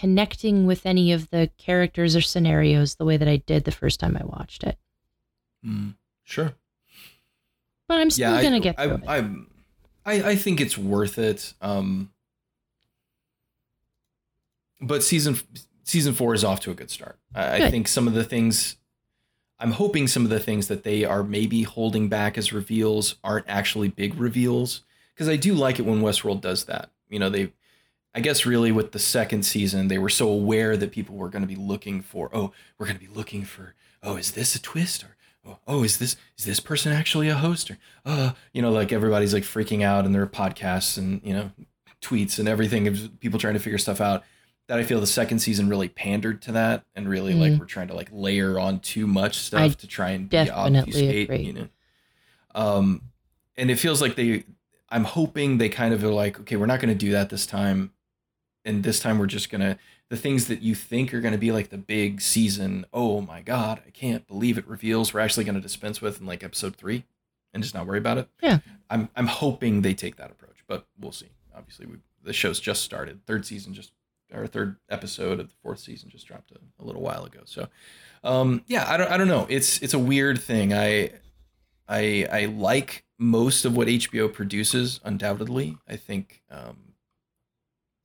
[0.00, 3.98] connecting with any of the characters or scenarios the way that I did the first
[3.98, 4.78] time I watched it.
[5.64, 6.52] Mm, sure.
[7.88, 9.24] But I'm still yeah, gonna I, get through I, it.
[10.04, 11.54] I, I, think it's worth it.
[11.62, 12.12] Um,
[14.80, 15.38] but season
[15.84, 17.18] season four is off to a good start.
[17.34, 18.76] I, I think some of the things,
[19.58, 23.46] I'm hoping some of the things that they are maybe holding back as reveals aren't
[23.48, 24.82] actually big reveals.
[25.14, 26.90] Because I do like it when Westworld does that.
[27.08, 27.52] You know, they,
[28.16, 31.42] I guess really with the second season, they were so aware that people were going
[31.42, 34.62] to be looking for, oh, we're going to be looking for, oh, is this a
[34.62, 35.16] twist or
[35.46, 38.90] oh, oh, is this is this person actually a host or uh you know like
[38.92, 41.50] everybody's like freaking out in their podcasts and you know
[42.00, 44.22] tweets and everything of people trying to figure stuff out
[44.66, 47.58] that i feel the second season really pandered to that and really like Mm.
[47.60, 51.38] we're trying to like layer on too much stuff I to try and definitely agree.
[51.42, 51.68] you know
[52.54, 53.02] um
[53.56, 54.44] and it feels like they
[54.88, 57.46] i'm hoping they kind of are like okay we're not going to do that this
[57.46, 57.92] time
[58.66, 59.78] and this time we're just going to
[60.08, 63.40] the things that you think are going to be like the big season oh my
[63.40, 66.76] god i can't believe it reveals we're actually going to dispense with in like episode
[66.76, 67.04] three
[67.54, 68.28] and just not worry about it.
[68.42, 68.58] Yeah.
[68.90, 71.30] i'm i'm hoping they take that approach but we'll see.
[71.56, 73.24] Obviously we, the show's just started.
[73.24, 73.92] Third season just
[74.34, 77.40] our third episode of the fourth season just dropped a, a little while ago.
[77.44, 77.68] So
[78.24, 79.46] um yeah i don't i don't know.
[79.48, 80.74] It's it's a weird thing.
[80.74, 81.12] I
[81.88, 85.78] i i like most of what hbo produces undoubtedly.
[85.88, 86.76] I think um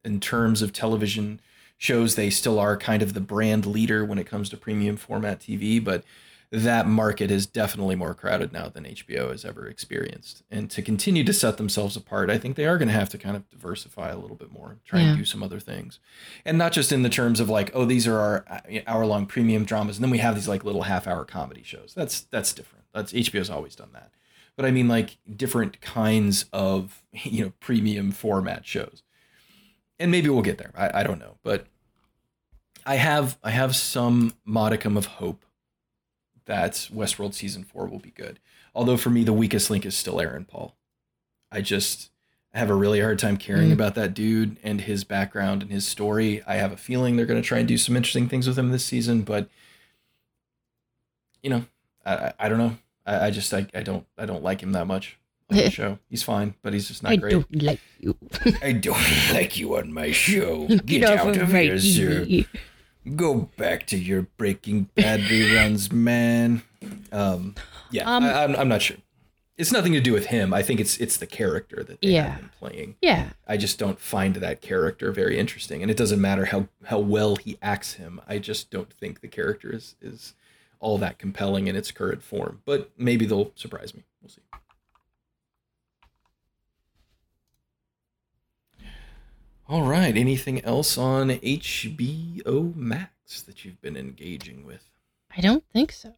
[0.03, 1.39] in terms of television
[1.77, 5.39] shows they still are kind of the brand leader when it comes to premium format
[5.39, 6.03] TV, but
[6.53, 10.43] that market is definitely more crowded now than HBO has ever experienced.
[10.51, 13.17] And to continue to set themselves apart, I think they are going to have to
[13.17, 15.07] kind of diversify a little bit more, try Yeah.
[15.11, 15.99] and do some other things.
[16.45, 19.27] And not just in the terms of like, oh, these are our uh, hour long
[19.27, 21.93] premium dramas, and then we have these like little half hour comedy shows.
[21.95, 22.83] That's that's different.
[22.93, 24.11] That's HBO's always done that.
[24.57, 29.03] But I mean like different kinds of, you know, premium format shows
[30.01, 30.71] and maybe we'll get there.
[30.75, 31.65] I, I don't know, but
[32.85, 35.45] I have I have some modicum of hope
[36.45, 38.39] that Westworld season four will be good.
[38.73, 40.75] Although for me, the weakest link is still Aaron Paul.
[41.51, 42.09] I just
[42.53, 43.73] have a really hard time caring Mm.
[43.73, 46.41] about that dude and his background and his story.
[46.45, 48.71] I have a feeling they're going to try and do some interesting things with him
[48.71, 49.47] this season, but
[51.43, 51.65] you know,
[52.05, 52.77] I, I, I don't know.
[53.05, 55.17] I, I just I, I don't I don't like him that much
[55.51, 55.99] on the show.
[56.09, 57.35] He's fine, but he's just not I great.
[57.35, 58.15] I don't like you.
[58.61, 58.97] I don't
[59.33, 60.67] like you on my show.
[60.67, 62.47] Get, off of my TV.
[63.15, 66.61] Go back to your Breaking Bad reruns, man.
[67.11, 67.55] Um,
[67.89, 68.97] yeah, Um, I, I'm, I'm not sure.
[69.57, 70.53] It's nothing to do with him.
[70.53, 72.29] I think it's it's the character that they Yeah.
[72.35, 72.95] have playing.
[73.01, 73.31] Yeah.
[73.47, 77.35] I just don't find that character very interesting, and it doesn't matter how how well
[77.35, 78.21] he acts him.
[78.27, 80.33] I just don't think the character is is
[80.79, 82.61] all that compelling in its current form.
[82.65, 84.03] But maybe they'll surprise me.
[84.21, 84.41] We'll see.
[89.71, 90.17] All right.
[90.17, 94.89] Anything else on HBO Max that you've been engaging with?
[95.35, 96.09] I don't think so.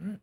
[0.00, 0.18] All right.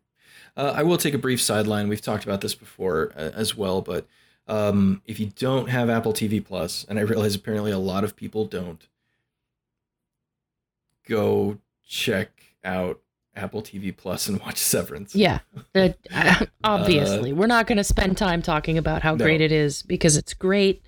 [0.56, 1.88] Uh, I will take a brief sideline.
[1.88, 4.06] We've talked about this before uh, as well, but
[4.48, 8.16] um, if you don't have Apple TV Plus, and I realize apparently a lot of
[8.16, 8.88] people don't,
[11.06, 12.30] go check
[12.64, 13.00] out
[13.36, 15.14] Apple TV Plus and watch Severance.
[15.14, 15.40] Yeah.
[15.74, 19.22] The, uh, obviously, we're not going to spend time talking about how No.
[19.22, 20.82] great it is because it's great.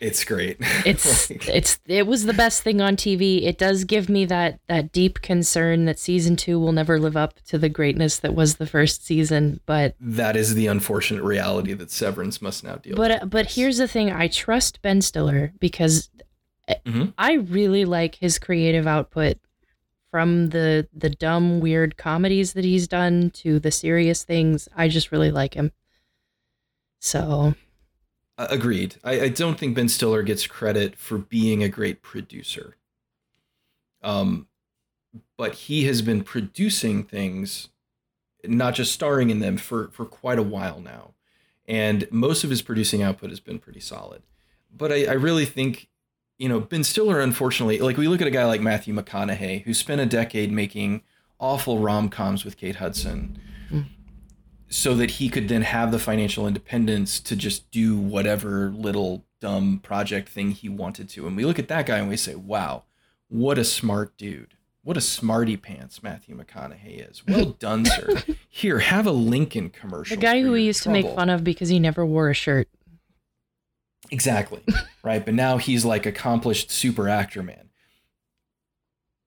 [0.00, 0.58] It's great.
[0.84, 3.44] It's Like, it's it was the best thing on TV.
[3.44, 7.40] It does give me that that deep concern that season 2 will never live up
[7.46, 11.90] to the greatness that was the first season, but that is the unfortunate reality that
[11.90, 13.08] Severance must now deal with.
[13.08, 16.10] but but here's the thing, I trust Ben Stiller because
[16.84, 17.14] Mhm.
[17.16, 19.38] I really like his creative output
[20.10, 24.68] from the the dumb weird comedies that he's done to the serious things.
[24.76, 25.70] I just really like him.
[27.00, 27.54] So,
[28.38, 28.96] Agreed.
[29.02, 32.76] I, I don't think Ben Stiller gets credit for being a great producer.
[34.02, 34.46] Um,
[35.38, 37.68] but he has been producing things,
[38.44, 41.14] not just starring in them, for for quite a while now,
[41.66, 44.22] and most of his producing output has been pretty solid.
[44.70, 45.88] But I, I really think,
[46.38, 49.72] you know, Ben Stiller, unfortunately, like we look at a guy like Matthew McConaughey, who
[49.72, 51.02] spent a decade making
[51.40, 53.38] awful rom coms with Kate Hudson.
[53.70, 53.86] Mm.
[54.68, 59.78] So that he could then have the financial independence to just do whatever little dumb
[59.82, 61.26] project thing he wanted to.
[61.26, 62.82] And we look at that guy and we say, wow,
[63.28, 64.54] what a smart dude.
[64.82, 67.26] What a smarty pants Matthew McConaughey is.
[67.26, 68.22] Well done, sir.
[68.48, 70.16] Here, have a Lincoln commercial.
[70.16, 71.02] The guy who we used trouble.
[71.02, 72.68] to make fun of because he never wore a shirt.
[74.10, 74.62] Exactly.
[75.02, 75.24] right.
[75.24, 77.70] But now he's like accomplished super actor man.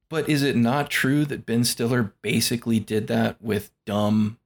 [0.10, 4.39] But is it not true that Ben Stiller basically did that with dumb,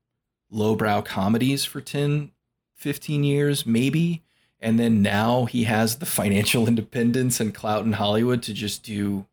[0.54, 2.32] lowbrow comedies for 10,
[2.76, 4.24] 15 years, maybe?
[4.60, 9.26] And then now he has the financial independence and clout in Hollywood to just do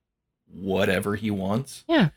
[0.52, 1.84] whatever he wants.
[1.88, 2.08] Yeah.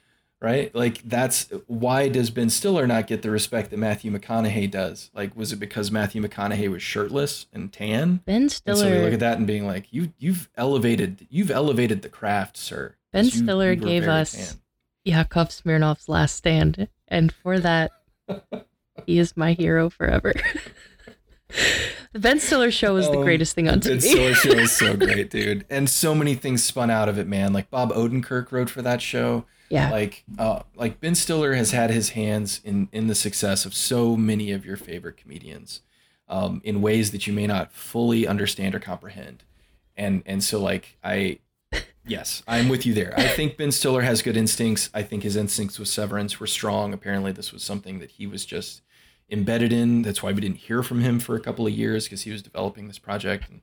[0.41, 0.73] Right?
[0.75, 5.09] Like that's why does Ben Stiller not get the respect that Matthew McConaughey does?
[5.13, 8.21] Like was it because Matthew McConaughey was shirtless and tan?
[8.25, 8.85] Ben Stiller.
[8.85, 12.09] And so we look at that and being like, you you've elevated you've elevated the
[12.09, 12.95] craft, sir.
[13.13, 14.61] Ben Stiller you gave us tan.
[15.05, 17.91] Yakov Smirnoff's Last Stand, and for that,
[19.05, 20.33] he is my hero forever.
[22.13, 23.87] the Ben Stiller show is the um, greatest thing on TV.
[23.89, 27.27] Ben Stiller show is so great, dude, and so many things spun out of it,
[27.27, 27.53] man.
[27.53, 29.45] Like Bob Odenkirk wrote for that show.
[29.69, 29.89] Yeah.
[29.89, 34.15] Like, uh, like Ben Stiller has had his hands in in the success of so
[34.15, 35.81] many of your favorite comedians,
[36.27, 39.43] um, in ways that you may not fully understand or comprehend,
[39.97, 41.39] and and so like I
[42.05, 43.13] Yes, I'm with you there.
[43.15, 44.89] I think Ben Stiller has good instincts.
[44.93, 46.93] I think his instincts with Severance were strong.
[46.93, 48.81] Apparently, this was something that he was just
[49.29, 50.01] embedded in.
[50.01, 52.41] That's why we didn't hear from him for a couple of years because he was
[52.41, 53.49] developing this project.
[53.49, 53.61] And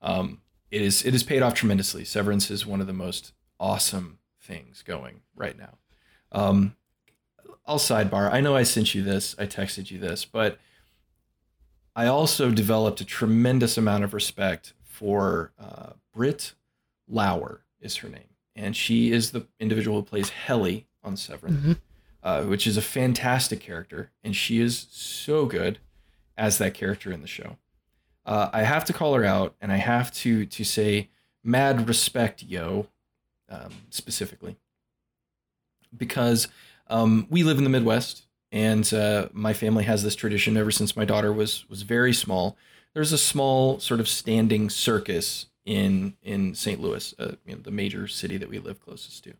[0.00, 0.40] um,
[0.70, 2.04] it is it has paid off tremendously.
[2.04, 5.78] Severance is one of the most awesome things going right now.
[6.32, 6.76] Um,
[7.66, 8.32] I'll sidebar.
[8.32, 9.34] I know I sent you this.
[9.38, 10.58] I texted you this, but
[11.94, 16.54] I also developed a tremendous amount of respect for uh, Britt
[17.08, 21.72] Lower is her name, and she is the individual who plays Helly on Severance, mm-hmm.
[22.22, 25.78] Uh, which is a fantastic character, and she is so good
[26.36, 27.56] as that character in the show.
[28.26, 31.08] Uh, I have to call her out, and I have to to say
[31.42, 32.88] mad respect, yo,
[33.48, 34.56] um, specifically,
[35.96, 36.48] because
[36.88, 40.96] um, we live in the Midwest, and uh, my family has this tradition ever since
[40.96, 42.56] my daughter was was very small.
[42.94, 46.80] There's a small sort of standing circus in in St.
[46.80, 49.34] Louis, uh, you know, the major city that we live closest to.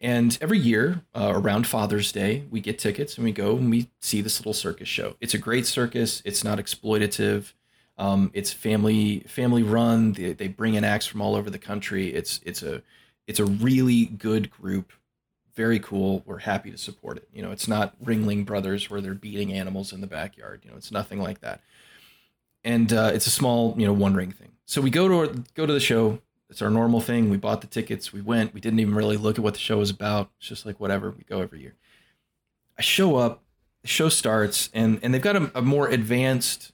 [0.00, 3.88] And every year uh, around Father's Day, we get tickets and we go and we
[4.00, 5.16] see this little circus show.
[5.20, 6.22] It's a great circus.
[6.24, 7.52] It's not exploitative.
[7.98, 10.14] Um, it's family family run.
[10.14, 12.14] They, they bring in acts from all over the country.
[12.14, 12.82] It's it's a
[13.26, 14.92] it's a really good group.
[15.54, 16.22] Very cool.
[16.24, 17.28] We're happy to support it.
[17.34, 20.62] You know, it's not Ringling Brothers where they're beating animals in the backyard.
[20.64, 21.60] You know, it's nothing like that.
[22.64, 25.26] And uh, it's a small, you know, one ring thing so we go to our,
[25.54, 26.20] go to the show.
[26.50, 27.30] It's our normal thing.
[27.30, 28.12] We bought the tickets.
[28.12, 28.52] We went.
[28.52, 30.30] We didn't even really look at what the show was about.
[30.38, 31.10] It's just like whatever.
[31.10, 31.76] We go every year.
[32.76, 33.42] I show up.
[33.82, 36.72] The show starts, and and they've got a, a more advanced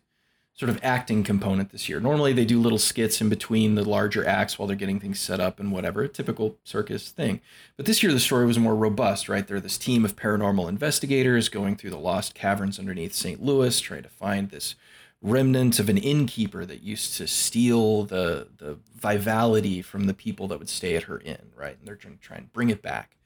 [0.56, 2.00] sort of acting component this year.
[2.00, 5.38] Normally they do little skits in between the larger acts while they're getting things set
[5.38, 7.42] up and whatever, typical circus thing.
[7.76, 9.46] But this year the story was more robust, right?
[9.46, 13.42] They're this team of paranormal investigators going through the lost caverns underneath St.
[13.42, 14.76] Louis, trying to find this
[15.22, 20.58] remnant of an innkeeper that used to steal the the vivality from the people that
[20.58, 21.78] would stay at her inn, right?
[21.78, 23.16] And they're trying to try and bring it back.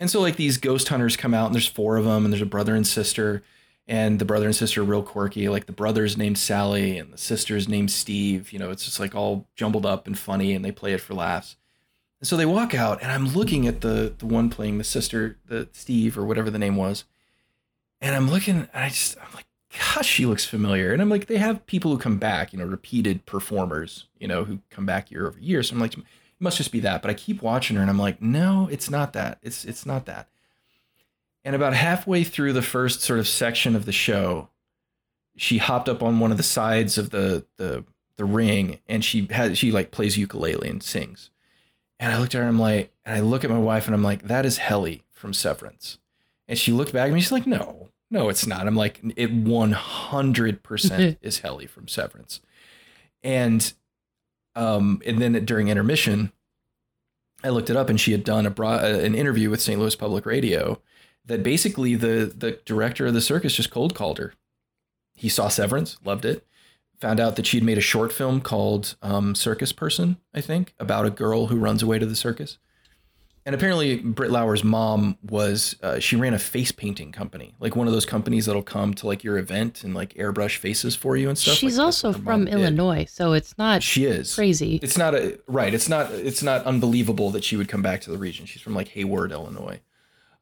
[0.00, 2.42] And so like these ghost hunters come out and there's four of them and there's
[2.42, 3.42] a brother and sister
[3.86, 5.48] and the brother and sister are real quirky.
[5.48, 8.52] Like the brother's named Sally and the sister's named Steve.
[8.52, 11.14] You know, it's just like all jumbled up and funny and they play it for
[11.14, 11.56] laughs.
[12.20, 15.38] And so they walk out and I'm looking at the the one playing the sister,
[15.46, 17.04] the Steve or whatever the name was.
[18.00, 20.92] And I'm looking and I just I'm like gosh, she looks familiar.
[20.92, 24.44] And I'm like, they have people who come back, you know, repeated performers, you know,
[24.44, 25.62] who come back year over year.
[25.62, 26.04] So I'm like, it
[26.40, 27.02] must just be that.
[27.02, 29.38] But I keep watching her and I'm like, no, it's not that.
[29.42, 30.28] It's it's not that.
[31.44, 34.48] And about halfway through the first sort of section of the show,
[35.36, 37.84] she hopped up on one of the sides of the the
[38.16, 41.30] the ring and she has she like plays ukulele and sings.
[41.98, 43.94] And I looked at her and I'm like, and I look at my wife and
[43.94, 45.98] I'm like, that is Helly from Severance.
[46.48, 48.66] And she looked back at me, she's like, no, no, it's not.
[48.66, 52.40] I'm like, it 100% is Helly from Severance.
[53.22, 53.72] And
[54.54, 56.30] um, and then during intermission,
[57.42, 59.80] I looked it up, and she had done a bro- uh, an interview with St.
[59.80, 60.80] Louis Public Radio
[61.24, 64.34] that basically the the director of the circus just cold called her.
[65.14, 66.46] He saw Severance, loved it,
[67.00, 71.06] found out that she'd made a short film called um, Circus Person, I think, about
[71.06, 72.58] a girl who runs away to the circus.
[73.44, 77.88] And apparently, Britt Lower's mom was uh, she ran a face painting company, like one
[77.88, 81.28] of those companies that'll come to like your event and like airbrush faces for you
[81.28, 81.56] and stuff.
[81.56, 82.54] She's Like, also from mom did.
[82.54, 84.78] Illinois, so it's not She is crazy.
[84.80, 85.74] It's not a right.
[85.74, 86.12] It's not.
[86.12, 88.46] It's not unbelievable that she would come back to the region.
[88.46, 89.80] She's from like Hayward, Illinois.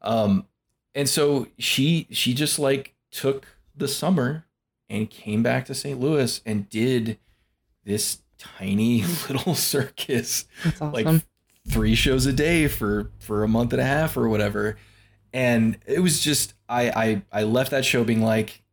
[0.03, 0.45] Um,
[0.93, 4.45] and so she she just like took the summer
[4.91, 5.99] and came back to St.
[5.99, 7.17] Louis and did
[7.83, 10.91] this tiny little circus That's awesome.
[11.13, 11.23] like
[11.67, 14.77] three shows a day for for a month and a half or whatever
[15.33, 18.63] and it was just i i i left that show being like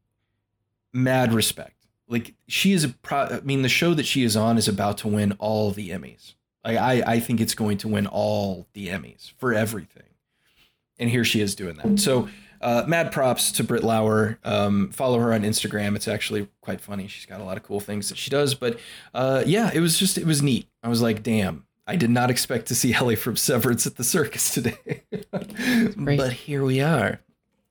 [0.93, 4.57] mad respect like she is a pro i mean the show that she is on
[4.57, 6.35] is about to win all the emmys
[6.65, 10.03] like i i think it's going to win all the emmys for everything
[10.99, 12.29] and here she is doing that so
[12.61, 14.39] uh, mad props to Britt Lower.
[14.45, 15.95] Um, follow her on Instagram.
[15.95, 17.07] It's actually quite funny.
[17.07, 18.55] She's got a lot of cool things that she does.
[18.55, 18.81] But
[19.15, 20.67] uh, yeah, it was just it was neat.
[20.83, 24.05] I was like, damn, I did not expect to see Ellie from Severance at the
[24.05, 25.03] circus today.
[25.97, 27.21] but here we are.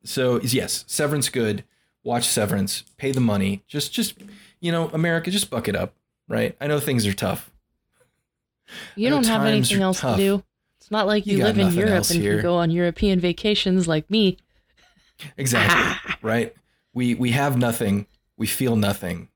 [0.04, 1.64] So yes, Severance good.
[2.04, 2.84] Watch Severance.
[2.98, 3.64] Pay the money.
[3.68, 4.16] Just just
[4.60, 5.94] you know, America, just buck it up,
[6.28, 6.58] right?
[6.60, 7.52] I know things are tough.
[8.96, 10.18] you don't have anything else tough.
[10.18, 10.44] to do.
[10.82, 12.36] It's not like You you, live in Europe and here.
[12.36, 14.38] can go on European vacations like me.
[15.38, 16.14] Exactly.
[16.22, 16.56] right?
[16.94, 18.08] We we have nothing.
[18.36, 19.30] We feel nothing.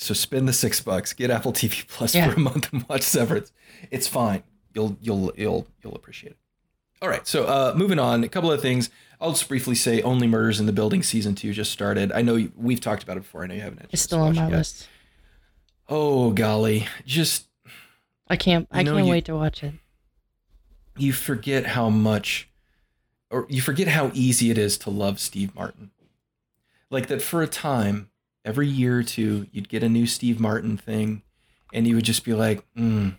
[0.00, 2.30] So spend the six bucks, get Apple TV Plus Yeah.
[2.30, 3.52] for a month and watch Severance.
[3.90, 4.44] It's fine.
[4.72, 6.38] You'll you'll you'll you'll appreciate it.
[7.02, 7.26] All right.
[7.26, 8.90] So uh, moving on, a couple of things.
[9.20, 12.12] I'll just briefly say Only Murders in the Building season two just started.
[12.12, 13.42] I know you, we've talked about it before.
[13.42, 14.88] I know you haven't had It's still on my list.
[15.88, 16.86] Oh golly.
[17.04, 17.46] Just
[18.28, 18.68] I can't.
[18.70, 19.74] I can't you- wait to watch it.
[20.96, 22.48] you forget how much
[23.30, 25.90] or you forget how easy it is to love Steve Martin.
[26.90, 28.10] Like that for a time,
[28.48, 31.20] every year or two, you'd get a new Steve Martin thing
[31.74, 33.14] and you would just be like, mm,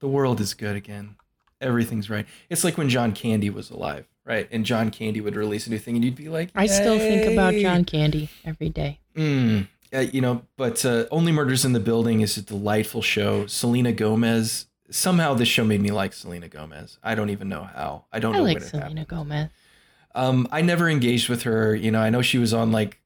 [0.00, 1.14] the world is good again.
[1.60, 2.26] Everything's right.
[2.50, 4.48] It's like when John Candy was alive, right?
[4.50, 7.32] And John Candy would release a new thing and you'd be like, I still think
[7.32, 8.98] about John Candy every day.
[9.16, 13.46] Mm, uh, you know, but uh, Only Murders in the Building is a delightful show.
[13.46, 14.66] Selena Gomez.
[14.90, 16.98] Somehow this show made me like Selena Gomez.
[17.02, 18.06] I don't even know how.
[18.12, 19.08] I don't I know like Selena happened.
[19.08, 19.50] Gomez.
[20.16, 21.74] Um, I never engaged with her.
[21.76, 23.00] You know, I know she was on like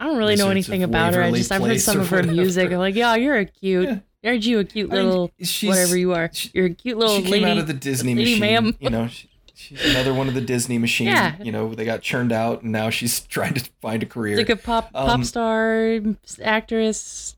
[0.00, 1.22] I don't really know anything about her.
[1.22, 2.72] I just I've heard some of her music.
[2.72, 3.88] I'm like, yeah, you're a cute.
[3.88, 3.98] Yeah.
[4.30, 5.30] Aren't you a cute I mean, little
[5.62, 6.30] whatever you are?
[6.32, 7.44] she- You're a cute little she came lady.
[7.46, 8.40] out of the Disney lady machine.
[8.64, 8.76] ma'am.
[8.80, 11.08] You know, she, she's another one of the Disney machine.
[11.08, 11.36] Yeah.
[11.42, 14.38] You know, they got churned out, and now she's trying to find a career.
[14.38, 16.00] It's like a pop pop Um, star
[16.42, 17.36] actress.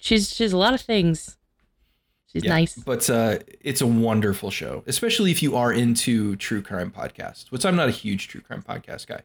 [0.00, 1.36] She's she's a lot of things.
[2.32, 2.74] She's Yeah, nice.
[2.76, 7.64] But uh, it's a wonderful show, especially if you are into true crime podcasts, which
[7.64, 9.20] I'm not a huge true crime podcast guy.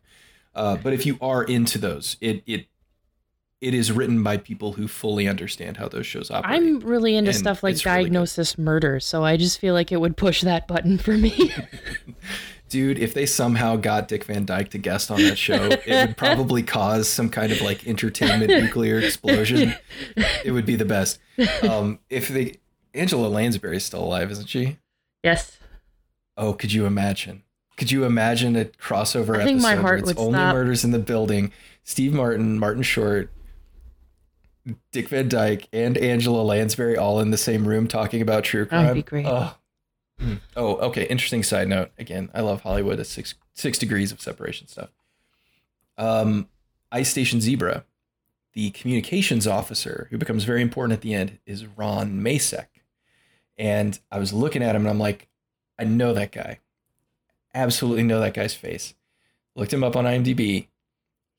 [0.59, 2.65] Uh, but if you are into those, it it
[3.61, 6.53] it is written by people who fully understand how those shows operate.
[6.53, 9.93] I'm really into and stuff like it's really diagnosis murder, so I just feel like
[9.93, 11.53] it would push that button for me.
[12.69, 16.17] Dude, if they somehow got Dick Van Dyke to guest on that show, it would
[16.17, 19.75] probably cause some kind of like entertainment nuclear explosion.
[20.43, 21.19] It would be the best.
[21.63, 22.57] Um, if they
[22.93, 24.77] Angela Lansbury's still alive, isn't she?
[25.23, 25.57] yes.
[26.35, 27.43] Oh, could you imagine?
[27.79, 30.53] Could you imagine a crossover I think episode my where heart it's would only stop.
[30.53, 31.53] murders in the building?
[31.83, 33.31] Steve Martin, Martin Short,
[34.91, 38.83] Dick Van Dyke, and Angela Lansbury all in the same room talking about true crime.
[38.83, 39.25] That would be great.
[39.25, 39.55] Oh.
[40.19, 40.33] Hmm.
[40.57, 41.05] Oh, okay.
[41.07, 41.91] Interesting side note.
[41.97, 42.99] Again, I love Hollywood.
[42.99, 44.89] It's six six degrees of separation stuff.
[45.97, 46.49] Um,
[46.91, 47.85] Ice Station Zebra,
[48.53, 52.67] the communications officer who becomes very important at the end, is Ron Masak.
[53.57, 55.29] And I was looking at him and I'm like,
[55.77, 56.59] I know that guy.
[57.53, 58.93] Absolutely know that guy's face.
[59.55, 60.67] Looked him up on IMDb.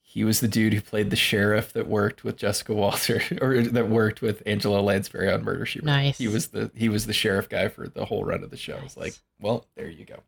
[0.03, 3.89] He was the dude who played the sheriff that worked with Jessica Walter or that
[3.89, 5.87] worked with Angela Lansbury on Murder She Wrote.
[5.87, 6.19] Nice.
[6.19, 8.75] He was the he was the sheriff guy for the whole run of the show.
[8.85, 9.05] It's Nice.
[9.05, 10.21] like, well, there you go.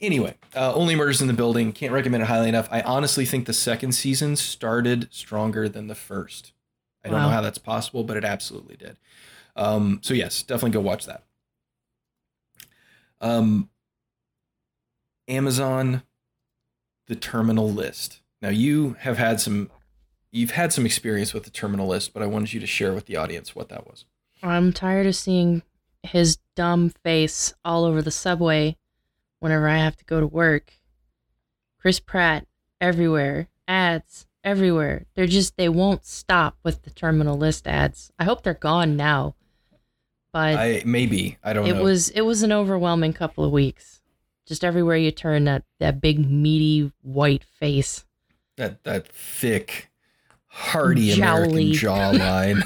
[0.00, 1.72] Anyway, uh, only murders in the building.
[1.72, 2.68] Can't recommend it highly enough.
[2.72, 6.52] I honestly think the second season started stronger than the first.
[7.04, 8.96] I don't know how that's possible, but it absolutely did.
[9.56, 11.22] Um, so yes, definitely go watch that.
[13.20, 13.68] Um,
[15.30, 16.02] Amazon,
[17.06, 18.20] the terminal list.
[18.42, 19.70] Now you have had some,
[20.30, 23.06] you've had some experience with the terminal list, but I wanted you to share with
[23.06, 24.04] the audience what that was.
[24.42, 25.62] I'm tired of seeing
[26.02, 28.76] his dumb face all over the subway
[29.38, 30.72] whenever I have to go to work.
[31.78, 32.46] Chris Pratt
[32.80, 35.06] everywhere, ads everywhere.
[35.14, 38.10] They're just they won't stop with the terminal list ads.
[38.18, 39.34] I hope they're gone now.
[40.32, 41.82] But I maybe I don't it know.
[41.82, 43.99] was it was an overwhelming couple of weeks.
[44.46, 48.04] Just everywhere you turn that that big meaty white face.
[48.56, 49.90] that that thick
[50.46, 52.62] hearty American jawline.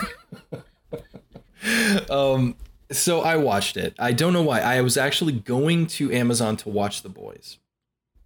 [2.11, 2.57] um,
[2.91, 3.95] so I watched it.
[3.99, 4.61] I don't know why.
[4.61, 7.59] I was actually going to Amazon to watch The Boys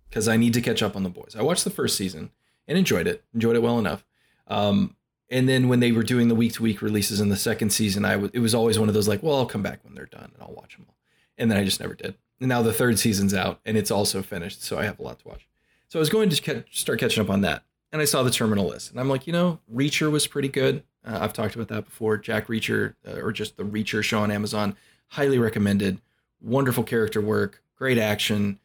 [0.09, 1.35] because I need to catch up on The Boys.
[1.39, 2.31] I watched the first season
[2.67, 3.25] and enjoyed it.
[3.35, 4.05] Enjoyed it well enough.
[4.47, 4.97] Um,
[5.31, 8.05] and then when they were doing the week to week releases in the second season,
[8.05, 10.07] I w- it was always one of those like, well, I'll come back when they're
[10.07, 10.97] done and I'll watch them all.
[11.37, 12.15] And then I just never did.
[12.41, 15.19] And now the third season's out and it's also finished, so I have a lot
[15.21, 15.49] to watch.
[15.89, 17.63] So I was going to start catching up on that,
[17.93, 20.83] and I saw the terminal list, and I'm like, you know, Reacher was pretty good.
[21.05, 22.19] Uh, I've talked about that before.
[22.19, 24.77] Jack Reacher, uh, or just the Reacher show on Amazon,
[25.09, 26.01] highly recommended.
[26.41, 28.59] Wonderful character work, great action,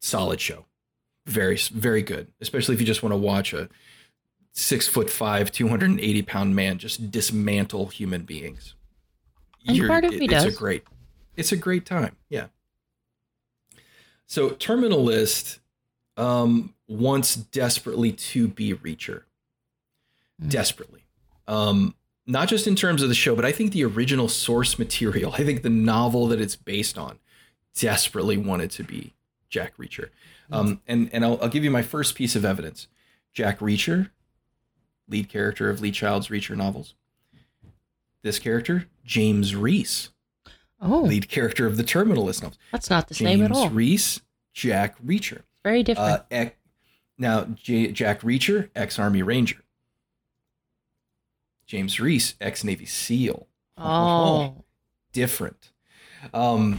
[0.00, 0.64] solid show.
[1.26, 2.28] Very, very good.
[2.40, 3.68] Especially if you just want to watch a
[4.52, 8.74] six foot five, 280 pound man just dismantle human beings.
[9.66, 10.44] And part of it, me it's does.
[10.44, 10.84] a great,
[11.36, 12.16] it's a great time.
[12.28, 12.46] Yeah.
[14.26, 15.60] So Terminal List
[16.16, 19.22] um, wants desperately to be Reacher.
[20.42, 20.50] Mm.
[20.50, 21.04] Desperately.
[21.46, 21.94] Um,
[22.26, 25.44] not just in terms of the show, but I think the original source material, I
[25.44, 27.18] think the novel that it's based on,
[27.74, 29.14] desperately wanted to be
[29.48, 30.10] Jack Reacher.
[30.50, 32.86] Um, and and I'll, I'll give you my first piece of evidence.
[33.32, 34.10] Jack Reacher,
[35.08, 36.94] lead character of Lee Child's Reacher novels.
[38.22, 40.10] This character, James Reese,
[40.80, 42.58] Oh, lead character of the Terminal List novels.
[42.70, 43.70] that's not the James same at all.
[43.70, 44.20] Reese,
[44.52, 45.42] Jack Reacher.
[45.64, 46.10] Very different.
[46.10, 46.58] Uh, ec-
[47.18, 49.62] now, J- Jack Reacher, ex Army Ranger.
[51.66, 53.46] James Reese, ex Navy SEAL.
[53.78, 54.64] oh,
[55.12, 55.72] different.
[56.32, 56.78] Um,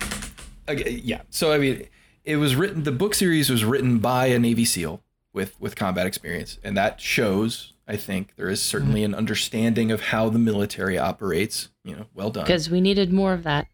[0.70, 1.22] okay, yeah.
[1.30, 1.88] So I mean,
[2.24, 2.84] it was written.
[2.84, 5.02] The book series was written by a Navy SEAL
[5.34, 7.74] with with combat experience, and that shows.
[7.90, 11.70] I think there is certainly an understanding of how the military operates.
[11.84, 12.44] You know, well done.
[12.44, 13.68] because we needed more of that.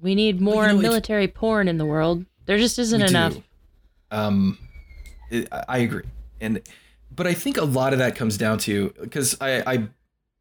[0.00, 2.24] We need Well, you more know, if- military porn in the world.
[2.46, 3.34] There just isn't enough.
[3.34, 3.42] do.
[4.10, 4.58] Um,
[5.30, 6.04] it, I agree,
[6.40, 6.60] and
[7.14, 9.88] but I think a lot of that comes down to because I, I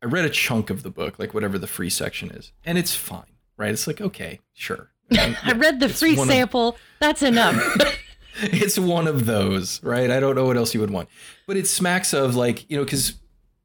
[0.03, 2.95] I read a chunk of the book, like whatever the free section is, and it's
[2.95, 3.23] fine,
[3.57, 3.72] right?
[3.72, 4.91] It's like okay, sure.
[5.11, 6.77] I read the free one of- sample.
[6.99, 7.56] That's enough.
[8.41, 10.11] it's one of those, right?
[10.11, 11.10] I don't know what else you would want,
[11.48, 13.15] but it smacks of like you know because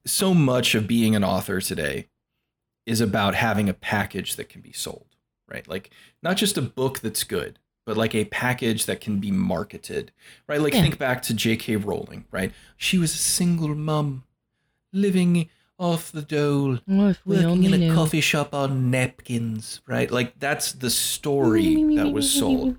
[0.06, 2.06] so much of being an author today
[2.86, 5.08] is about having a package that can be sold,
[5.50, 5.66] right?
[5.68, 5.90] Like
[6.22, 10.12] not just a book that's good, but like a package that can be marketed,
[10.46, 10.60] right?
[10.60, 10.82] Like Yeah.
[10.82, 11.76] think back to J.K.
[11.76, 12.52] Rowling, right?
[12.76, 14.24] She was a single mum
[14.92, 15.48] living
[15.78, 16.78] off the dole.
[16.86, 17.94] Working in a knew.
[17.94, 20.10] coffee shop on napkins, right?
[20.10, 22.76] Like that's the story that was sold.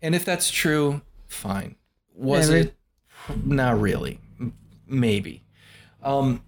[0.00, 1.74] And if that's true, fine.
[2.14, 2.68] Was Whatever.
[2.68, 2.74] it?
[3.44, 4.20] Not really.
[4.86, 5.42] Maybe.
[6.02, 6.42] Um,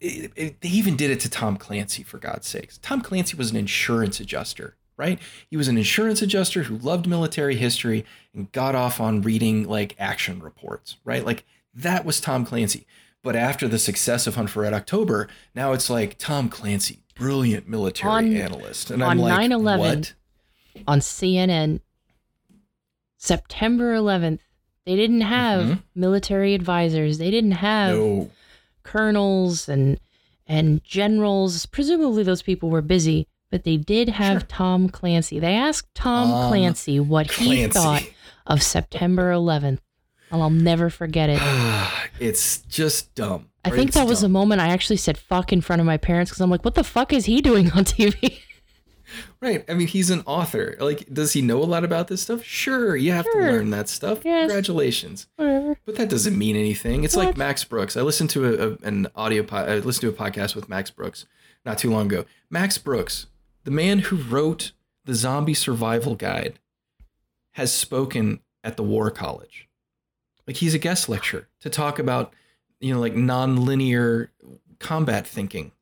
[0.00, 2.78] it, it- they even did it to Tom Clancy, for God's sakes.
[2.82, 5.18] Tom Clancy was an insurance adjuster, right?
[5.50, 9.96] He was an insurance adjuster who loved military history and got off on reading like
[9.98, 11.26] action reports, right?
[11.26, 12.86] Like that was Tom Clancy.
[13.24, 17.68] But after the success of Hunt for Red October, now it's like Tom Clancy, brilliant
[17.68, 18.92] military On- analyst.
[18.92, 20.14] And on I'm like, 9/11, what?
[20.86, 21.80] on CNN,
[23.16, 24.40] September 11th.
[24.86, 25.82] They didn't have Mhm.
[25.96, 27.18] military advisors.
[27.18, 28.30] They didn't have No.
[28.84, 29.98] colonels and
[30.48, 31.66] and generals.
[31.66, 34.46] Presumably, those people were busy, but they did have Sure.
[34.48, 35.38] Tom Clancy.
[35.38, 37.68] They asked Tom Um, Clancy what he Clancy.
[37.68, 38.02] thought
[38.48, 39.78] of September 11th,
[40.32, 41.38] and I'll never forget it.
[42.18, 43.46] it's just dumb.
[43.64, 46.30] I think that was the moment I actually said "fuck" in front of my parents
[46.32, 48.40] because I'm like, "What the fuck is he doing on TV?"
[49.40, 49.64] right.
[49.68, 50.76] I mean, he's an author.
[50.80, 52.42] Like, does he know a lot about this stuff?
[52.42, 53.40] Sure, you have Sure.
[53.46, 54.20] to learn that stuff.
[54.24, 54.48] Yes.
[54.48, 55.26] Congratulations.
[55.36, 55.76] Whatever.
[55.84, 57.04] But that doesn't mean anything.
[57.04, 57.26] It's What?
[57.26, 57.96] like Max Brooks.
[57.96, 59.42] I listened to a, a- an audio.
[59.42, 61.26] Po- I listened to a podcast with Max Brooks
[61.64, 62.24] not too long ago.
[62.50, 63.26] Max Brooks,
[63.64, 64.72] the man who wrote
[65.04, 66.58] the Zombie Survival Guide,
[67.52, 69.68] has spoken at the War College.
[70.46, 72.32] Like he's a guest lecturer to talk about,
[72.80, 74.28] you know, like nonlinear
[74.78, 75.72] combat thinking,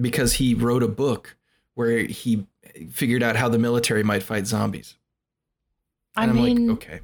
[0.00, 1.36] because he wrote a book
[1.74, 2.46] where he
[2.90, 4.96] figured out how the military might fight zombies.
[6.16, 7.00] I And I'm mean, like, okay,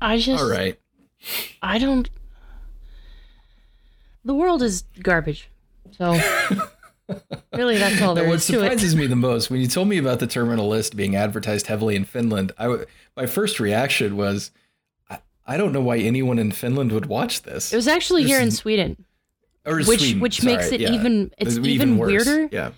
[0.00, 0.78] I just, all right.
[1.62, 2.08] I don't.
[4.24, 5.48] The world is garbage.
[5.92, 6.18] So,
[7.54, 8.56] really, that's all Now, there what is to it.
[8.58, 11.66] What surprises me the most when you told me about the terminal list being advertised
[11.68, 14.50] heavily in Finland, I w- my first reaction was,
[15.08, 17.72] I, I don't know why anyone in Finland would watch this.
[17.72, 19.04] It was actually here in Sweden,
[19.66, 20.92] or which Sweden, which sorry, makes it yeah.
[20.92, 22.24] even it's It's even, worse.
[22.26, 22.48] weirder.
[22.52, 22.70] Yeah,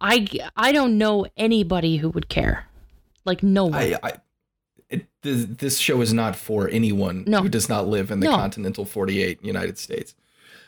[0.00, 0.26] I
[0.56, 2.66] I don't know anybody who would care,
[3.24, 3.74] like no one.
[3.74, 4.12] I, I
[4.88, 7.42] it, this, this show is not for anyone No.
[7.42, 8.36] who does not live in the No.
[8.36, 10.14] continental 48 United States.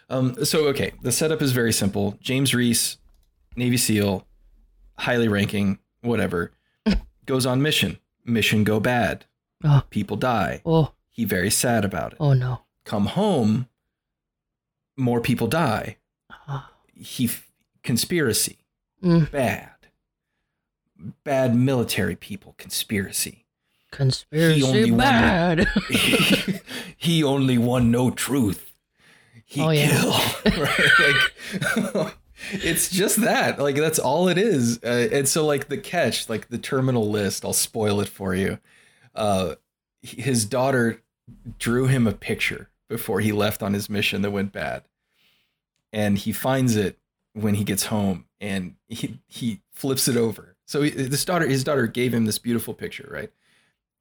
[0.09, 2.16] Um, so okay, the setup is very simple.
[2.20, 2.97] James Reese,
[3.56, 4.26] Navy SEAL,
[4.98, 6.52] highly ranking, whatever,
[7.26, 7.98] goes on mission.
[8.24, 9.24] Mission go bad.
[9.64, 9.82] Oh.
[9.90, 10.62] People die.
[10.64, 12.18] oh He very sad about it.
[12.20, 12.62] oh no.
[12.85, 13.68] Come home.
[14.97, 15.97] more people die.
[16.48, 16.68] Oh.
[16.94, 17.30] He
[17.82, 18.59] conspiracy,
[19.02, 19.30] Mm.
[19.30, 19.70] bad,
[21.24, 23.44] bad military people, conspiracy.
[23.93, 25.68] Conspiracy he only won bad.
[26.97, 28.68] he only won no truth.
[29.51, 29.89] He Oh, yeah.
[30.01, 30.15] killed.
[30.59, 31.95] Right?
[31.95, 32.16] Like,
[32.53, 33.59] it's just that.
[33.59, 34.79] Like that's all it is.
[34.85, 38.59] Uh, and so like the catch, like the terminal list, I'll spoil it for you.
[39.15, 39.55] Uh,
[40.03, 41.03] his daughter
[41.59, 44.85] drew him a picture before he left on his mission that went bad,
[45.93, 46.99] and he finds it
[47.33, 50.57] when he gets home, and he he flips it over.
[50.66, 53.33] So he, this daughter, his daughter, gave him this beautiful picture, right?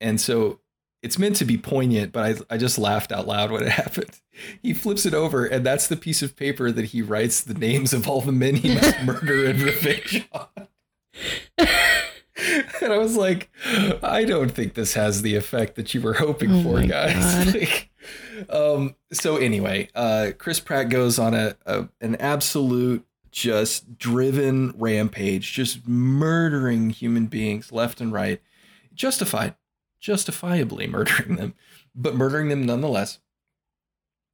[0.02, 0.60] And so
[1.07, 4.19] it's meant to be poignant, but I, I just laughed out loud when it happened.
[4.61, 7.93] He flips it over, and that's the piece of paper that he writes the names
[7.93, 10.67] of all the men he must murder and revenge on.
[11.57, 13.49] and I was like,
[14.03, 17.55] I don't think this has the effect that you were hoping Oh for, guys.
[17.55, 17.89] Like,
[18.49, 25.53] um, so anyway, uh, Chris Pratt goes on a, a an absolute just driven rampage,
[25.53, 28.41] just murdering human beings left and right,
[28.93, 29.55] justified,
[30.07, 31.53] justifiably murdering them,
[31.93, 33.19] but murdering them nonetheless.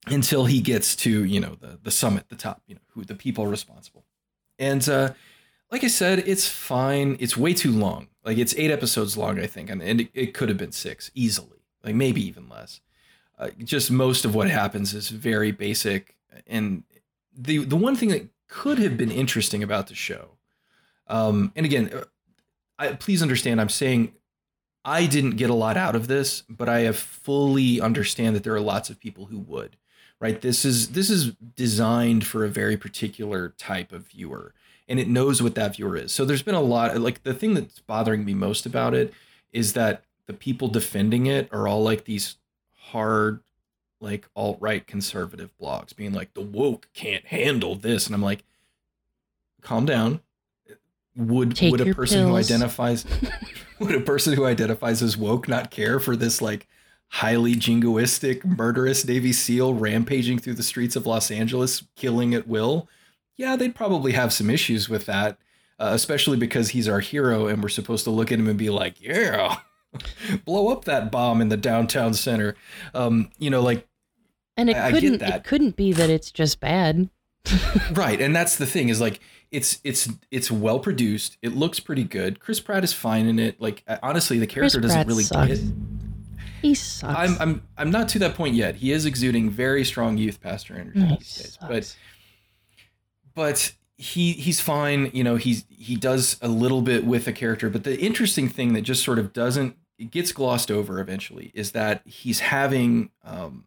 [0.05, 3.15] Until he gets to you know the the summit, the top, you know who the
[3.15, 4.03] people responsible,
[4.59, 5.13] and uh,
[5.71, 7.15] like I said, it's fine.
[7.21, 8.09] It's way too long.
[8.25, 11.59] Like it's eight episodes long, I think, and, it, it could have been six easily,
[11.85, 12.81] like maybe even less.
[13.39, 16.17] Uh, just most of what happens is very basic,
[16.47, 16.83] and
[17.33, 20.31] the the one thing that could have been interesting about the show,
[21.07, 22.03] um, and again, uh,
[22.77, 24.11] I, please understand, I'm saying
[24.85, 28.55] I didn't get a lot out of this, but I have fully understand that there
[28.55, 29.77] are lots of people who would.
[30.19, 34.53] Right, this is this is designed for a very particular type of viewer
[34.87, 36.11] and it knows what that viewer is.
[36.11, 39.13] So there's been a lot like the thing that's bothering me most about it
[39.51, 42.37] is that the people defending it are all like these
[42.77, 43.41] hard
[43.99, 48.43] like alt-right conservative blogs being like the woke can't handle this and I'm like
[49.61, 50.21] calm down.
[51.15, 53.05] Would Take would a person who identifies
[53.83, 56.67] would a person who identifies as woke not care for this like
[57.09, 62.87] highly jingoistic murderous Navy SEAL rampaging through the streets of Los Angeles killing at will?
[63.35, 65.37] yeah, they'd probably have some issues with that,
[65.79, 68.69] uh, especially because he's our hero and we're supposed to look at him and be
[68.69, 69.57] like, yeah,
[70.45, 72.55] blow up that bomb in the downtown center.
[72.93, 73.87] Um, you know, like,
[74.55, 75.35] and it I- I couldn't that.
[75.37, 77.09] it couldn't be that it's just bad.
[77.93, 78.21] right.
[78.21, 79.19] And that's the thing is like,
[79.53, 81.37] it's it's it's well produced.
[81.41, 82.39] It looks pretty good.
[82.39, 83.61] Chris Pratt is fine in it.
[83.61, 85.59] Like honestly, the Chris character doesn't Pratt really sucks.
[85.59, 85.73] get.
[86.61, 87.15] He sucks.
[87.17, 88.75] I'm I'm I'm not to that point yet.
[88.75, 91.95] He is exuding very strong youth pastor energy He these days, but
[93.35, 97.69] but he he's fine you know he's he does a little bit with a character
[97.69, 101.71] but the interesting thing that just sort of doesn't it gets glossed over eventually is
[101.73, 103.65] that he's having um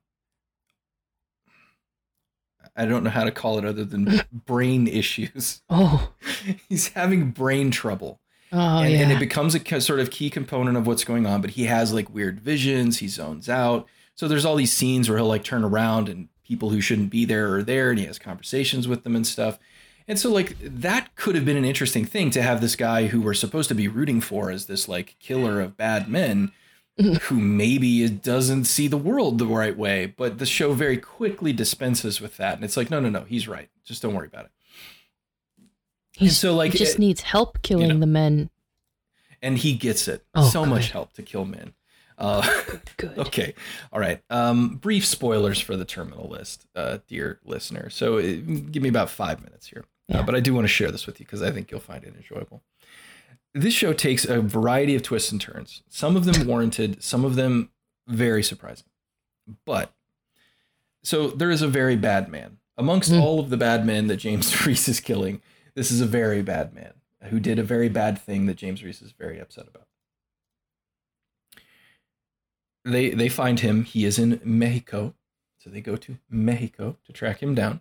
[2.76, 5.62] i don't know how to call it other than brain issues.
[5.70, 6.12] Oh,
[6.68, 8.20] he's having brain trouble.
[8.52, 9.00] Oh and, yeah.
[9.00, 11.92] and it becomes a sort of key component of what's going on but he has
[11.92, 12.98] like weird visions.
[12.98, 13.86] He zones out.
[14.14, 17.24] So there's all these scenes where he'll like turn around and people who shouldn't be
[17.24, 19.58] there are there and he has conversations with them and stuff.
[20.08, 23.20] And so like that could have been an interesting thing to have this guy who
[23.20, 26.52] we're supposed to be rooting for as this like killer of bad men
[27.22, 32.20] who maybe doesn't see the world the right way but the show very quickly dispenses
[32.20, 34.50] with that and it's like no no no he's right just don't worry about it
[36.18, 37.98] He's, so, like, he just it- needs help killing know.
[37.98, 38.48] the men.
[39.42, 41.74] and he gets it Oh, so much help to kill men
[42.18, 42.40] uh
[42.96, 43.18] Good.
[43.18, 43.54] Okay.
[43.92, 44.22] All right.
[44.30, 47.90] Um, brief spoilers for the terminal list, uh, dear listener.
[47.90, 48.22] So uh,
[48.70, 49.84] give me about five minutes here.
[50.10, 52.02] Uh, but I do want to share this with you because I think you'll find
[52.04, 52.62] it enjoyable.
[53.58, 57.36] This show takes a variety of twists and turns, some of them warranted, some of
[57.36, 57.70] them
[58.06, 58.86] very surprising.
[59.64, 59.92] But
[61.02, 62.58] so there is a very bad man.
[62.76, 63.20] Amongst Mm.
[63.22, 65.40] all of the bad men that James Reese is killing,
[65.74, 66.94] this is a very bad man
[67.30, 69.86] who did a very bad thing that James Reese is very upset about
[72.84, 73.84] they they find him.
[73.84, 75.14] He is in Mexico,
[75.58, 77.80] so they go to Mexico to track him down.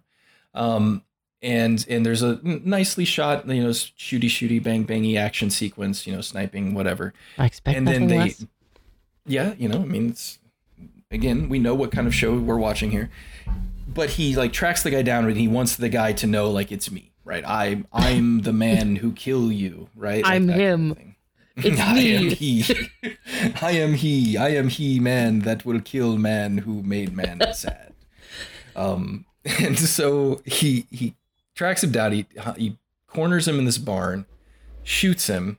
[0.54, 1.04] Um,
[1.46, 6.14] and and there's a nicely shot, you know, shooty shooty bang bangy action sequence, you
[6.14, 7.14] know, sniping whatever.
[7.38, 8.46] I expect and then they, less.
[9.28, 10.40] yeah, you know, I mean, it's
[11.12, 13.12] again, we know what kind of show we're watching here.
[13.88, 16.72] But he like tracks the guy down, and he wants the guy to know, like,
[16.72, 17.44] it's me, right?
[17.48, 20.24] I'm I'm the man who kill you, right?
[20.24, 21.16] Like I'm that kind of him.
[21.58, 22.16] It's I me.
[22.16, 22.66] am he.
[23.62, 24.36] I am he.
[24.36, 27.94] I am he man that will kill man who made man sad.
[28.76, 29.26] Um,
[29.60, 31.14] and so he he
[31.56, 32.12] tracks him down.
[32.12, 32.26] He
[32.58, 32.78] he
[33.08, 34.26] corners him in this barn,
[34.84, 35.58] shoots him,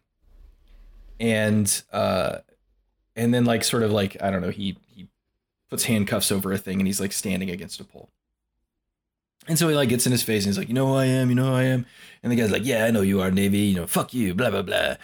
[1.18, 2.38] and uh,
[3.16, 4.50] and then like sort of like I don't know.
[4.50, 5.08] He he
[5.68, 8.10] puts handcuffs over a thing, and he's like standing against a pole.
[9.48, 11.04] And so he like gets in his face and he's like, you know who I
[11.04, 11.86] am, you know who I am.
[12.22, 14.50] And the guy's like, yeah, I know you are Navy, you know, fuck you, blah
[14.50, 14.96] blah blah.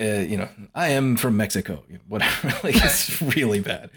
[0.00, 2.48] Uh, you know, I am from Mexico, whatever.
[2.64, 3.90] like it's really bad.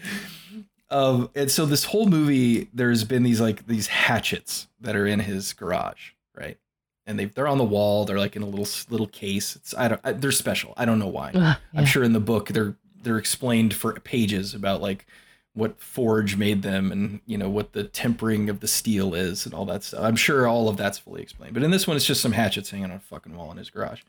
[0.90, 5.20] Um, and so this whole movie, there's been these like these hatchets that are in
[5.20, 6.58] his garage, right?
[7.06, 8.04] And they they're on the wall.
[8.04, 9.56] They're like in a little little case.
[9.56, 10.74] It's I don't I, they're special.
[10.76, 11.28] I don't know why.
[11.28, 11.56] Ugh, yeah.
[11.74, 15.06] I'm sure in the book they're they're explained for pages about like
[15.54, 19.54] what forge made them and you know what the tempering of the steel is and
[19.54, 20.02] all that stuff.
[20.04, 21.54] I'm sure all of that's fully explained.
[21.54, 23.70] But in this one, it's just some hatchets hanging on a fucking wall in his
[23.70, 24.02] garage.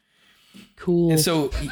[0.76, 1.12] Cool.
[1.12, 1.72] And so he,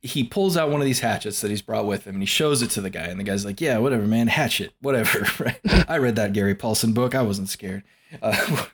[0.00, 2.62] he pulls out one of these hatchets that he's brought with him and he shows
[2.62, 3.04] it to the guy.
[3.04, 5.26] And the guy's like, Yeah, whatever, man, hatchet, whatever.
[5.38, 5.60] Right?
[5.88, 7.14] I read that Gary Paulsen book.
[7.14, 7.82] I wasn't scared.
[8.20, 8.66] Uh,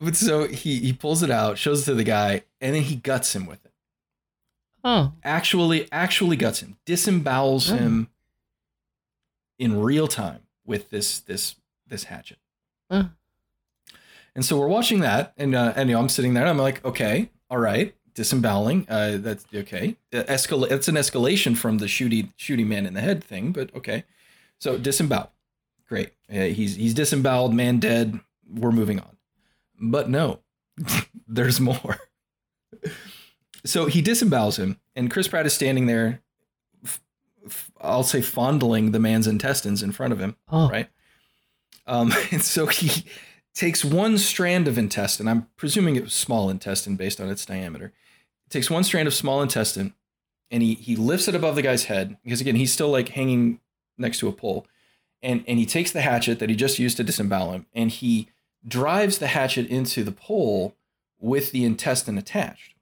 [0.00, 2.96] but so he he pulls it out, shows it to the guy, and then he
[2.96, 3.72] guts him with it.
[4.84, 7.76] oh, Actually, actually guts him, disembowels Oh.
[7.76, 8.08] him
[9.58, 11.56] in real time with this this
[11.86, 12.38] this hatchet.
[12.88, 13.04] Uh.
[14.34, 16.58] And so we're watching that, and uh, and you know, I'm sitting there, and I'm
[16.58, 18.86] like, okay, all right, disemboweling.
[18.88, 19.96] Uh, that's okay.
[20.12, 20.70] Escalate.
[20.70, 24.04] It's an escalation from the shooting shooting man in the head thing, but okay.
[24.58, 25.30] So disembowel,
[25.88, 26.12] great.
[26.30, 28.20] Uh, he's he's disemboweled, man dead.
[28.48, 29.16] We're moving on.
[29.80, 30.40] But no,
[31.26, 31.98] there's more.
[33.64, 36.22] So he disembowels him, and Chris Pratt is standing there.
[36.84, 37.00] f-
[37.46, 40.88] f- I'll say fondling the man's intestines in front of him oh, right?
[41.86, 43.04] Um, and so he
[43.54, 45.28] takes one strand of intestine.
[45.28, 47.92] I'm presuming it was small intestine based on its diameter.
[48.48, 49.94] Takes one strand of small intestine,
[50.50, 53.60] and he he lifts it above the guy's head because again he's still like hanging
[53.98, 54.66] next to a pole,
[55.22, 58.28] and and he takes the hatchet that he just used to disembowel him, and he
[58.66, 60.76] drives the hatchet into the pole
[61.18, 62.74] with the intestine attached.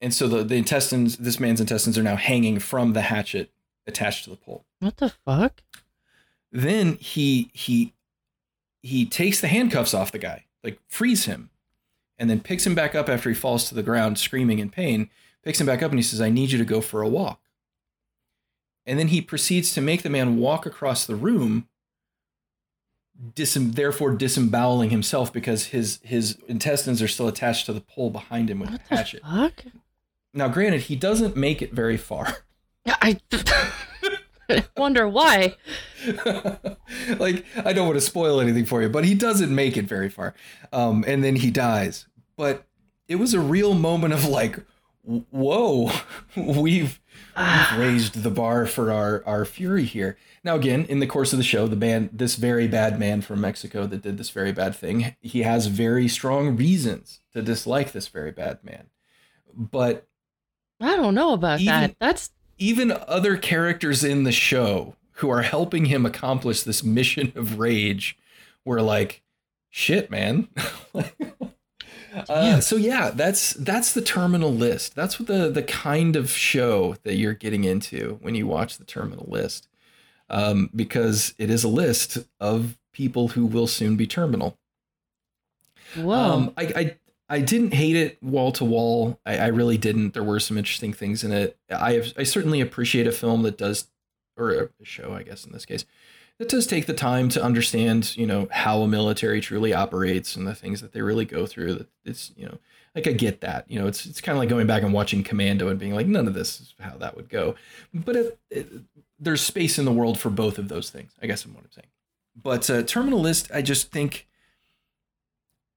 [0.00, 3.50] And so the, the intestines, this man's intestines are now hanging from the hatchet
[3.86, 5.62] attached to the pole what the fuck?
[6.52, 7.92] then he he
[8.82, 11.50] he takes the handcuffs off the guy like frees him
[12.18, 15.08] and then picks him back up after he falls to the ground screaming in pain
[15.42, 17.40] picks him back up and he says i need you to go for a walk
[18.86, 21.66] and then he proceeds to make the man walk across the room
[23.34, 28.50] disem- therefore disemboweling himself because his his intestines are still attached to the pole behind
[28.50, 29.64] him with What the hatchet fuck?
[30.32, 32.38] now granted he doesn't make it very far
[32.86, 33.18] I
[34.76, 35.54] wonder why.
[37.18, 40.08] like I don't want to spoil anything for you, but he doesn't make it very
[40.08, 40.34] far,
[40.72, 42.06] um, and then he dies.
[42.36, 42.64] But
[43.06, 44.58] it was a real moment of like,
[45.04, 45.90] whoa,
[46.36, 47.00] we've
[47.36, 50.16] we've raised the bar for our our fury here.
[50.42, 53.40] Now again, in the course of the show, the man, this very bad man from
[53.40, 58.08] Mexico that did this very bad thing, he has very strong reasons to dislike this
[58.08, 58.86] very bad man.
[59.54, 60.06] But
[60.80, 61.96] I don't know about Even- that.
[61.98, 67.58] That's even other characters in the show who are helping him accomplish this mission of
[67.58, 68.16] rage
[68.64, 69.22] were like
[69.70, 70.48] shit man
[72.28, 76.96] uh, so yeah that's that's the terminal list that's what the the kind of show
[77.04, 79.68] that you're getting into when you watch the terminal list
[80.30, 84.58] um, because it is a list of people who will soon be terminal
[85.96, 86.12] whoa.
[86.12, 86.96] um, I, I
[87.30, 89.20] I didn't hate it wall to wall.
[89.24, 90.14] I, I really didn't.
[90.14, 91.56] There were some interesting things in it.
[91.70, 93.86] I have, I certainly appreciate a film that does,
[94.36, 95.84] or a show, I guess in this case,
[96.38, 100.44] that does take the time to understand, you know, how a military truly operates and
[100.44, 101.74] the things that they really go through.
[101.74, 102.58] That it's, you know,
[102.96, 103.70] like I get that.
[103.70, 106.08] You know, it's it's kind of like going back and watching Commando and being like,
[106.08, 107.54] none of this is how that would go.
[107.94, 108.68] But it, it,
[109.20, 111.12] there's space in the world for both of those things.
[111.22, 111.88] I guess is what I'm saying.
[112.42, 114.26] But uh, Terminal List, I just think.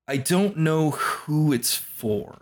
[0.08, 2.42] I don't know who it's for,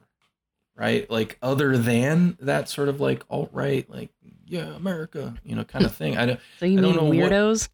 [0.76, 1.10] right?
[1.11, 4.10] Like other than that sort of like alt right, like
[4.45, 6.18] yeah, America, you know, kind of thing.
[6.18, 6.40] I don't.
[6.60, 7.69] so you I don't mean know what- weirdos?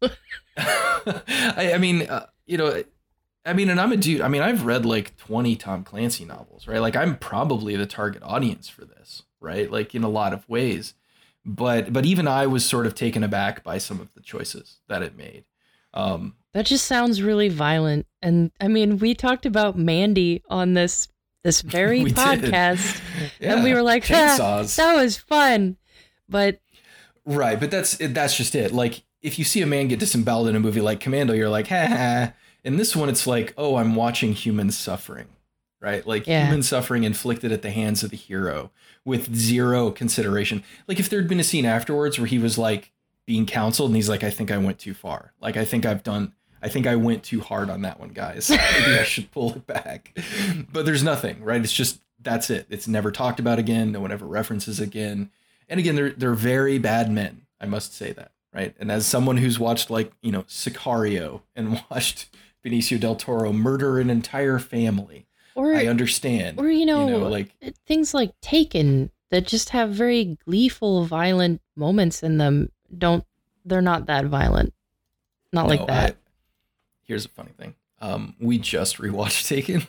[1.56, 2.82] I, I mean, uh, you know,
[3.46, 4.20] I mean, and I'm a dude.
[4.20, 6.80] I mean, I've read like 20 Tom Clancy novels, right?
[6.80, 9.70] Like I'm probably the target audience for this, right?
[9.70, 10.94] Like in a lot of ways.
[11.48, 15.02] But but even I was sort of taken aback by some of the choices that
[15.02, 15.44] it made.
[15.94, 18.06] Um, that just sounds really violent.
[18.20, 21.08] And I mean, we talked about Mandy on this
[21.44, 23.00] this very podcast,
[23.40, 24.76] and we were like, "Ha, chainsaws.
[24.76, 25.78] that was fun.
[26.28, 26.60] But
[27.24, 28.72] Right, but that's that's just it.
[28.72, 31.68] Like if you see a man get disemboweled in a movie like Commando, you're like,
[31.68, 32.32] ha ha.
[32.64, 35.26] In this one, it's like, oh, I'm watching human suffering,
[35.80, 36.06] right?
[36.06, 36.46] Like Yeah.
[36.46, 38.70] human suffering inflicted at the hands of the hero
[39.04, 40.62] with zero consideration.
[40.86, 42.92] Like if there'd been a scene afterwards where he was like
[43.26, 45.32] being counseled and he's like, I think I went too far.
[45.40, 46.32] Like I think I've done.
[46.60, 48.50] I think I went too hard on that one, guys.
[48.50, 50.18] Maybe I should pull it back.
[50.72, 51.60] But there's nothing, right?
[51.62, 52.66] It's just that's it.
[52.68, 53.92] It's never talked about again.
[53.92, 55.30] No one ever references again.
[55.68, 57.42] And again, they're they're very bad men.
[57.60, 58.74] I must say that, right?
[58.80, 62.28] And as someone who's watched like you know Sicario and watched
[62.66, 65.27] Benicio del Toro murder an entire family,
[65.58, 66.60] Or I understand.
[66.60, 67.52] or you know, like
[67.86, 72.70] things like Taken that just have very gleeful, violent moments in them.
[72.96, 73.24] Don't
[73.64, 74.72] they're not that violent.
[75.52, 76.10] Not no, like that.
[76.12, 76.16] I-
[77.02, 77.74] here's a funny thing.
[78.00, 79.82] Um, we just rewatched Taken,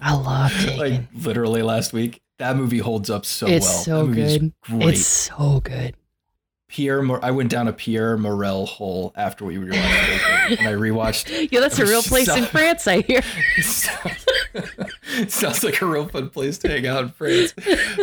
[0.00, 0.78] I, love Taken.
[0.78, 2.22] like literally last week.
[2.38, 3.56] That movie holds up so well.
[3.56, 3.82] It's well.
[3.82, 4.52] so good.
[4.62, 4.88] Great.
[4.90, 5.96] it's so good.
[6.68, 10.72] Pierre, Mor- I went down a Pierre Morel hole after we rewatched Taken, and I
[10.72, 11.48] rewatched.
[11.52, 13.20] Yeah, that's a real place in France, I hear.
[15.28, 17.54] Sounds like a real fun place to hang out in France.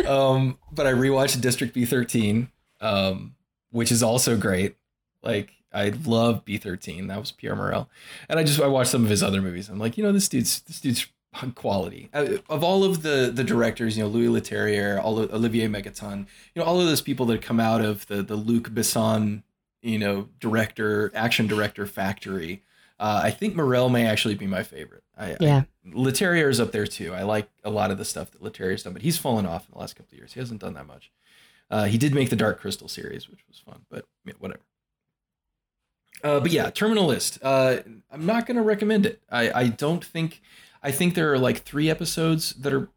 [0.06, 2.48] Um, but I rewatched District B13,
[2.80, 3.34] um,
[3.70, 4.76] which is also great.
[5.22, 7.08] Like I love B13.
[7.08, 7.88] That was Pierre Morel,
[8.28, 9.68] and I just I watched some of his other movies.
[9.68, 11.06] I'm like, you know, this dude's this dude's
[11.54, 12.08] quality.
[12.12, 16.26] Uh, of all of the the directors, you know, Louis Leterrier, all of, Olivier Megaton,
[16.54, 19.42] you know, all of those people that come out of the the Luc Besson,
[19.82, 22.62] you know, director action director factory.
[22.98, 25.04] Uh, I think Morel may actually be my favorite.
[25.20, 25.62] I, I Yeah.
[25.86, 27.14] Leterrier is up there too.
[27.14, 29.72] I like a lot of the stuff that Leterrier's done, but he's fallen off in
[29.72, 30.32] the last couple of years.
[30.32, 31.10] He hasn't done that much.
[31.70, 34.62] Uh, he did make the Dark Crystal series, which was fun, but yeah, whatever.
[36.22, 37.38] Uh, but yeah, Terminal List.
[37.42, 37.78] Uh,
[38.10, 39.22] I'm not going to recommend it.
[39.30, 40.40] I, I don't think.
[40.82, 42.88] I think there are like three episodes that are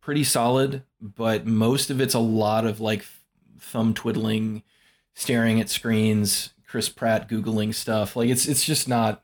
[0.00, 3.04] pretty solid, but most of it's a lot of like
[3.58, 4.62] thumb twiddling,
[5.14, 8.16] staring at screens, Chris Pratt googling stuff.
[8.16, 9.22] Like it's it's just not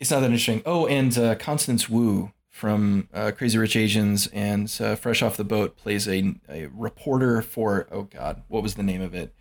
[0.00, 0.62] it's not that interesting.
[0.64, 5.44] Oh, and uh, Constance Wu from uh, Crazy Rich Asians and uh, Fresh Off the
[5.44, 9.34] Boat plays a, a reporter for oh god, what was the name of it?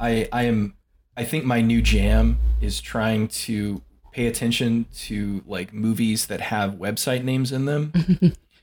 [0.00, 0.74] I I am
[1.16, 3.82] I think my new jam is trying to
[4.12, 7.92] pay attention to like movies that have website names in them.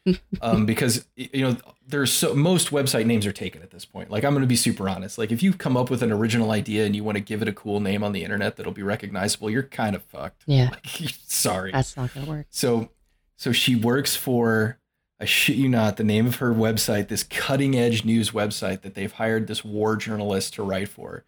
[0.42, 4.10] um, because you know there's so most website names are taken at this point.
[4.10, 5.18] Like I'm going to be super honest.
[5.18, 7.48] Like if you come up with an original idea and you want to give it
[7.48, 10.44] a cool name on the internet that'll be recognizable, you're kind of fucked.
[10.48, 10.70] Yeah.
[10.72, 10.86] Like,
[11.28, 11.72] sorry.
[11.72, 12.48] That's not gonna work.
[12.50, 12.90] So,
[13.38, 14.80] so she works for,
[15.20, 18.96] I shit you not, the name of her website, this cutting edge news website that
[18.96, 21.24] they've hired this war journalist to write for,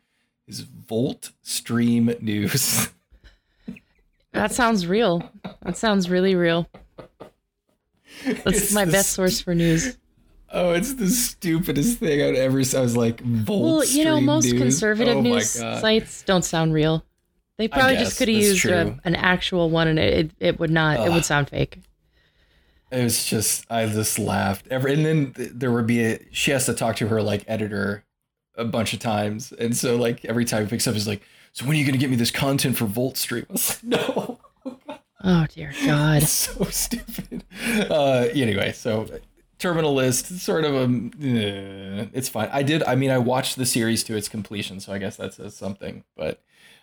[0.47, 2.89] is Volt Stream News.
[4.33, 5.31] That sounds real.
[5.63, 6.69] That sounds really real.
[8.23, 9.97] That's It's my the best st- source for news.
[10.49, 12.57] Oh, it's the stupidest thing I've ever.
[12.57, 13.63] I was like, Volt.
[13.63, 14.61] Well, you know, most News?
[14.61, 17.03] conservative Oh news sites don't sound real.
[17.57, 20.69] They probably guess, just could have used a, an actual one, and it, it, would
[20.69, 21.05] not.
[21.05, 21.79] It would sound fake.
[22.91, 24.67] It was just I just laughed.
[24.69, 27.43] Every and then th- there would be a she has to talk to her like
[27.47, 28.05] editor
[28.55, 31.65] a bunch of times, and so like every time he picks up, he's like, "So
[31.65, 34.39] when are you gonna get me this content for Volt Stream?" I was like, "No."
[35.23, 36.23] Oh dear God.
[36.27, 37.43] So stupid.
[37.89, 39.07] Uh, anyway, so
[39.59, 40.83] terminal list, sort of a,
[41.23, 42.49] eh, it's fine.
[42.51, 42.83] I did.
[42.83, 46.03] I mean, I watched the series to its completion, so I guess that says something.
[46.15, 46.41] But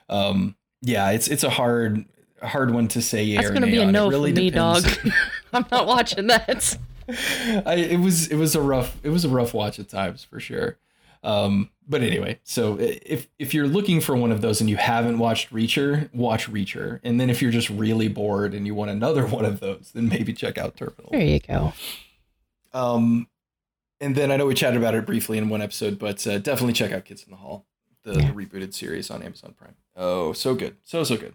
[0.09, 2.05] um, yeah, it's it's a hard
[2.43, 3.35] hard one to say.
[3.35, 4.97] That's gonna be a no really for me, depends.
[4.97, 5.13] dog.
[5.53, 6.77] I'm not watching that.
[7.67, 10.41] I, it was it was a rough it was a rough watch at times for
[10.41, 10.79] sure.
[11.23, 15.19] Um, but anyway, so if if you're looking for one of those and you haven't
[15.19, 19.27] watched Reacher, watch Reacher, and then if you're just really bored and you want another
[19.27, 21.11] one of those, then maybe check out Terminal.
[21.11, 21.73] There you go.
[22.75, 23.29] Um,
[24.01, 26.73] and then I know we chatted about it briefly in one episode, but uh, definitely
[26.75, 27.65] check out Kids in the Hall,
[28.03, 28.33] the, Yeah.
[28.33, 29.77] the rebooted series on Amazon Prime.
[29.97, 31.35] Oh, so good, so so good.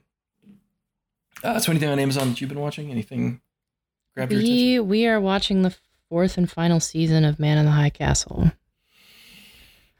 [1.44, 2.92] Uh, so anything on Amazon that you've been watching?
[2.92, 3.40] Anything
[4.14, 4.56] grab your attention?
[4.58, 5.74] We we are watching the
[6.10, 8.52] fourth and final season of Man in the High Castle.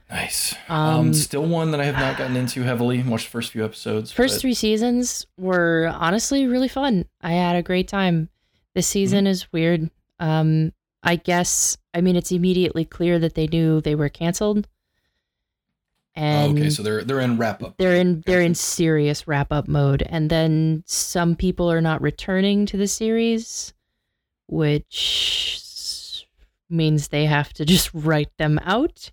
[0.10, 0.56] Nice.
[0.68, 3.02] Um, Um, still one that I have not gotten into heavily.
[3.04, 4.12] Watched the first few episodes.
[4.12, 7.06] First but- three seasons were honestly really fun.
[7.22, 8.30] I had a great time.
[8.74, 9.90] This season is weird.
[10.20, 10.74] Um,
[11.04, 14.68] I guess I mean it's immediately clear that they knew they were canceled,
[16.18, 17.76] Oh, and okay, so they're they're in wrap up.
[17.78, 20.02] they're in they're in serious wrap up mode.
[20.10, 23.74] And then some people are not returning to the series,
[24.48, 26.26] which
[26.70, 29.12] means they have to just write them out.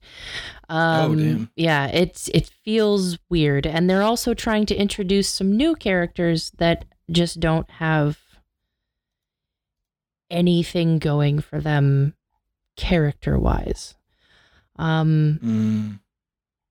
[0.69, 1.51] Um, Oh, damn.
[1.55, 6.85] Yeah, it's it feels weird, and they're also trying to introduce some new characters that
[7.11, 8.19] just don't have
[10.31, 12.15] anything going for them
[12.77, 13.95] character wise.
[14.77, 16.01] Um, Mm,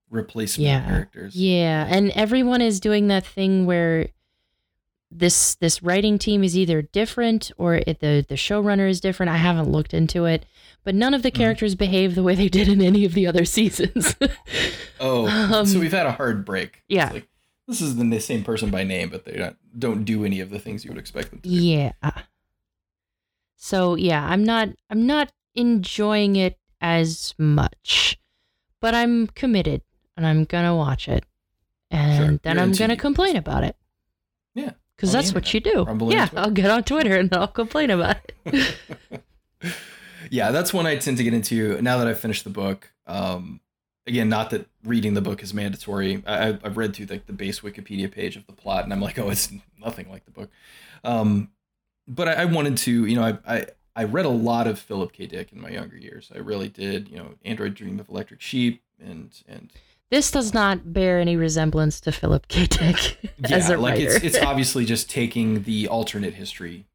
[0.09, 0.85] replacement Yeah.
[0.85, 1.35] characters.
[1.35, 4.07] yeah, and everyone is doing that thing where
[5.11, 9.29] this this writing team is either different or it, the the showrunner is different.
[9.31, 10.45] I haven't looked into it,
[10.83, 11.35] but none of the Mhm.
[11.35, 14.15] characters behave the way they did in any of the other seasons.
[14.99, 16.83] Oh, Um, so we've had a hard break.
[16.89, 17.11] Yeah.
[17.11, 17.27] like,
[17.67, 20.59] this is the same person by name, but they don't don't do any of the
[20.59, 21.49] things you would expect them to.
[21.49, 21.55] do.
[21.55, 21.91] yeah.
[23.55, 28.19] So yeah, I'm not I'm not enjoying it as much,
[28.81, 29.81] but I'm committed
[30.17, 31.23] and I'm gonna watch it.
[31.91, 32.39] and Sure.
[32.43, 33.75] then You're I'm gonna complain about it.
[34.53, 34.71] Yeah.
[34.95, 35.83] Because that's what you do.
[35.83, 36.29] Rumble yeah.
[36.35, 38.75] I'll get on Twitter and I'll complain about it.
[40.31, 42.91] yeah, that's one I tend to get into now that I've finished the book.
[43.05, 43.59] Um,
[44.07, 46.23] again, not that reading the book is mandatory.
[46.25, 49.01] I, I've- I've read through like the base Wikipedia page of the plot, and I'm
[49.01, 50.49] like, oh, it's nothing like the book.
[51.03, 51.49] Um,
[52.07, 53.65] but I, I wanted to, you know, I, I
[53.95, 55.25] I read a lot of Philip K.
[55.25, 56.31] Dick in my younger years.
[56.35, 57.07] I really did.
[57.07, 59.71] You know, Android Dream of Electric Sheep, and and
[60.09, 62.65] This does not bear any resemblance to Philip K.
[62.65, 64.15] Dick as yeah, a like writer.
[64.15, 66.85] it's it's obviously just taking the alternate history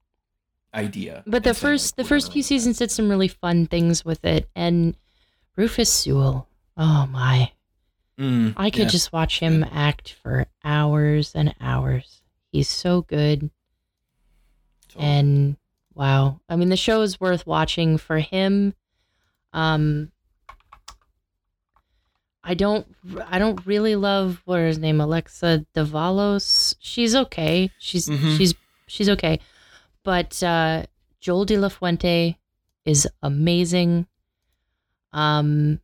[0.74, 1.24] idea.
[1.26, 4.48] but the first like, the first few seasons did some really fun things with it,
[4.54, 4.96] and
[5.56, 6.48] Rufus Sewell.
[6.76, 7.52] Oh my!
[8.18, 8.88] Mm, I could yeah.
[8.88, 12.20] just watch him act for hours and hours.
[12.52, 13.50] He's so good.
[14.92, 15.06] Totally.
[15.06, 15.56] and
[15.94, 16.40] wow.
[16.48, 18.74] I mean the show is worth watching for him.
[19.52, 20.12] Um
[22.42, 22.86] i don't
[23.26, 27.70] i don't really love what is her name alexa davalos she's okay.
[27.78, 28.36] She's Mhm.
[28.38, 28.54] she's
[28.86, 29.40] she's okay.
[30.04, 30.84] But uh
[31.20, 32.38] joel de la fuente
[32.86, 34.06] is amazing.
[35.12, 35.80] Um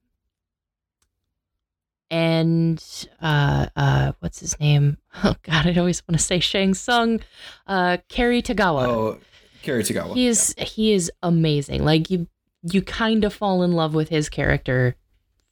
[2.10, 7.20] and uh uh what's his name oh god i always want to say shang Tsung.
[7.66, 9.18] uh Cary tagawa oh,
[9.62, 10.14] Cary Tagawa.
[10.14, 12.28] he is he is amazing like you
[12.62, 14.94] you kind of fall in love with his character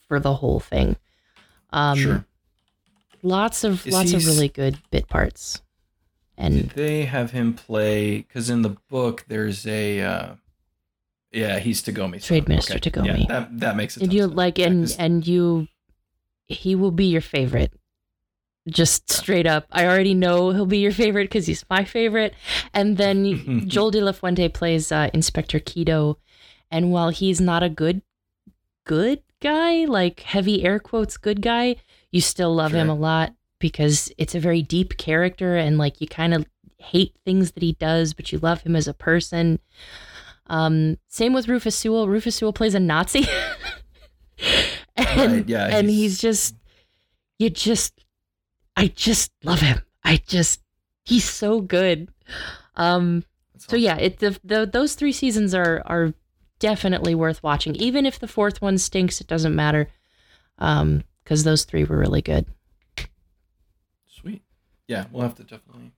[0.06, 0.97] for the whole thing
[1.70, 2.26] um sure.
[3.22, 5.62] lots of Is lots of really good bit parts
[6.39, 8.18] Did and they have him play?
[8.18, 10.01] Because in the book, there's a.
[10.01, 10.35] Uh,
[11.31, 12.20] yeah, he's Tagomi.
[12.22, 13.20] Trade Minister Tagomi.
[13.20, 14.05] Yeah, that, that makes it.
[14.05, 15.68] and you like and and you
[16.46, 17.72] he will be your favorite.
[18.68, 19.66] Just straight up.
[19.70, 22.34] I already know he'll be your favorite because he's my favorite.
[22.72, 26.16] And then joel de la fuente plays uh, inspector Kido
[26.70, 28.02] and while he's not a good
[28.84, 31.76] good guy like heavy air quotes good guy
[32.10, 36.06] you still love him a lot because it's a very deep character and like you
[36.06, 36.46] kind of
[36.78, 39.58] hate things that he does but you love him as a person.
[40.46, 42.08] Um same with rufus sewell.
[42.08, 43.26] Rufus sewell plays a nazi
[44.96, 46.54] and, Right, yeah, and he's- he's just
[47.38, 48.04] you just
[48.76, 50.60] i just love him i just
[51.04, 52.08] he's so good
[52.76, 53.24] um
[53.56, 56.12] so yeah, it the, the those three seasons are are
[56.58, 57.74] definitely worth watching.
[57.76, 59.88] Even if the fourth one stinks, it doesn't matter,
[60.58, 62.44] um, because those three were really good.
[64.06, 64.42] Sweet.
[64.86, 65.92] Yeah, we'll have to definitely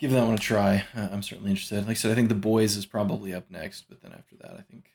[0.00, 0.84] give that one a try.
[0.96, 1.80] Uh, I'm certainly interested.
[1.82, 4.56] Like I said, I think The Boys is probably up next, but then after that,
[4.58, 4.86] I think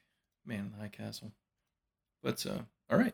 [0.46, 1.32] Man in the High Castle.
[2.22, 3.14] But uh, all right.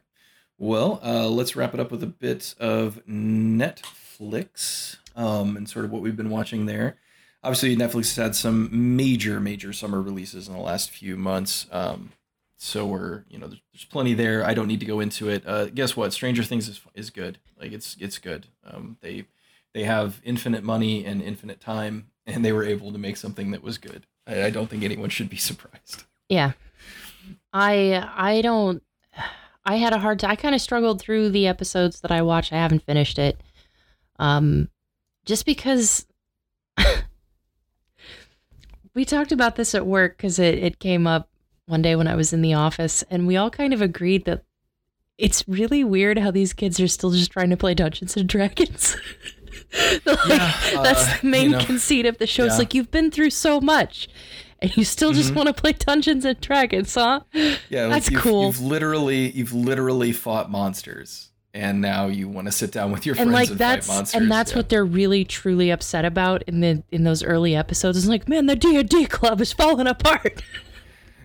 [0.57, 5.91] Well, uh, let's wrap it up with a bit of Netflix um, and sort of
[5.91, 6.97] what we've been watching there.
[7.43, 11.67] Obviously, Netflix has had some major, major summer releases in the last few months.
[11.71, 12.13] Um,
[12.57, 14.43] so we're, you know, there's, there's plenty there.
[14.45, 15.43] I don't need to go into it.
[15.45, 16.13] Uh, guess what?
[16.13, 17.37] Stranger Things is is good.
[17.59, 18.47] Like it's it's good.
[18.65, 19.25] Um, they
[19.73, 23.61] they have infinite money and infinite time, and they were able to make something that
[23.61, 24.07] was good.
[24.25, 26.05] I, I don't think anyone should be surprised.
[26.29, 26.53] Yeah,
[27.53, 28.81] I I don't.
[29.65, 30.31] I had a hard time.
[30.31, 32.53] I kind of struggled through the episodes that I watched.
[32.53, 33.41] I haven't finished it,
[34.19, 34.69] um,
[35.25, 36.05] just because.
[38.93, 41.29] we talked about this at work because it, it came up
[41.67, 44.43] one day when I was in the office, and we all kind of agreed that
[45.17, 48.97] it's really weird how these kids are still just trying to play Dungeons and Dragons.
[50.05, 52.45] Like, Yeah, that's uh, the main you know, conceit of the show.
[52.45, 54.07] It's like you've been through so much,
[54.61, 55.35] and you still just Mhm.
[55.35, 57.21] want to play Dungeons and Dragons, huh?
[57.33, 58.45] Yeah, That's you've, cool.
[58.47, 63.15] You've literally you've literally fought monsters, and now you want to sit down with your
[63.15, 64.21] and friends like and that's fight monsters.
[64.21, 64.57] and that's yeah.
[64.57, 67.97] what they're really truly upset about in the in those early episodes.
[67.97, 70.41] It's like, man, the D and D club is falling apart.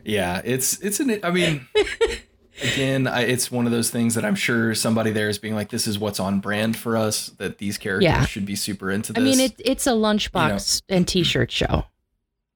[0.05, 1.21] Yeah, it's it's an.
[1.23, 1.67] I mean,
[2.63, 5.69] again, I, it's one of those things that I'm sure somebody there is being like,
[5.71, 7.29] "This is what's on brand for us.
[7.39, 8.25] That these characters Yeah.
[8.25, 11.85] should be super into this." I mean, it it's a lunchbox and T-shirt show,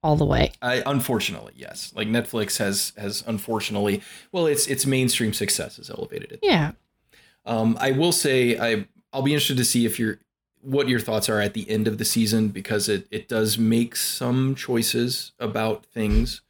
[0.04, 0.52] all the way.
[0.62, 1.92] I, unfortunately, yes.
[1.96, 6.40] Like Netflix has has unfortunately, well, its its mainstream success has elevated it.
[6.42, 6.72] Yeah,
[7.46, 10.18] Um, I will say I I'll be interested to see if you're
[10.60, 13.96] what your thoughts are at the end of the season because it it does make
[13.96, 16.42] some choices about things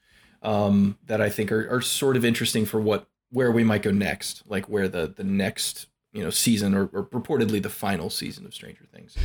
[0.42, 3.90] um, that I think are, are sort of interesting for what where we might go
[3.90, 8.46] next, like where the the next you know season or, or purportedly the final season
[8.46, 9.16] of Stranger Things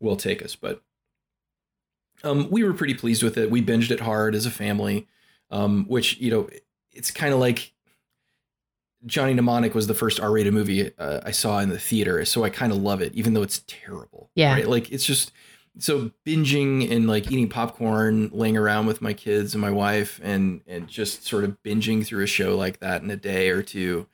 [0.00, 0.56] will take us.
[0.56, 0.82] But
[2.24, 3.50] um, we were pretty pleased with it.
[3.50, 5.06] We binged it hard as a family,
[5.50, 6.48] um, which you know
[6.92, 7.72] it's kind of like
[9.06, 12.50] Johnny Mnemonic was the first R-rated movie uh, I saw in the theater, so I
[12.50, 14.30] kind of love it, even though it's terrible.
[14.34, 14.54] Yeah.
[14.54, 14.68] right?
[14.68, 15.32] like it's just
[15.78, 20.62] so binging and like eating popcorn, laying around with my kids and my wife, and
[20.66, 24.06] and just sort of binging through a show like that in a day or two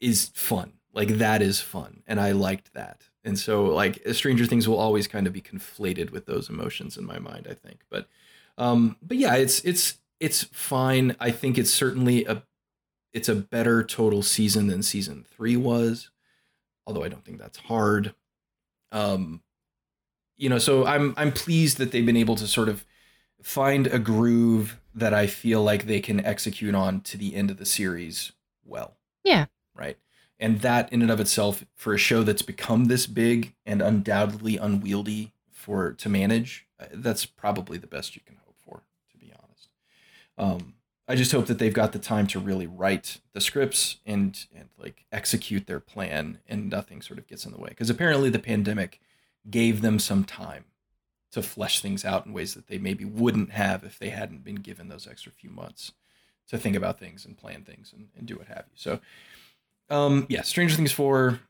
[0.00, 0.72] is fun.
[0.92, 3.09] Like that is fun, and I liked that.
[3.24, 7.04] And so like Stranger Things will always kind of be conflated with those emotions in
[7.04, 7.46] my mind.
[7.48, 8.08] I think, but
[8.58, 11.16] um, but yeah, it's it's it's fine.
[11.20, 12.42] I think it's certainly a
[13.12, 16.10] it's a better total season than season three was,
[16.86, 18.14] although I don't think that's hard.
[18.92, 19.42] Um,
[20.36, 22.84] you know, so I'm I'm pleased that they've been able to sort of
[23.42, 27.58] find a groove that I feel like they can execute on to the end of
[27.58, 28.32] the series
[28.64, 28.96] well.
[29.24, 29.46] Yeah.
[29.74, 29.98] Right.
[30.40, 34.56] And that in and of itself for a show that's become this big and undoubtedly
[34.56, 39.32] unwieldy for to manage, uh, that's probably the best you can hope for, to be
[39.32, 39.68] honest.
[40.38, 40.74] Um,
[41.06, 44.68] I just hope that they've got the time to really write the scripts and and
[44.78, 48.38] like execute their plan and nothing sort of gets in the way because apparently the
[48.38, 49.00] pandemic
[49.50, 50.64] gave them some time
[51.32, 54.56] to flesh things out in ways that they maybe wouldn't have if they hadn't been
[54.56, 55.92] given those extra few months
[56.48, 58.76] to think about things and plan things and, and do what have you.
[58.76, 59.00] So,
[59.90, 61.40] um, yeah, Stranger Things 4,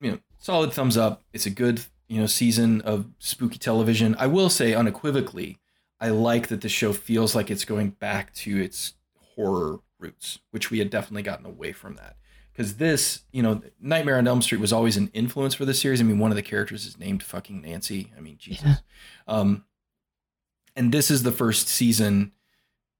[0.00, 1.22] you know, solid thumbs up.
[1.32, 4.16] It's a good, you know, season of spooky television.
[4.18, 5.58] I will say unequivocally,
[6.00, 8.94] I like that the show feels like it's going back to its
[9.34, 12.16] horror roots, which we had definitely gotten away from that
[12.52, 16.00] because this, you know, Nightmare on Elm Street was always an influence for the series.
[16.00, 18.12] I mean, one of the characters is named fucking Nancy.
[18.16, 18.64] I mean, Jesus.
[18.64, 18.74] Yeah.
[19.26, 19.64] Um,
[20.76, 22.32] and this is the first season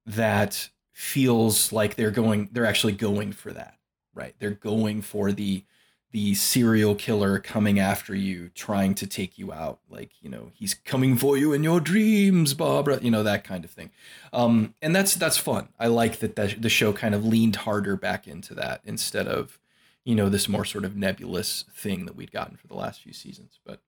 [0.06, 3.74] that feels like they're going, they're actually going for that,
[4.14, 4.34] right?
[4.38, 5.64] They're going for the
[6.12, 9.78] the serial killer coming after you, trying to take you out.
[9.88, 13.64] Like, you know, he's coming for you in your dreams, Barbara, you know, that kind
[13.64, 13.90] of thing.
[14.32, 15.68] Um, and that's, that's fun.
[15.78, 19.60] I like that the, the show kind of leaned harder back into that instead of,
[20.04, 23.12] you know, this more sort of nebulous thing that we'd gotten for the last few
[23.12, 23.60] seasons.
[23.64, 23.80] But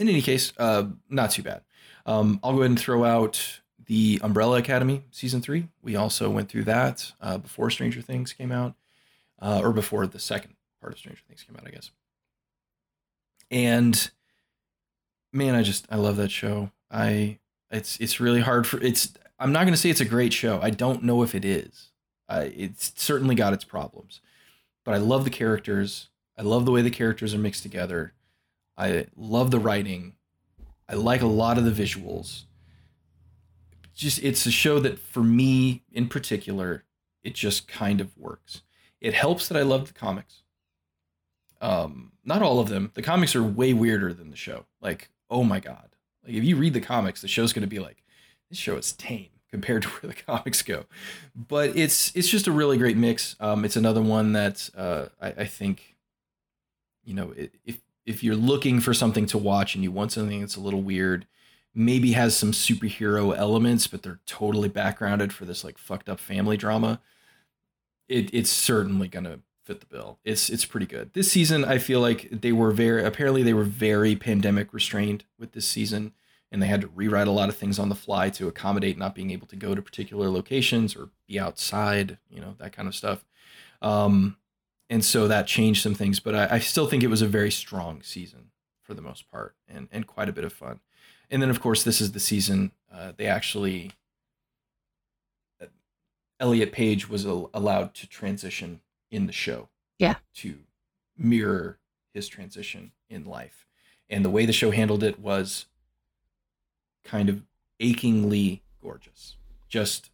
[0.00, 1.62] in any case, uh, not too bad.
[2.06, 5.68] Um, I'll go ahead and throw out the Umbrella Academy season three.
[5.80, 8.74] We also went through that uh, before Stranger Things came out,
[9.42, 11.90] uh, or before the second part of Stranger Things came out, I guess.
[13.50, 14.10] And
[15.32, 16.70] man, I just I love that show.
[16.90, 17.38] I
[17.70, 19.12] it's it's really hard for it's.
[19.38, 20.60] I'm not going to say it's a great show.
[20.62, 21.90] I don't know if it is.
[22.28, 24.20] Uh, it's certainly got its problems,
[24.84, 26.08] but I love the characters.
[26.38, 28.14] I love the way the characters are mixed together.
[28.78, 30.14] I love the writing.
[30.88, 32.44] I like a lot of the visuals.
[33.94, 36.84] Just it's a show that for me in particular,
[37.24, 38.62] it just kind of works.
[39.02, 40.42] It helps that I love the comics.
[41.60, 42.92] Um, not all of them.
[42.94, 44.64] The comics are way weirder than the show.
[44.80, 45.96] Like, oh my god.
[46.24, 48.04] Like if you read the comics, the show's going to be like,
[48.48, 50.84] this show is tame compared to where the comics go.
[51.34, 53.34] But it's it's just a really great mix.
[53.40, 55.96] Um, it's another one that uh, I, I think,
[57.04, 57.34] you know,
[57.64, 60.82] if if you're looking for something to watch and you want something that's a little
[60.82, 61.26] weird,
[61.74, 66.56] maybe has some superhero elements, but they're totally backgrounded for this like fucked up family
[66.56, 67.00] drama.
[68.12, 70.18] It, it's certainly gonna fit the bill.
[70.24, 71.12] It's it's pretty good.
[71.14, 75.52] This season, I feel like they were very apparently they were very pandemic restrained with
[75.52, 76.12] this season,
[76.50, 79.14] and they had to rewrite a lot of things on the fly to accommodate not
[79.14, 82.94] being able to go to particular locations or be outside, you know, that kind of
[82.94, 83.24] stuff.
[83.80, 84.36] Um,
[84.90, 87.50] and so that changed some things, but I, I still think it was a very
[87.50, 88.50] strong season
[88.82, 90.80] for the most part, and and quite a bit of fun.
[91.30, 93.92] And then, of course, this is the season uh, they actually
[96.42, 99.68] Elliot Page was allowed to transition in the show.
[99.98, 100.16] Yeah.
[100.34, 100.56] To
[101.16, 101.78] mirror
[102.12, 103.64] his transition in life.
[104.10, 105.66] And the way the show handled it was
[107.04, 107.42] kind of
[107.78, 109.36] achingly gorgeous.
[109.68, 110.10] Just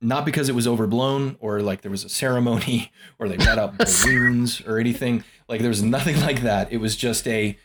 [0.00, 3.76] not because it was overblown or like there was a ceremony or they let out
[3.76, 5.22] balloons or anything.
[5.48, 6.72] Like there was nothing like that.
[6.72, 7.58] It was just a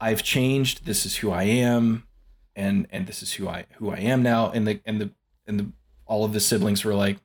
[0.00, 0.84] I've changed.
[0.84, 2.06] This is who I am,
[2.54, 4.50] and and this is who I who I am now.
[4.50, 5.10] And the and the
[5.46, 5.72] and the
[6.06, 7.18] all of the siblings were like,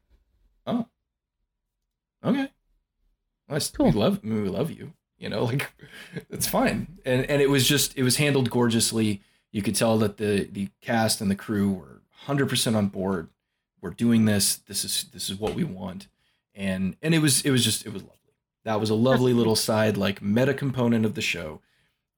[0.65, 0.87] oh,
[2.23, 2.49] okay,
[3.47, 3.85] well, cool.
[3.87, 4.93] we love we love you.
[5.17, 5.71] You know, like
[6.29, 6.99] it's fine.
[7.05, 9.21] And and it was just it was handled gorgeously.
[9.51, 13.29] You could tell that the the cast and the crew were 100% on board.
[13.81, 14.57] We're doing this.
[14.57, 16.07] This is this is what we want.
[16.53, 18.17] And and it was it was just it was lovely.
[18.63, 21.61] That was a lovely little side like meta component of the show.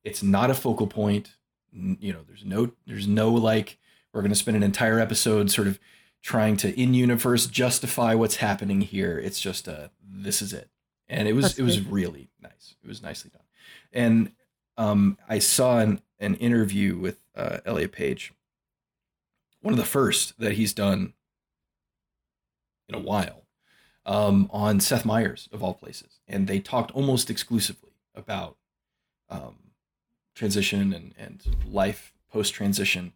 [0.04, 1.36] It's not a focal point.
[1.72, 3.78] You know, there's no there's no like
[4.14, 5.80] we're going to spend an entire episode sort of
[6.24, 9.20] trying to in universe justify what's happening here.
[9.20, 10.70] It's just a this is it,
[11.08, 12.76] and it was That's it was really nice.
[12.84, 13.44] It was nicely done,
[13.92, 14.32] and
[14.78, 18.34] um, I saw an an interview with uh, Elliot Page,
[19.62, 21.14] one of the first that he's done
[22.88, 23.44] in a while,
[24.06, 28.56] um, on Seth Meyers of all places, and they talked almost exclusively about
[29.30, 29.58] um,
[30.34, 33.12] transition and and life post transition,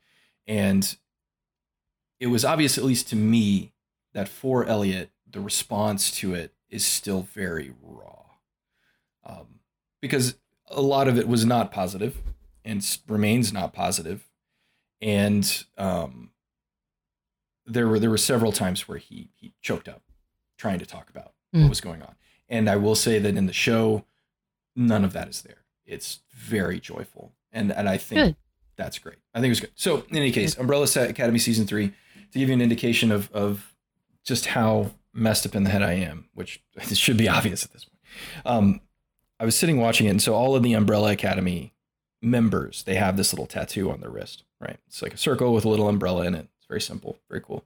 [0.46, 0.98] and
[2.20, 3.74] it was obvious, at least to me,
[4.14, 8.24] that for Elliot, the response to it is still very raw.
[9.26, 9.60] Um,
[10.02, 10.36] because
[10.70, 12.18] a lot of it was not positive
[12.64, 14.28] and remains not positive.
[15.02, 16.32] And um,
[17.66, 20.02] there were there were several times where he he choked up
[20.58, 21.62] trying to talk about mm.
[21.62, 22.16] what was going on.
[22.50, 24.06] And I will say that in the show,
[24.76, 25.66] none of that is there.
[25.86, 28.36] It's very joyful, and and I think good.
[28.76, 29.18] that's great.
[29.34, 29.72] I think it was good.
[29.76, 31.94] So in any case, Umbrella Academy season three
[32.32, 33.76] to give you an indication of of
[34.26, 36.62] just how messed up in the head I am, which
[36.94, 37.98] should be obvious at this point.
[38.46, 38.82] Um,
[39.40, 41.74] I was sitting watching it, and so all of the Umbrella Academy
[42.22, 44.78] members they have this little tattoo on their wrist, right?
[44.88, 46.48] It's like a circle with a little umbrella in it.
[46.58, 47.64] It's very simple, very cool.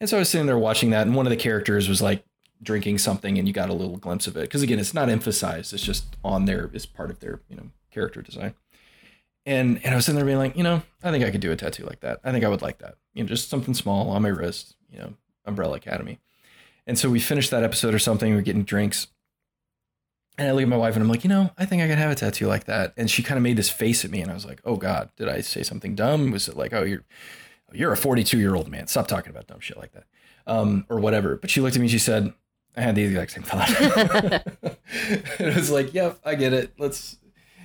[0.00, 2.24] And so I was sitting there watching that, and one of the characters was like
[2.62, 4.42] drinking something, and you got a little glimpse of it.
[4.42, 7.70] Because again, it's not emphasized; it's just on there as part of their you know
[7.90, 8.54] character design.
[9.44, 11.50] And and I was sitting there being like, you know, I think I could do
[11.50, 12.20] a tattoo like that.
[12.22, 12.96] I think I would like that.
[13.18, 14.76] You know, just something small on my wrist.
[14.90, 15.14] You know,
[15.44, 16.18] Umbrella Academy.
[16.86, 18.32] And so we finished that episode or something.
[18.32, 19.08] We are getting drinks.
[20.38, 21.98] And I look at my wife and I'm like, you know, I think I could
[21.98, 22.94] have a tattoo like that.
[22.96, 25.10] And she kind of made this face at me, and I was like, oh God,
[25.16, 26.30] did I say something dumb?
[26.30, 27.04] Was it like, oh, you're
[27.72, 28.86] you're a 42 year old man.
[28.86, 30.04] Stop talking about dumb shit like that.
[30.46, 31.36] Um, or whatever.
[31.36, 32.32] But she looked at me and she said,
[32.76, 33.68] I had the exact same thought.
[35.38, 36.72] and I was like, yep, I get it.
[36.78, 37.18] Let's.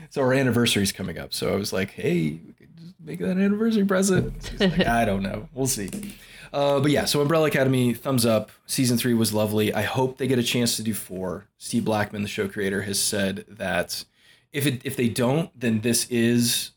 [0.10, 1.34] So our anniversary's coming up.
[1.34, 2.63] So I was like, hey, we could just
[3.04, 4.60] make that an anniversary present.
[4.60, 5.50] Like, I don't know.
[5.54, 5.90] We'll see.
[6.52, 8.52] Uh, but yeah, so Umbrella Academy, thumbs up.
[8.66, 9.74] Season three was lovely.
[9.74, 11.46] I hope they get a chance to do four.
[11.58, 14.06] Steve Blackman, the show creator, has said that
[14.52, 16.72] if it if they don't, then this is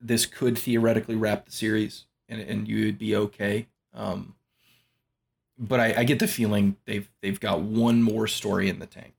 [0.00, 3.66] this could theoretically wrap the series and, and you would be okay.
[3.94, 4.34] Um,
[5.58, 9.14] but I, I get the feeling they've they've got one more story in the tank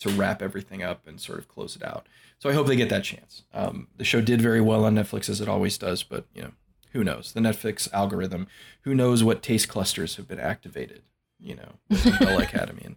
[0.00, 2.06] to wrap everything up and sort of close it out.
[2.44, 3.42] So I hope they get that chance.
[3.54, 6.50] Um, the show did very well on Netflix as it always does, but you know
[6.92, 8.48] who knows the Netflix algorithm?
[8.82, 11.00] Who knows what taste clusters have been activated?
[11.40, 11.72] You know,
[12.20, 12.96] Bell Academy, and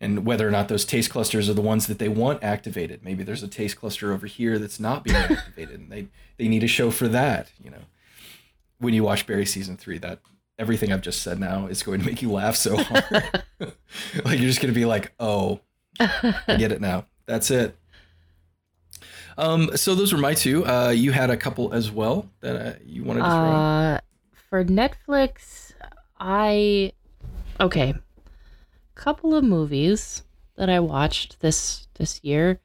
[0.00, 3.04] and whether or not those taste clusters are the ones that they want activated.
[3.04, 6.64] Maybe there's a taste cluster over here that's not being activated, and they they need
[6.64, 7.52] a show for that.
[7.62, 7.84] You know
[8.80, 10.18] when you watch Barry season three, that
[10.58, 13.04] everything I've just said now is going to make you laugh so hard.
[13.60, 15.60] like you're just going to be like, oh,
[16.00, 17.06] I get it now.
[17.26, 17.77] That's it.
[19.38, 20.66] Um, so those were my two.
[20.66, 23.32] Uh, you had a couple as well that uh, you wanted to throw.
[23.32, 24.00] Uh,
[24.50, 25.72] for Netflix,
[26.18, 26.92] I
[27.60, 27.94] okay,
[28.96, 30.24] couple of movies
[30.56, 32.60] that I watched this this year.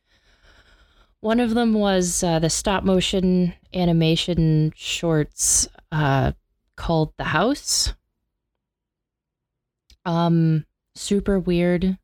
[1.19, 6.31] One of them was uh, the stop motion animation shorts uh,
[6.75, 7.93] called The House.
[10.05, 11.99] Um, super weird.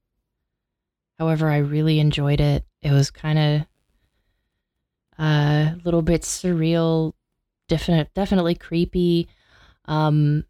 [1.18, 2.64] However, I really enjoyed it.
[2.82, 3.66] It was kind of
[5.20, 7.14] uh, a little bit surreal,
[7.68, 9.28] definite, definitely creepy.
[9.86, 10.46] Um,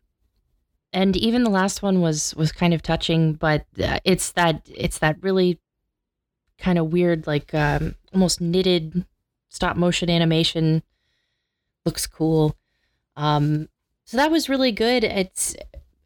[0.94, 5.00] and even the last one was was kind of touching, but uh, it's that it's
[5.00, 5.60] that really
[6.58, 9.06] kind of weird, like um, almost knitted
[9.50, 10.84] stop motion animation.
[11.86, 12.56] Looks cool.
[13.16, 13.70] Um,
[14.06, 15.04] so that was really good.
[15.04, 15.56] It's,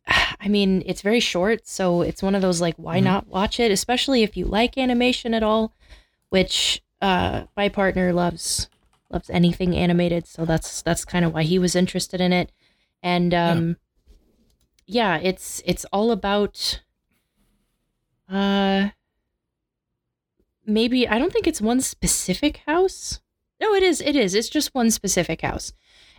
[0.07, 3.05] I mean, it's very short, so it's one of those like, why mm-hmm.
[3.05, 3.71] not watch it?
[3.71, 5.73] Especially if you like animation at all,
[6.29, 8.69] which uh, my partner loves
[9.11, 12.51] loves anything animated, so that's that's kind of why he was interested in it.
[13.03, 13.77] And um,
[14.85, 15.17] yeah.
[15.17, 16.81] yeah, it's it's all about
[18.29, 18.89] uh
[20.65, 23.19] maybe I don't think it's one specific house.
[23.59, 23.99] No, it is.
[23.99, 24.33] It is.
[24.33, 25.73] It's just one specific house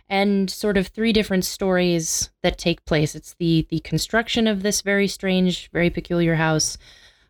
[0.07, 3.15] and sort of three different stories that take place.
[3.15, 6.77] It's the the construction of this very strange, very peculiar house,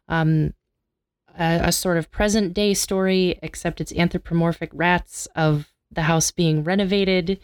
[0.10, 0.54] um,
[1.38, 6.64] a, a sort of present day story, except it's anthropomorphic rats of the house being
[6.64, 7.40] renovated,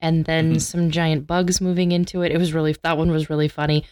[0.00, 0.58] and then mm-hmm.
[0.58, 2.32] some giant bugs moving into it.
[2.32, 3.84] It was really that one was really funny,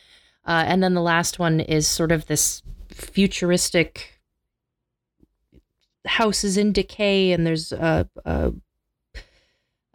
[0.45, 4.21] uh, and then the last one is sort of this futuristic
[6.07, 8.53] house is in decay and there's a, a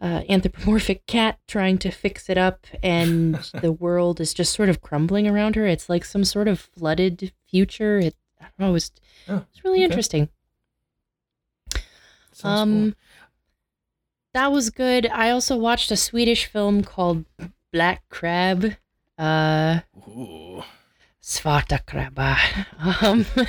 [0.02, 4.82] uh, anthropomorphic cat trying to fix it up, and the world is just sort of
[4.82, 5.64] crumbling around her.
[5.64, 7.98] It's like some sort of flooded future.
[7.98, 8.70] It, I don't know.
[8.70, 8.90] It was,
[9.28, 9.84] oh, it's really okay.
[9.84, 10.28] interesting.
[12.32, 12.92] Sounds um, cool.
[14.34, 15.06] that was good.
[15.06, 17.24] I also watched a Swedish film called
[17.72, 18.76] Black Crab.
[19.18, 20.62] Uh, Ooh.
[21.22, 22.36] Svarta krabba.
[23.02, 23.24] Um,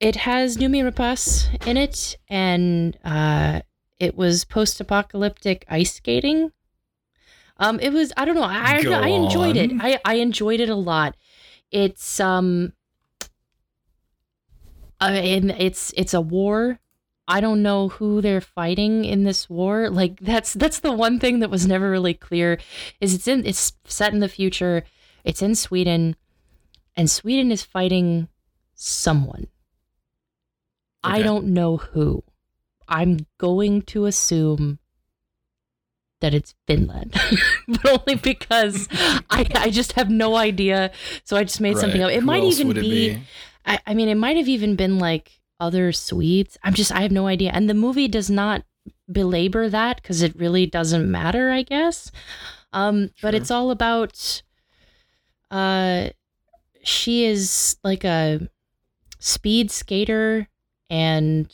[0.00, 3.62] it has Noomi Rapace in it, and uh,
[3.98, 6.52] it was post-apocalyptic ice skating.
[7.56, 9.72] Um, it was I don't know I I, I enjoyed it.
[9.80, 11.16] I I enjoyed it a lot.
[11.70, 12.72] It's um,
[15.00, 16.78] uh, and it's it's a war.
[17.28, 19.88] I don't know who they're fighting in this war.
[19.88, 22.58] Like that's that's the one thing that was never really clear.
[23.00, 24.82] Is it's in it's set in the future.
[25.24, 26.16] It's in Sweden,
[26.96, 28.28] and Sweden is fighting
[28.74, 29.46] someone.
[31.04, 31.20] Okay.
[31.20, 32.24] I don't know who.
[32.88, 34.78] I'm going to assume
[36.20, 37.14] that it's Finland,
[37.68, 38.88] but only because
[39.30, 40.90] I, I just have no idea.
[41.24, 41.80] So I just made Right.
[41.80, 42.10] something up.
[42.10, 43.22] It Who might even it be,
[43.66, 46.56] I, I mean, it might have even been like other Swedes.
[46.62, 47.50] I'm just, I have no idea.
[47.52, 48.64] And the movie does not
[49.10, 52.10] belabor that because it really doesn't matter, I guess.
[52.72, 54.42] Um, but it's all about,
[55.50, 56.10] uh,
[56.82, 58.48] she is like a
[59.18, 60.48] speed skater
[60.88, 61.52] and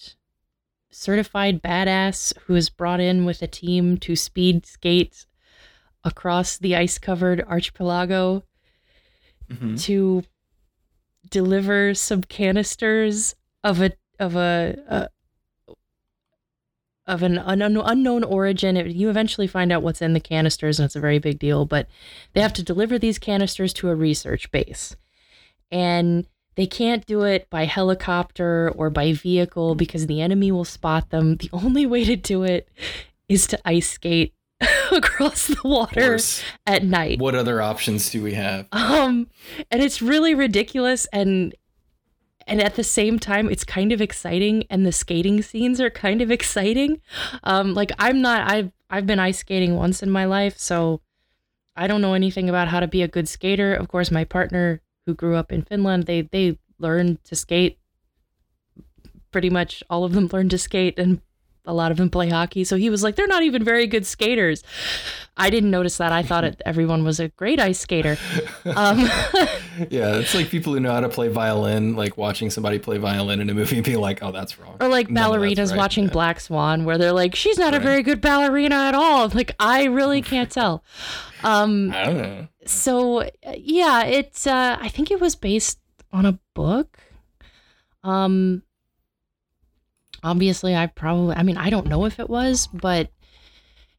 [0.90, 5.26] certified badass who is brought in with a team to speed skate
[6.04, 8.44] across the ice covered archipelago
[9.50, 9.80] Mhm.
[9.82, 10.22] to
[11.30, 13.34] deliver some canisters
[13.64, 15.08] of a of a, a
[17.06, 18.76] of an un- unknown origin.
[18.76, 21.64] It- you eventually find out what's in the canisters, and it's a very big deal.
[21.64, 21.88] But
[22.32, 24.96] they have to deliver these canisters to a research base,
[25.70, 26.26] and
[26.56, 31.36] they can't do it by helicopter or by vehicle because the enemy will spot them.
[31.36, 32.68] The only way to do it
[33.28, 34.32] is to ice skate
[34.92, 36.18] across the water
[36.66, 37.20] at night.
[37.20, 38.66] What other options do we have?
[38.72, 39.28] Um,
[39.70, 41.54] and it's really ridiculous and
[42.48, 46.22] and at the same time it's kind of exciting and the skating scenes are kind
[46.22, 47.00] of exciting.
[47.44, 51.00] Um, like I'm not I've I've been ice skating once in my life, so
[51.76, 53.74] I don't know anything about how to be a good skater.
[53.74, 57.78] Of course, my partner who grew up in Finland, they they learned to skate.
[59.32, 61.20] Pretty much all of them learned to skate and
[61.66, 62.64] a lot of them play hockey.
[62.64, 64.62] So he was like, they're not even very good skaters.
[65.36, 66.12] I didn't notice that.
[66.12, 68.16] I thought it, everyone was a great ice skater.
[68.64, 69.00] Um,
[69.90, 73.40] yeah, it's like people who know how to play violin, like watching somebody play violin
[73.40, 75.70] in a movie and being like, "Oh, that's wrong." or like None of that's ballerinas
[75.70, 75.76] right.
[75.76, 76.10] watching Yeah.
[76.10, 79.28] Black Swan, where they're like, she's not a very good ballerina at all.
[79.28, 80.82] Like, I really can't tell.
[81.42, 82.48] Um, I don't know.
[82.64, 84.46] so yeah, it's.
[84.46, 85.78] Uh, I think it was based
[86.12, 86.98] on a book.
[88.02, 88.62] Um,
[90.26, 91.34] obviously, I probably.
[91.36, 93.10] I mean, I don't know if it was, but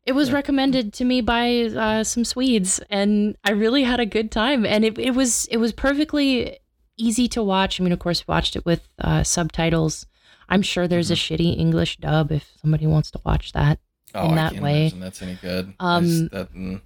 [0.05, 0.35] it was Yeah.
[0.35, 4.65] recommended to me by uh, some Swedes, and I really had a good time.
[4.65, 6.59] And it, it was it was perfectly
[6.97, 7.79] easy to watch.
[7.79, 10.05] I mean, of course, watched it with uh, subtitles.
[10.49, 13.79] I'm sure there's a shitty English dub if somebody wants to watch that.
[14.15, 14.93] Oh, in I that can't way.
[14.95, 15.73] that's any good.
[15.79, 16.81] Um, that- mm.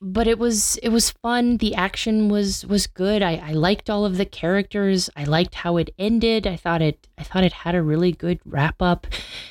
[0.00, 1.56] But it was it was fun.
[1.56, 3.22] The action was was good.
[3.22, 5.10] I, I liked all of the characters.
[5.16, 6.46] I liked how it ended.
[6.46, 9.06] I thought it i thought it had a really good wrap up.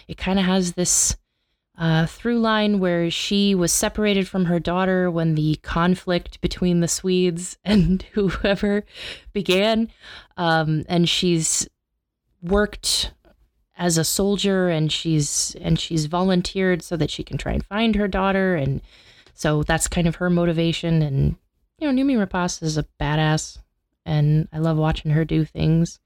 [0.07, 1.17] It kind of has this
[1.77, 6.87] uh, through line where she was separated from her daughter when the conflict between the
[6.87, 8.85] swedes and whoever
[9.33, 9.91] began.
[10.37, 11.67] Um, and she's
[12.41, 13.11] worked
[13.75, 17.95] as a soldier and she's and she's volunteered so that she can try and find
[17.95, 18.81] her daughter and
[19.37, 21.03] so that's kind of her motivation.
[21.03, 21.35] And,
[21.77, 23.59] you know, Noomi Rapace is a badass
[24.03, 25.99] and I love watching her do things.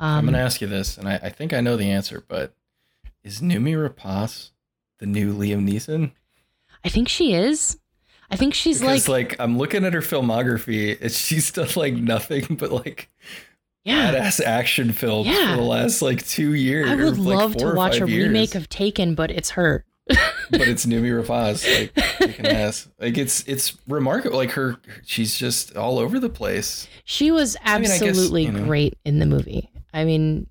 [0.00, 2.54] I'm Um, gonna ask you this, and I, I think I know the answer, but
[3.22, 4.50] is Noomi Rapace
[4.98, 6.12] the new Liam Neeson?
[6.84, 7.78] I think she is.
[8.30, 11.94] I think she's Because like, like, I'm looking at her filmography, and she's done like
[11.94, 13.10] nothing but like
[13.84, 14.12] yeah.
[14.14, 15.50] badass action films Yeah.
[15.50, 16.88] for the last like two years.
[16.90, 18.26] I would like, love to watch a years.
[18.28, 19.84] remake of Taken, but it's her.
[20.06, 22.88] But it's Noomi Rapace, like kicking ass.
[23.00, 24.36] Like it's it's remarkable.
[24.36, 26.86] Like her, she's just all over the place.
[27.04, 28.64] She was I mean, I guess, absolutely you know.
[28.64, 29.70] great in the movie.
[29.92, 30.46] I mean,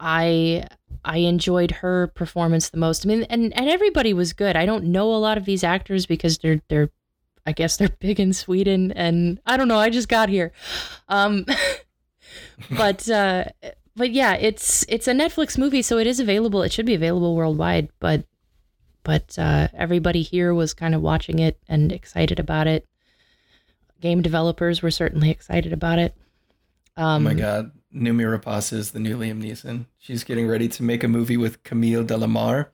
[0.00, 0.66] I
[1.04, 3.06] I enjoyed her performance the most.
[3.06, 4.56] I mean, and and everybody was good.
[4.56, 6.90] I don't know a lot of these actors because they're they're
[7.46, 10.52] I guess they're big in Sweden and I don't know, I just got here.
[11.08, 11.46] Um
[12.76, 13.44] but uh
[13.94, 16.62] but yeah, it's it's a Netflix movie so it is available.
[16.62, 18.24] It should be available worldwide, but
[19.04, 22.86] but uh everybody here was kind of watching it and excited about it.
[24.00, 26.14] Game developers were certainly excited about it.
[26.96, 29.86] Um, oh my god, Noomi Rapace is the new Liam Neeson.
[29.98, 32.66] She's getting ready to make a movie with Camille Delamarre,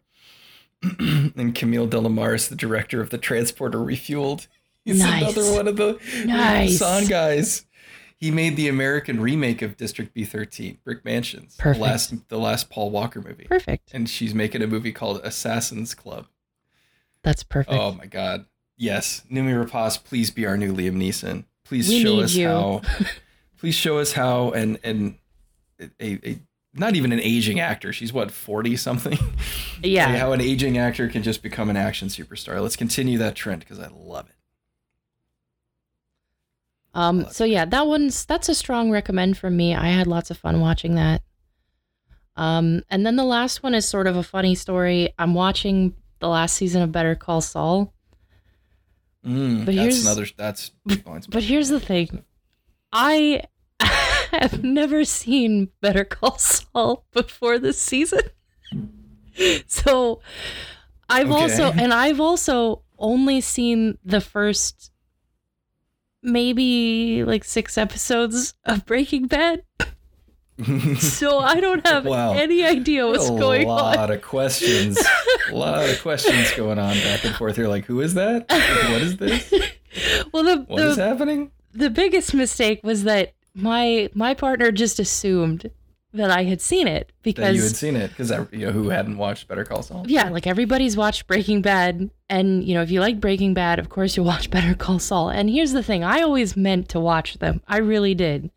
[0.99, 4.47] and Camille Delamarre is the director of the Transporter Refueled.
[4.85, 5.23] He's Nice.
[5.37, 6.79] another one of the Nice.
[6.79, 7.67] Son guys.
[8.19, 11.79] He made the American remake of District B13, Brick Mansions, Perfect.
[11.79, 13.45] the last the last Paul Walker movie.
[13.45, 13.91] Perfect.
[13.95, 16.27] and she's making a movie called Assassin's Club.
[17.23, 17.79] That's perfect.
[17.79, 18.47] Oh my god.
[18.77, 21.45] Yes, Noomi Rapace, please be our new Liam Neeson.
[21.65, 22.47] Please We show us you.
[22.49, 22.83] how
[23.59, 25.17] please show us how and and
[26.01, 26.39] a, a
[26.75, 27.93] not even an aging actor.
[27.93, 29.19] She's what, 40 something?
[29.83, 30.07] yeah.
[30.11, 32.61] Like how an aging actor can just become an action superstar.
[32.61, 34.35] Let's continue that trend because I love it.
[36.99, 39.75] Um, so yeah, that one's that's a strong recommend from me.
[39.75, 41.23] I had lots of fun watching that.
[42.37, 45.13] Um, and then the last one is sort of a funny story.
[45.19, 47.93] I'm watching the last season of Better Call Saul.
[49.25, 50.71] Mm, But that's here's- another that's
[51.31, 52.25] But here's the thing.
[52.93, 53.43] I
[54.33, 58.23] have never seen Better Call Saul before this season.
[59.67, 60.21] so
[61.09, 61.43] I've Okay.
[61.43, 64.91] also and I've also only seen the first
[66.23, 69.63] maybe like six episodes of Breaking Bad.
[70.99, 72.33] So I don't have Wow.
[72.33, 73.95] any idea what's going on.
[73.95, 74.99] a lot of questions.
[75.51, 77.57] a lot of questions going on back and forth.
[77.57, 78.47] You're like, who is that?
[78.51, 79.53] What is this?
[80.33, 81.53] Well, the What is the, happening?
[81.73, 85.71] the biggest mistake was that my my partner just assumed
[86.15, 89.19] that I had seen it That you had seen it because you know who hadn't
[89.19, 90.05] watched Better Call Saul.
[90.09, 93.89] yeah, like everybody's watched Breaking Bad, and you know if you like Breaking Bad, of
[93.91, 95.29] course you'll watch Better Call Saul.
[95.29, 98.51] And here's the thing: I always meant to watch them, I really did,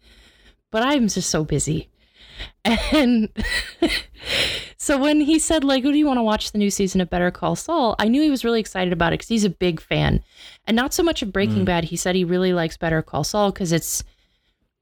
[0.71, 1.87] but I'm just so busy.
[2.65, 3.29] And
[4.77, 7.09] so when he said like, "Oh, do you want to watch the new season of
[7.09, 9.79] Better Call Saul?" I knew he was really excited about it because he's a big
[9.81, 10.23] fan,
[10.65, 11.65] and not so much of Breaking Mm.
[11.65, 11.83] Bad.
[11.85, 14.03] He said he really likes Better Call Saul because it's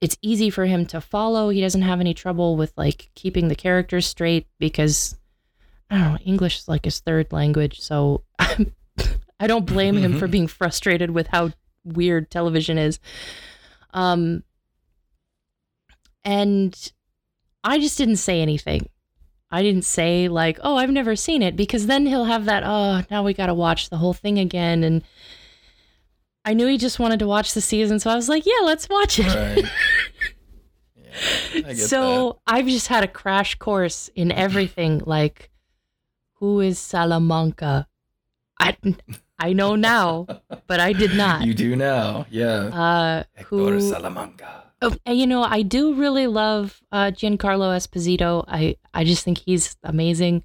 [0.01, 1.49] it's easy for him to follow.
[1.49, 5.17] He doesn't have any trouble with like keeping the characters straight because
[5.89, 10.27] I don't know, English is like his third language, so I don't blame him for
[10.27, 11.51] being frustrated with how
[11.84, 12.99] weird television is.
[13.93, 14.43] Um
[16.23, 16.91] and
[17.63, 18.89] I just didn't say anything.
[19.51, 23.03] I didn't say like, "Oh, I've never seen it," because then he'll have that, "Oh,
[23.09, 25.01] now we got to watch the whole thing again." And
[26.45, 28.88] I knew he just wanted to watch the season, so I was like, "Yeah, let's
[28.90, 29.66] watch it." Right.
[31.53, 35.02] Yeah, I get so I've just had a crash course in everything.
[35.06, 35.49] Like,
[36.36, 37.88] who is Salamanca?
[38.60, 38.78] I
[39.38, 40.28] I know now,
[40.68, 41.45] but I did not.
[41.45, 42.26] You do now.
[42.30, 42.68] Yeah.
[42.68, 43.82] Uh, Hector who?
[43.82, 44.64] Salamanca.
[44.82, 48.45] Oh, and you know, I do really love uh, Giancarlo Esposito.
[48.48, 50.44] I I just think he's amazing,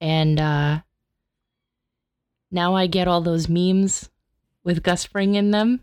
[0.00, 0.80] and uh,
[2.50, 4.09] now I get all those memes
[4.64, 5.80] with Gus Fring in them.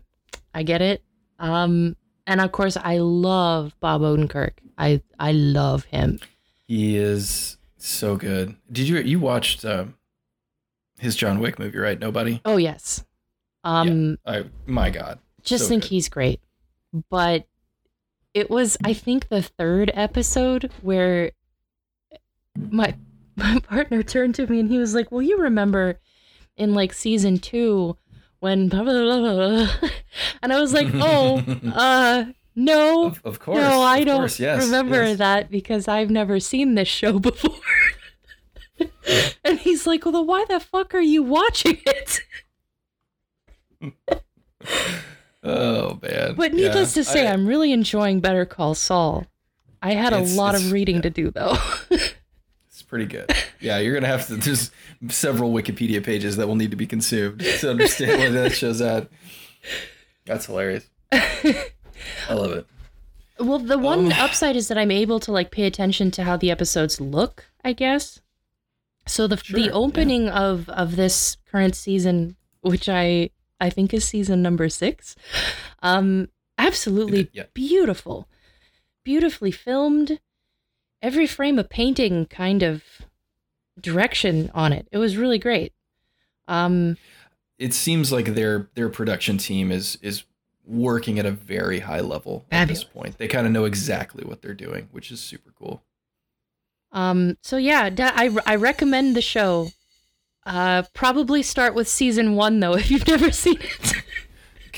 [0.54, 1.02] I get it.
[1.38, 1.96] Um,
[2.26, 4.52] and of course, I love Bob Odenkirk.
[4.76, 6.20] I I love him.
[6.66, 8.56] He is so good.
[8.70, 9.94] Did you you watched um,
[10.98, 11.98] his John Wick movie, right?
[11.98, 12.40] Nobody.
[12.44, 13.04] Oh yes.
[13.64, 15.18] Um, I my God.
[15.42, 15.90] just so think good.
[15.90, 16.40] he's great.
[17.10, 17.46] But
[18.34, 21.32] it was, I think, the third episode where
[22.56, 22.94] my
[23.36, 25.98] my partner turned to me and he was like, "Well, you remember
[26.56, 27.96] in like season two
[28.40, 29.90] when blah, blah, blah, blah, blah."
[30.42, 31.42] and I was like, "Oh,
[31.74, 32.24] uh,
[32.54, 33.58] no." Of, of course.
[33.58, 35.18] no, I don't course, yes, remember yes.
[35.18, 37.60] that because I've never seen this show before.
[39.44, 42.20] and he's like, "Well, then why the fuck are you watching it?"
[45.42, 46.34] Oh man.
[46.34, 47.02] But needless Yeah.
[47.02, 49.26] to say, I, am really enjoying Better Call Saul.
[49.80, 51.02] I had a lot of reading yeah.
[51.02, 51.56] to do though.
[52.88, 53.30] Pretty good.
[53.60, 54.36] Yeah, you're gonna have to.
[54.36, 54.70] There's
[55.08, 59.08] several Wikipedia pages that will need to be consumed to understand where that shows at.
[60.24, 60.88] That's hilarious.
[61.12, 62.66] I love it.
[63.38, 66.36] well, the one Um, upside is that I'm able to like pay attention to how
[66.36, 68.20] the episodes look, I guess.
[69.06, 74.04] So the Sure, the opening of of this current season, which I I think is
[74.06, 75.16] season number 6,
[75.82, 77.44] um absolutely Yeah.
[77.54, 78.28] beautiful.
[79.04, 80.20] Beautifully filmed.
[81.00, 82.82] Every frame a painting kind of
[83.80, 84.88] direction on it.
[84.90, 85.72] It was really great.
[86.46, 86.96] Um
[87.58, 90.24] It seems like their their production team is is
[90.64, 93.16] working at a very high level at this point.
[93.18, 95.82] They kind of know exactly what they're doing, which is super cool.
[96.92, 99.68] Um, so yeah, I, I recommend the show.
[100.44, 103.94] Uh, probably start with season one though if you've never seen it.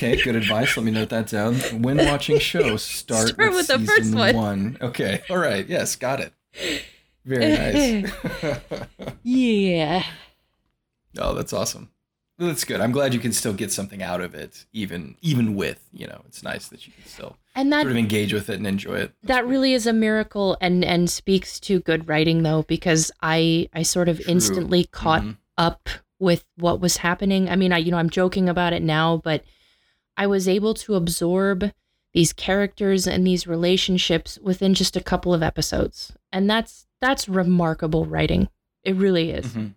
[0.03, 0.75] Okay, good advice.
[0.75, 1.55] Let me note that down.
[1.83, 4.77] When watching shows, start, Start with, with the first season one.
[4.81, 5.67] Okay, all right.
[5.67, 6.33] Yes, got it.
[7.23, 8.11] Very nice.
[9.23, 10.03] yeah.
[11.19, 11.91] oh, that's awesome.
[12.39, 12.81] That's good.
[12.81, 16.23] I'm glad you can still get something out of it, even even with you know.
[16.27, 18.95] It's nice that you can still And that sort of engage with it and enjoy
[18.95, 19.11] it.
[19.21, 23.83] that really is a miracle and and speaks to good writing though because I I
[23.83, 24.31] sort of True.
[24.31, 25.37] instantly caught Mhm.
[25.59, 27.47] up with what was happening.
[27.49, 29.43] I mean, I you know, I'm joking about it now, but
[30.21, 31.71] I was able to absorb
[32.13, 36.13] these characters and these relationships within just a couple of episodes.
[36.31, 38.47] And that's that's remarkable writing.
[38.83, 39.47] It really is.
[39.47, 39.73] Mhm.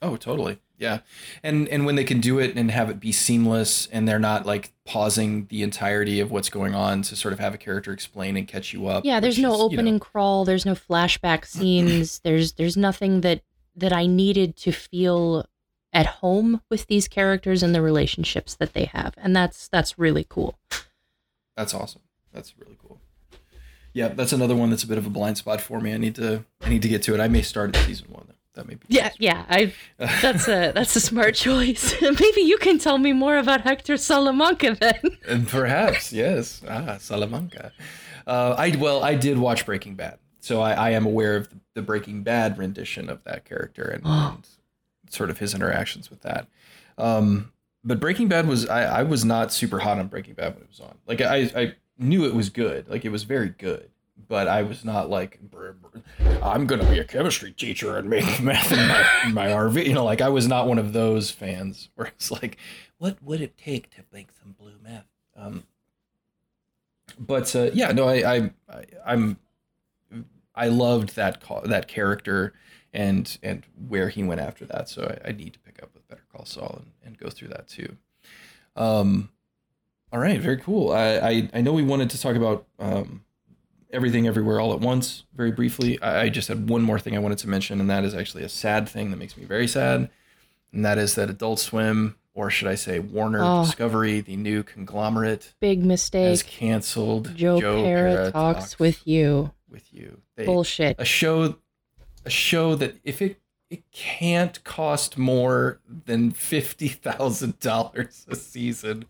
[0.00, 0.58] Oh, totally.
[0.78, 0.98] Yeah.
[1.42, 4.46] And and when they can do it and have it be seamless and they're not
[4.46, 8.36] like pausing the entirety of what's going on to sort of have a character explain
[8.36, 9.04] and catch you up.
[9.04, 12.20] Yeah, there's no is, you know, opening crawl, there's no flashback scenes.
[12.20, 13.42] there's there's nothing that
[13.74, 15.44] that I needed to feel
[15.92, 19.14] at home with these characters and the relationships that they have.
[19.16, 20.58] And that's that's really cool.
[21.56, 22.02] That's awesome.
[22.32, 22.98] That's really cool.
[23.92, 25.92] Yeah, that's another one that's a bit of a blind spot for me.
[25.92, 27.20] I need to I need to get to it.
[27.20, 28.34] I may start at season one though.
[28.54, 29.44] That may be Yeah, yeah.
[29.48, 31.94] I that's a that's a smart choice.
[32.02, 35.18] Maybe you can tell me more about Hector Salamanca then.
[35.28, 36.62] and perhaps yes.
[36.68, 37.72] Ah, Salamanca.
[38.26, 41.56] Uh, I well, I did watch Breaking Bad so I, I am aware of the,
[41.74, 44.46] the Breaking Bad rendition of that character and, and
[45.12, 46.48] sort of his interactions with that.
[46.98, 47.52] Um,
[47.84, 50.68] but Breaking Bad was I, I was not super hot on Breaking Bad when it
[50.68, 50.96] was on.
[51.06, 53.90] Like I, I knew it was good, like it was very good,
[54.28, 56.02] but I was not like "Brr, brr,
[56.42, 59.84] I'm gonna be a chemistry teacher and make meth in my, in my RV.
[59.84, 62.56] You know, like I was not one of those fans where it's like,
[62.98, 65.06] what would it take to make some blue meth?
[65.36, 65.64] Um,
[67.18, 69.38] but uh, yeah, no, I, I, I I'm
[70.54, 72.52] I loved that that character
[72.92, 74.88] and and where he went after that.
[74.88, 77.48] So I, I need to pick up with Better Call Saul and, and go through
[77.48, 77.96] that too.
[78.76, 79.30] Um,
[80.12, 80.92] all right, very cool.
[80.92, 83.24] I, I, I know we wanted to talk about um,
[83.90, 86.00] everything everywhere all at once very briefly.
[86.02, 88.44] I, I just had one more thing I wanted to mention, and that is actually
[88.44, 90.10] a sad thing that makes me very sad,
[90.72, 93.64] and that is that Adult Swim, or should I say Warner Oh.
[93.64, 96.28] Discovery, the new conglomerate, Big mistake.
[96.28, 99.52] has canceled Joe, Pera talks with you.
[99.70, 100.20] with you.
[100.36, 100.96] They, Bullshit.
[100.98, 101.56] a show
[102.24, 103.38] a show that if it
[103.72, 109.06] it can't cost more than fifty thousand dollars a season.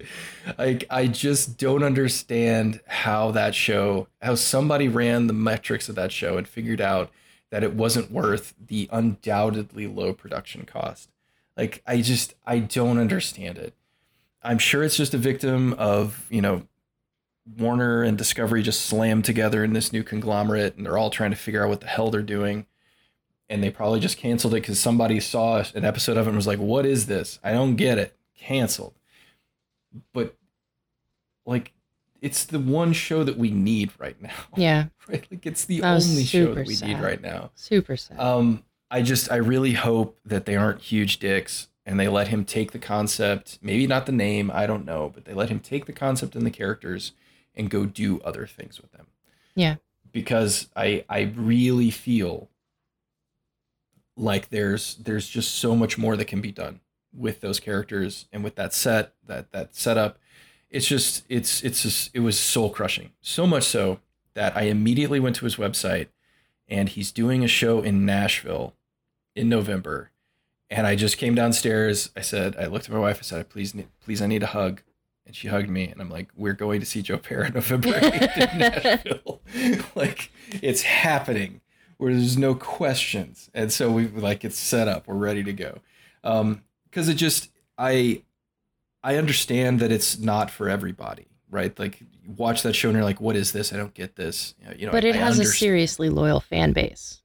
[0.56, 6.12] Like I just don't understand how that show how somebody ran the metrics of that
[6.12, 7.10] show and figured out
[7.50, 11.10] that it wasn't worth the undoubtedly low production cost.
[11.56, 13.74] Like I just I don't understand it.
[14.44, 16.62] I'm sure it's just a victim of, you know,
[17.58, 21.36] Warner and Discovery just slammed together in this new conglomerate and they're all trying to
[21.36, 22.66] figure out what the hell they're doing.
[23.52, 26.46] And they probably just canceled it because somebody saw an episode of it and was
[26.46, 27.38] like, What is this?
[27.44, 28.16] I don't get it.
[28.34, 28.94] Canceled.
[30.14, 30.34] But
[31.44, 31.72] like
[32.22, 34.30] it's the one show that we need right now.
[34.56, 35.26] Yeah, Right?
[35.30, 37.50] Like it's the That only show that we need right now.
[37.54, 38.18] super sad.
[38.18, 42.44] Um, I just I really hope that they aren't huge dicks and they let him
[42.44, 45.84] take the concept, maybe not the name, I don't know, but they let him take
[45.86, 47.12] the concept and the characters
[47.54, 49.08] and go do other things with them.
[49.54, 49.76] Yeah.
[50.10, 52.48] Because I I really feel
[54.16, 56.80] like there's there's just so much more that can be done
[57.14, 60.18] with those characters and with that set, that that setup.
[60.70, 63.12] It's just it's it's just it was soul crushing.
[63.20, 64.00] So much so
[64.34, 66.08] that I immediately went to his website
[66.68, 68.74] and he's doing a show in Nashville
[69.34, 70.10] in November.
[70.70, 72.10] And I just came downstairs.
[72.16, 73.18] I said, I looked at my wife.
[73.18, 74.80] I said, please, please, I need a hug.
[75.26, 75.88] And she hugged me.
[75.88, 79.42] And I'm like, we're going to see Joe Pera November 8th in Nashville.
[79.94, 80.30] like,
[80.62, 81.60] it's happening
[82.02, 83.48] where there's no questions.
[83.54, 85.06] And so we like, it's set up.
[85.06, 85.78] We're ready to go.
[86.24, 87.48] Um, cause it just,
[87.78, 88.22] I,
[89.04, 91.78] I understand that it's not for everybody, right?
[91.78, 93.72] Like, you watch that show and you're like, what is this?
[93.72, 94.56] I don't get this.
[94.76, 97.22] You know, but it I has a seriously loyal fan base.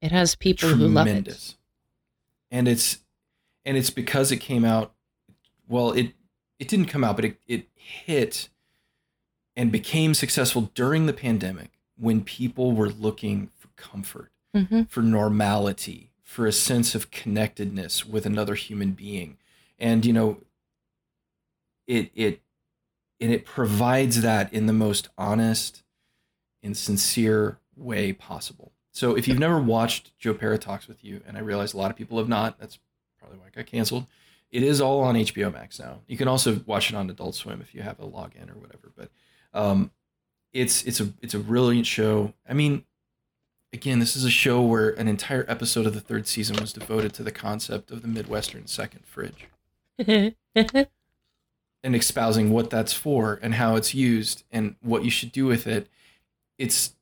[0.00, 1.56] It has people who love it.
[2.52, 2.98] And it's
[3.64, 4.92] and it's because it came out
[5.68, 6.12] well, it
[6.60, 8.50] it didn't come out, but it, it hit
[9.56, 16.12] and became successful during the pandemic when people were looking for comfort, hmm for normality,
[16.22, 19.36] for a sense of connectedness with another human being.
[19.78, 20.38] And you know,
[21.86, 22.40] it it
[23.20, 25.82] and it provides that in the most honest
[26.62, 28.72] and sincere way possible.
[28.92, 31.90] So if you've never watched Joe Pera Talks with You, and I realize a lot
[31.90, 32.78] of people have not, that's
[33.18, 34.06] probably why it got canceled.
[34.50, 36.00] It is all on HBO Max now.
[36.06, 38.92] You can also watch it on Adult Swim if you have a login or whatever.
[38.94, 39.08] But
[39.54, 39.90] um,
[40.52, 42.34] it's it's a it's a brilliant show.
[42.46, 42.84] I mean,
[43.72, 47.12] again, this is a show where an entire episode of the third season was devoted
[47.14, 49.48] to the concept of the Midwestern second fridge
[50.06, 50.86] and
[51.84, 55.88] espousing what that's for and how it's used and what you should do with it.
[56.58, 56.94] It's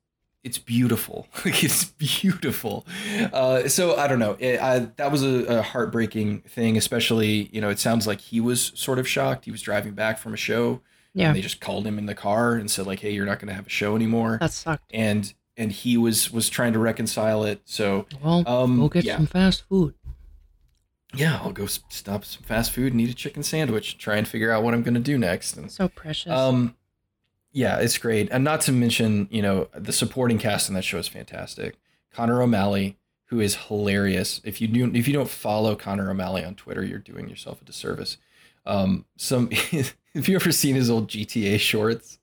[0.43, 1.27] it's beautiful.
[1.45, 2.87] Like, it's beautiful.
[3.33, 4.37] Uh, so I don't know.
[4.39, 6.77] It, I, that was a, a heartbreaking thing.
[6.77, 9.45] Especially, you know, it sounds like he was sort of shocked.
[9.45, 10.81] He was driving back from a show.
[11.15, 13.39] yeah, And they just called him in the car and said like, "Hey, you're not
[13.39, 14.91] going to have a show anymore." that sucked.
[14.95, 17.61] and and he was was trying to reconcile it.
[17.65, 19.17] So Well, um, go get yeah.
[19.17, 19.95] some fast food.
[21.15, 23.99] yeah, I'll go stop some fast food and eat a chicken sandwich.
[23.99, 25.57] Try and figure out what I'm going to do next.
[25.57, 26.33] And So precious.
[26.33, 26.77] um,
[27.53, 30.99] yeah, it's great, and not to mention, you know, the supporting cast in that show
[30.99, 31.77] is fantastic.
[32.13, 34.41] Connor O'Malley, who is hilarious.
[34.45, 37.65] If you do, if you don't follow Connor O'Malley on Twitter, you're doing yourself a
[37.65, 38.19] disservice.
[38.67, 39.51] Um, some,
[40.15, 42.20] have you ever seen his old GTA shorts?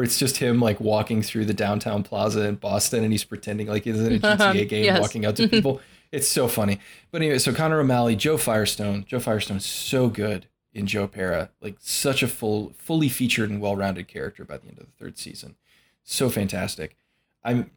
[0.00, 3.66] Where it's just him like walking through the downtown plaza in Boston and he's pretending
[3.66, 4.98] like he's in a GTA game Yes.
[4.98, 5.82] walking out to people.
[6.10, 6.80] It's so funny.
[7.10, 9.04] But anyway, so Connor O'Malley, Joe Firestone.
[9.06, 11.50] Joe Firestone is so good in Joe Pera.
[11.60, 15.18] Like such a full, fully featured and well-rounded character by the end of the third
[15.18, 15.56] season.
[16.02, 16.96] So fantastic.
[17.44, 17.70] I'm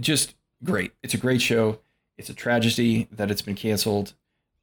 [0.00, 0.34] just
[0.64, 0.90] great.
[1.04, 1.78] It's a great show.
[2.18, 4.14] It's a tragedy that it's been canceled.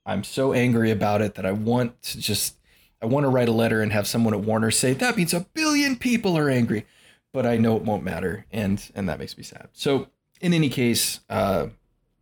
[0.05, 2.57] I'm so angry about it that I want to just
[3.01, 5.41] I want to write a letter and have someone at Warner say that means a
[5.53, 6.85] billion people are angry,
[7.33, 9.69] but I know it won't matter and and that makes me sad.
[9.73, 10.07] So
[10.39, 11.67] in any case, uh,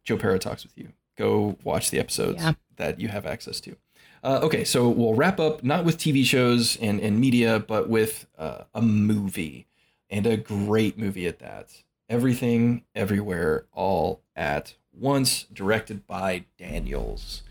[0.04, 0.90] Joe Pera talks with you.
[1.18, 2.54] Go watch the episodes Yeah.
[2.78, 3.76] that you have access to.
[4.24, 8.26] Uh, okay, so we'll wrap up not with TV shows and, and media, but with
[8.38, 9.66] uh, a movie
[10.10, 11.70] and a great movie at that.
[12.10, 17.44] Everything, Everywhere, All at Once, directed by Daniels.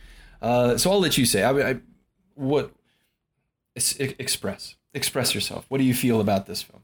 [0.42, 1.42] Uh, so I'll let you say.
[1.42, 1.76] I, I
[2.34, 2.72] what
[3.98, 5.66] express express yourself.
[5.68, 6.82] What do you feel about this film?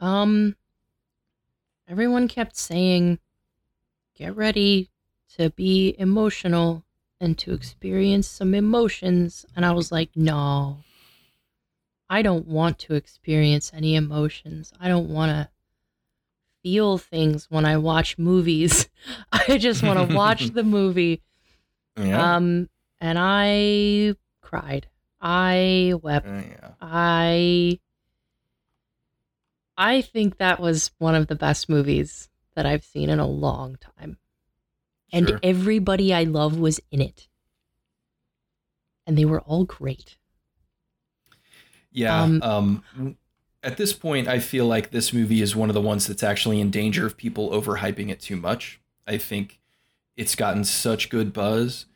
[0.00, 0.56] Um,
[1.88, 3.18] everyone kept saying,
[4.14, 4.90] get ready
[5.36, 6.84] to be emotional
[7.20, 9.44] and to experience some emotions.
[9.56, 10.78] And I was like, no,
[12.08, 14.72] I don't want to experience any emotions.
[14.80, 15.48] I don't want to
[16.62, 18.88] feel things when I watch movies.
[19.32, 21.22] I just want to watch the movie.
[22.00, 22.68] Yeah, Um,
[23.00, 24.86] and I cried.
[25.20, 26.26] I wept.
[26.26, 26.70] Uh, yeah.
[26.80, 27.80] I
[29.76, 33.76] I think that was one of the best movies that I've seen in a long
[33.76, 34.18] time.
[35.12, 37.28] And everybody I love was in it.
[39.06, 40.18] And they were all great.
[41.92, 42.22] Yeah.
[42.22, 43.16] Um, Um,
[43.62, 46.60] at this point, I feel like this movie is one of the ones that's actually
[46.60, 48.80] in danger of people overhyping it too much.
[49.06, 49.60] I think
[50.16, 51.86] it's gotten such good buzz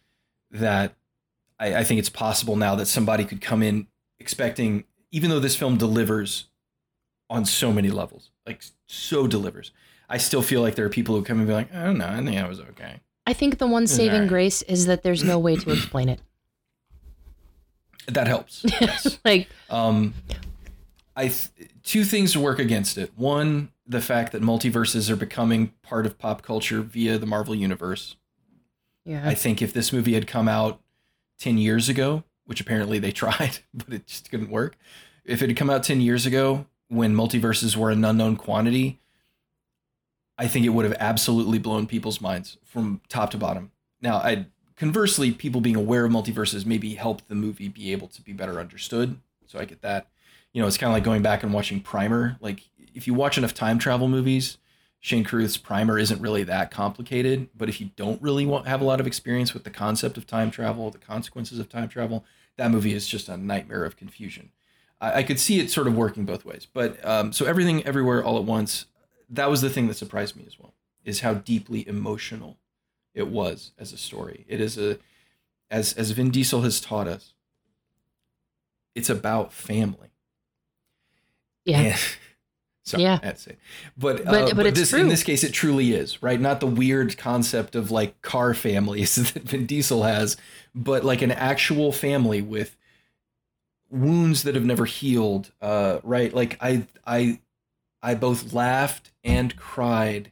[0.50, 0.94] that
[1.62, 3.86] I, I think it's possible now that somebody could come in
[4.18, 6.46] expecting, even though this film delivers
[7.30, 9.70] on so many levels, like so delivers.
[10.08, 12.08] I still feel like there are people who come and be like, I don't know,
[12.08, 13.00] I think I was okay.
[13.26, 14.28] I think the one saving Alright.
[14.28, 16.20] grace is that there's no way to explain it.
[18.08, 18.64] That helps.
[18.80, 19.18] Yes.
[19.24, 20.14] like Um,
[21.14, 23.12] I th- two things work against it.
[23.16, 28.16] One, the fact that multiverses are becoming part of pop culture via the Marvel universe.
[29.04, 29.22] yeah.
[29.26, 30.80] I think if this movie had come out
[31.42, 34.76] ten years ago, which apparently they tried, but it just couldn't work.
[35.24, 39.00] If it had come out ten years ago, when multiverses were an unknown quantity,
[40.38, 43.70] I think it would have absolutely blown people's minds from top to bottom.
[44.00, 44.46] Now, I
[44.76, 48.58] conversely, people being aware of multiverses maybe helped the movie be able to be better
[48.58, 49.18] understood.
[49.46, 50.08] So I get that.
[50.52, 52.36] You know, it's kind of like going back and watching Primer.
[52.40, 52.62] Like,
[52.94, 54.58] if you watch enough time travel movies,
[55.04, 57.48] Shane Carruth's Primer isn't really that complicated.
[57.56, 60.28] But if you don't really want, have a lot of experience with the concept of
[60.28, 62.24] time travel, the consequences of time travel,
[62.56, 64.50] that movie is just a nightmare of confusion.
[65.00, 66.68] I, I could see it sort of working both ways.
[66.72, 68.86] But um, so everything, everywhere, all at once.
[69.28, 70.72] That was the thing that surprised me as well.
[71.04, 72.58] Is how deeply emotional
[73.12, 74.44] it was as a story.
[74.46, 74.98] It is a,
[75.68, 77.34] as as Vin Diesel has taught us.
[78.94, 80.10] It's about family.
[81.64, 81.78] yeah.
[81.80, 82.00] And-
[82.84, 83.18] sorry, Yeah.
[83.22, 83.50] I had to say.
[83.52, 83.58] it.
[83.96, 85.00] But But- uh, but it's this, true.
[85.00, 86.40] in this case, it truly is right.
[86.40, 90.36] Not the weird concept of like car families that Vin Diesel has,
[90.74, 92.76] but like an actual family with
[93.90, 95.52] wounds that have never healed.
[95.60, 96.32] Uh, right?
[96.32, 97.40] Like I, I,
[98.02, 100.30] I both laughed and cried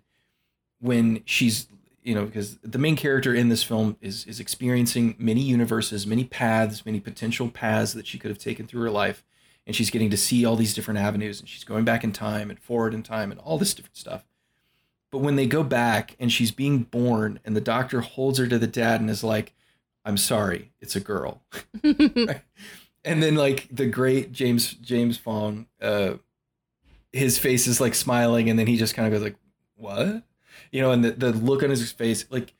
[0.80, 1.66] when she's
[2.02, 6.24] you know because the main character in this film is is experiencing many universes many
[6.24, 9.22] paths many potential paths that she could have taken through her life
[9.70, 12.50] and she's getting to see all these different avenues and she's going back in time
[12.50, 14.24] and forward in time and all this different stuff.
[15.12, 18.58] But when they go back and she's being born and the doctor holds her to
[18.58, 19.52] the dad and is like
[20.04, 21.42] i'm sorry it's a girl.
[23.04, 26.14] And then like the great james james hong uh
[27.12, 29.36] his face is like smiling and then he just kind of goes like
[29.76, 30.24] what?
[30.72, 32.54] You know and the, the look on his face like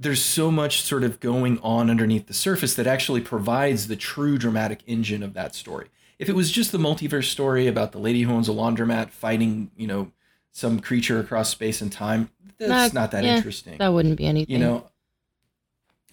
[0.00, 4.38] there's so much sort of going on underneath the surface that actually provides the true
[4.38, 5.88] dramatic engine of that story.
[6.18, 9.70] If it was just the multiverse story about the lady who owns a laundromat fighting
[9.76, 10.10] you know
[10.52, 13.78] some creature across space and time that's Not- not that yeah, interesting.
[13.78, 14.52] that wouldn't be anything.
[14.52, 14.86] you know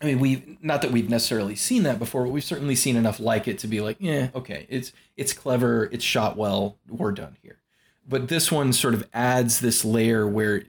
[0.01, 3.19] i mean we not that we've necessarily seen that before but we've certainly seen enough
[3.19, 7.35] like it to be like yeah okay it's it's clever it's shot well we're done
[7.41, 7.57] here.
[8.07, 10.64] But this one sort of adds this layer where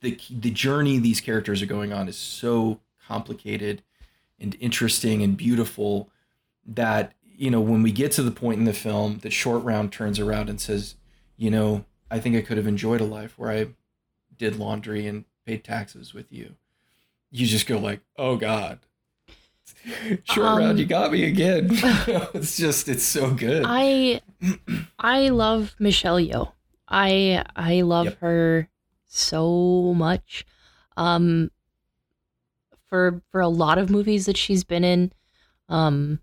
[0.00, 3.82] the the journey these characters are going on is so complicated
[4.38, 6.08] and interesting and beautiful
[6.66, 9.92] that you know when we get to the point in the film that short round
[9.92, 10.94] turns around and says
[11.36, 13.66] you know i think i could have enjoyed a life where i
[14.38, 16.54] did laundry and paid taxes with you
[17.30, 18.78] you just go like oh god
[20.24, 24.20] short Um, round you got me again it's just it's so good I
[24.98, 26.52] I love Michelle Yeoh.
[26.88, 28.18] I I love Yep.
[28.20, 28.68] her
[29.10, 30.46] so much.
[30.96, 31.50] Um
[32.88, 35.12] for for a lot of movies that she's been in.
[35.68, 36.20] Um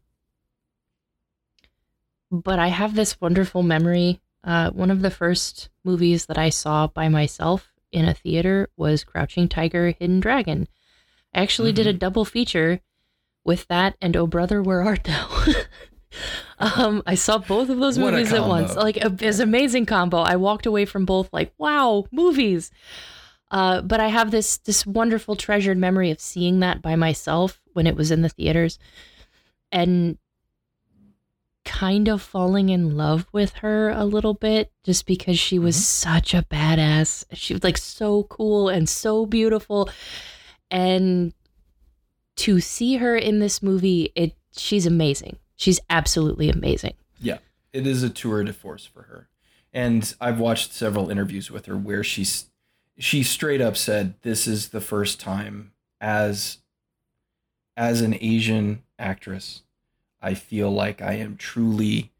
[2.32, 4.22] but I have this wonderful memory.
[4.43, 9.03] Uh one of the first movies that I saw by myself in a theater was
[9.03, 10.67] Crouching Tiger Hidden Dragon.
[11.33, 12.82] I actually did a double feature
[13.43, 15.45] with that and Oh Brother Where Art Thou?
[16.60, 18.76] um, I saw both of those What movies at once.
[18.76, 20.18] Like a, it's amazing combo.
[20.18, 22.72] I walked away from both like, wow, movies.
[23.50, 27.88] Uh, but I have this this wonderful treasured memory of seeing that by myself when
[27.88, 28.78] it was in the theaters,
[29.72, 30.18] and
[31.64, 35.82] kind of falling in love with her a little bit just because she was Mhm.
[35.82, 37.26] such a badass.
[37.34, 39.90] She was like so cool and so beautiful.
[40.72, 41.34] And
[42.38, 45.38] to see her in this movie, it she's amazing.
[45.58, 46.94] She's absolutely amazing.
[47.19, 47.40] Yeah,
[47.74, 49.27] it is a tour de force for her.
[49.74, 52.45] And I've watched several interviews with her where she's
[52.98, 56.60] she straight up said this is the first time as
[57.76, 59.64] as an Asian actress
[60.22, 62.11] I feel like I am truly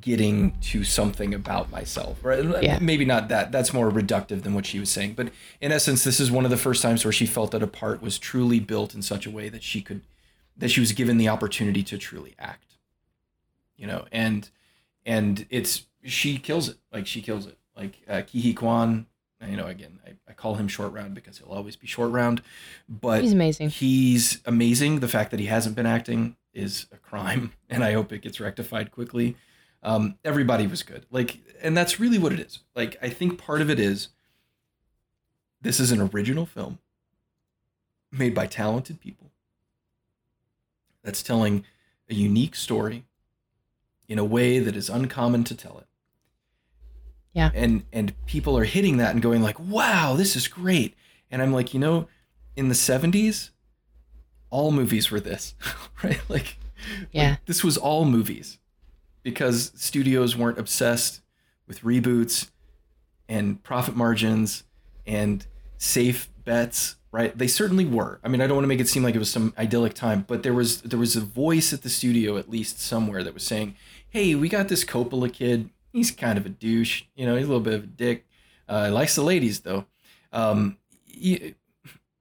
[0.00, 2.18] getting to something about myself.
[2.22, 2.44] Right?
[2.62, 2.78] Yeah.
[2.80, 3.52] Maybe not that.
[3.52, 6.50] That's more reductive than what she was saying, but in essence this is one of
[6.50, 9.30] the first times where she felt that a part was truly built in such a
[9.30, 10.02] way that she could
[10.56, 12.76] that she was given the opportunity to truly act.
[13.76, 14.48] You know, and
[15.04, 16.78] and it's she kills it.
[16.92, 17.58] Like she kills it.
[17.76, 19.06] Like uh, Ke Huy Quan
[19.48, 22.42] you know again I, I call him short round because he'll always be short round
[22.88, 23.70] but He's amazing.
[23.70, 25.00] he's amazing.
[25.00, 28.38] The fact that he hasn't been acting is a crime and i hope it gets
[28.38, 29.36] rectified quickly.
[29.82, 31.06] Um, everybody was good.
[31.10, 32.60] Like and that's really what it is.
[32.76, 34.10] Like i think part of it is
[35.60, 36.78] this is an original film
[38.12, 39.31] made by talented people
[41.02, 41.64] that's telling
[42.08, 43.04] a unique story
[44.08, 45.86] in a way that is uncommon to tell it.
[47.32, 47.50] Yeah.
[47.54, 50.94] And and people are hitting that and going like, "Wow, this is great."
[51.30, 52.08] And I'm like, "You know,
[52.56, 53.50] in the 70s,
[54.50, 55.54] all movies were this."
[56.02, 56.20] right?
[56.28, 56.58] Like
[57.10, 57.30] Yeah.
[57.30, 58.58] like, this was all movies
[59.22, 61.22] because studios weren't obsessed
[61.66, 62.50] with reboots
[63.28, 64.64] and profit margins
[65.06, 65.46] and
[65.78, 67.36] safe bets right?
[67.36, 68.18] They certainly were.
[68.24, 70.24] I mean i don't want to make it seem like it was some idyllic time
[70.26, 73.44] but there was there was a voice at the studio at least somewhere that was
[73.44, 73.76] saying
[74.08, 75.70] hey we got this coppola kid.
[75.92, 78.26] He's kind of a douche you know he's a little bit of a dick.
[78.68, 79.84] Uh, he likes the ladies though.
[80.32, 81.54] Um, he,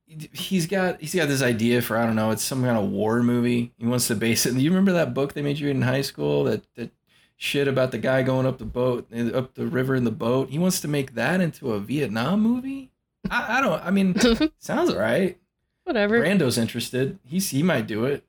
[0.06, 3.24] he's got he's got this idea for i don't know it's some kind of war
[3.24, 3.72] movie.
[3.78, 6.02] He wants to base it you remember that book they made you read in high
[6.02, 6.44] school?
[6.44, 6.92] That that
[7.38, 10.50] shit about the guy going up the boat up the river in the boat?
[10.50, 12.91] He wants to make that into a vietnam movie
[13.32, 14.16] i, I don't i mean
[14.60, 15.38] sounds right.
[15.84, 16.20] Whatever.
[16.20, 17.18] brando's interested.
[17.26, 18.24] He's he might do it.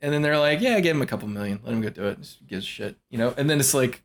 [0.00, 1.60] And then they're like yeah give him a couple million.
[1.62, 2.18] Let him go do it.
[2.18, 3.34] Just gives a shit you know?
[3.36, 4.02] And then it's like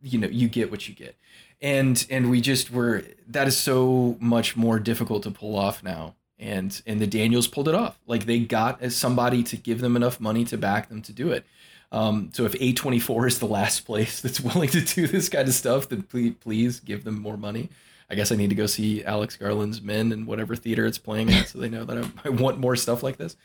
[0.00, 1.16] you know you get what you get.
[1.60, 6.14] And and we just were that is so much more difficult to pull off now.
[6.38, 8.00] And and the daniels pulled it off.
[8.06, 11.30] Like they got as somebody to give them enough money to back them to do
[11.30, 11.44] it.
[11.92, 15.52] Um, so if a24 is the last place that's willing to do this kind of
[15.54, 17.68] stuff then please please give them more money
[18.12, 21.32] i guess i need to go see alex garland's men in whatever theater it's playing
[21.32, 23.36] at so they know that I, I want more stuff like this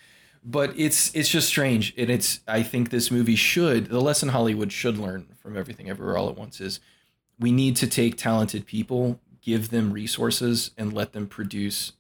[0.44, 4.72] but it's it's just strange and it's i think this movie should the lesson hollywood
[4.72, 6.80] should learn from everything everywhere all at once is
[7.40, 11.94] we need to take talented people give them resources and let them produce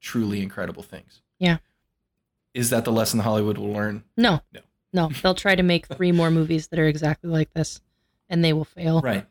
[0.00, 1.58] truly incredible things Yeah.
[2.54, 4.40] is that the lesson hollywood will learn No.
[4.52, 4.60] No.
[4.92, 5.10] No.
[5.22, 7.80] They'll try to make three more movies that are exactly like this,
[8.30, 9.02] and they will fail.
[9.02, 9.26] right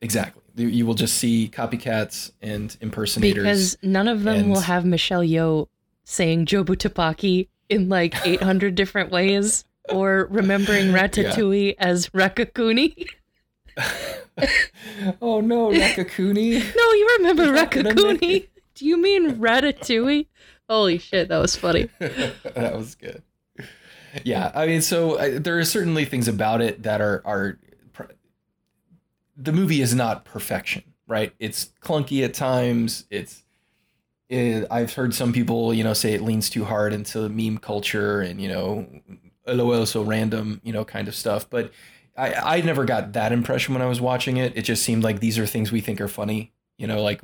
[0.00, 5.22] exactly you will just see copycats and impersonators Because none of them will have Michelle
[5.22, 5.68] Yeoh
[6.04, 13.06] saying Jobu Tupaki in like 800 different ways or remembering Ratatouille as Raccacoonie.
[15.20, 18.48] oh no raccacoonie No, you remember You're not gonna make Raccacoonie.
[18.76, 20.26] Do you mean Ratatouille?
[20.68, 21.88] Holy shit, that was funny.
[21.98, 23.22] that was good.
[24.22, 27.58] Yeah, I mean, so uh, there are certainly things about it that are are.
[29.36, 31.32] The movie is not perfection, right?
[31.38, 33.04] It's clunky at times.
[33.10, 33.42] It's.
[34.30, 38.22] It, I've heard some people, you know, say it leans too hard into meme culture
[38.22, 38.86] and you know,
[39.46, 41.48] lol, so random, you know, kind of stuff.
[41.48, 41.72] But
[42.16, 44.56] I I never got that impression when I was watching it.
[44.56, 47.20] It just seemed like these are things we think are funny, you know, like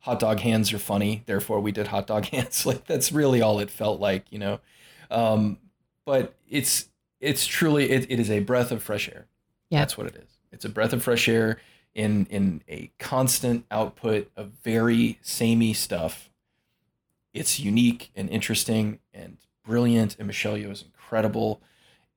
[0.00, 2.66] hot dog hands are funny, therefore we did hot dog hands.
[2.66, 4.60] Like that's really all it felt like, you know.
[5.10, 5.58] Um,
[6.04, 6.88] but it's
[7.20, 9.26] it's truly it, it is a breath of fresh air.
[9.70, 9.80] Yeah.
[9.80, 10.31] That's what it is.
[10.52, 11.58] It's a breath of fresh air
[11.94, 16.30] in in a constant output of very samey stuff.
[17.34, 21.60] It's unique and interesting and brilliant, and Michelle Yeoh is incredible,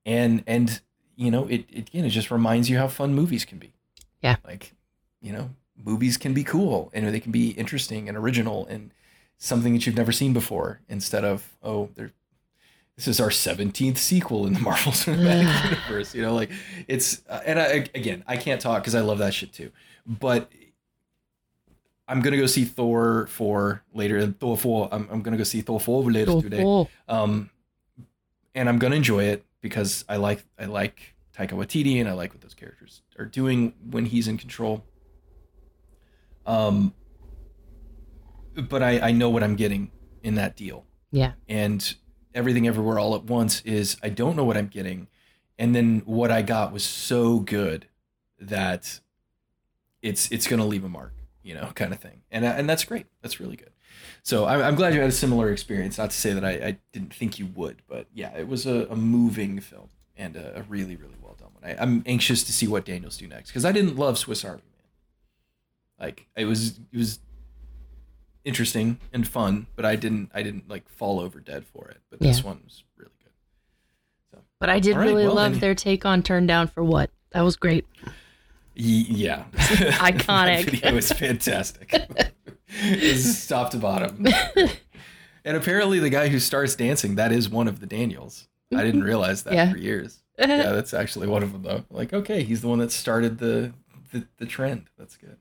[0.04, 0.80] and and
[1.16, 3.72] you know it, it again it just reminds you how fun movies can be.
[4.22, 4.36] Yeah.
[4.44, 4.72] like
[5.20, 5.50] you know
[5.84, 8.92] movies can be cool and they can be interesting and original and
[9.36, 12.12] something that you've never seen before instead of oh they're
[12.96, 16.14] this is our 17th sequel in the Marvel Cinematic Universe.
[16.14, 16.50] You know, like
[16.88, 19.70] it's, uh, and I, again, I can't talk because I love that shit too.
[20.06, 20.50] But
[22.08, 24.26] I'm gonna go see Thor for later.
[24.28, 24.88] Thor 4.
[24.92, 26.62] I'm, I'm gonna go see Thor 4 later Oh, today.
[26.64, 26.88] oh.
[27.08, 27.50] Um,
[28.54, 32.32] and I'm gonna enjoy it because I like I like Taika Waititi and I like
[32.32, 34.84] what those characters are doing when he's in control.
[36.46, 36.94] Um,
[38.54, 39.90] but I, I know what I'm getting
[40.22, 40.86] in that deal.
[41.10, 41.32] Yeah.
[41.48, 41.94] And
[42.36, 45.08] everything everywhere all at once is I don't know what I'm getting.
[45.58, 47.86] And then what I got was so good
[48.38, 49.00] that
[50.02, 52.22] it's it's gonna leave a mark, you know, kind of thing.
[52.30, 53.06] And and that's great.
[53.22, 53.70] That's really good.
[54.22, 55.98] So I'm, I'm glad you had a similar experience.
[55.98, 58.86] Not to say that I, I didn't think you would, but yeah, it was a,
[58.90, 61.64] a moving film and a, a really really well done one.
[61.70, 64.62] I, I'm anxious to see what Daniels do next because I didn't love Swiss Army
[64.62, 66.06] Man.
[66.06, 67.20] Like it was it was
[68.46, 71.98] interesting and fun, but I didn't I didn't like fall over dead for it.
[72.08, 72.44] But this Yeah.
[72.44, 74.40] one was really good.
[74.58, 76.82] But I did All right, really well, love then- their take on Turn Down for
[76.82, 77.10] What.
[77.32, 77.84] That was great.
[78.74, 80.64] Ye- Yeah, Iconic.
[80.64, 81.92] that video is fantastic.
[82.68, 84.24] it's top to bottom.
[85.44, 88.48] and apparently, the guy who starts dancing that is one of the Daniels.
[88.72, 89.08] I didn't mm-hmm.
[89.08, 89.72] realize that Yeah.
[89.72, 90.22] for years.
[90.38, 91.84] Yeah, that's actually one of them though.
[91.90, 93.72] Like, okay, he's the one that started the
[94.12, 94.86] the, the trend.
[94.98, 95.38] That's good.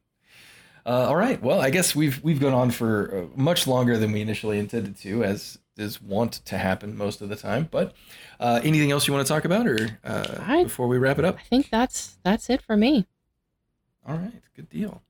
[0.86, 1.42] Uh, all right.
[1.42, 4.98] Well, I guess we've we've gone on for uh, much longer than we initially intended
[5.00, 7.68] to, as is wont to happen most of the time.
[7.72, 7.94] But
[8.40, 11.26] uh, anything else you want to talk about, or uh, I- before we wrap it
[11.26, 11.38] up?
[11.40, 13.08] I think that's that's it for me.
[14.08, 15.02] All right, good deal.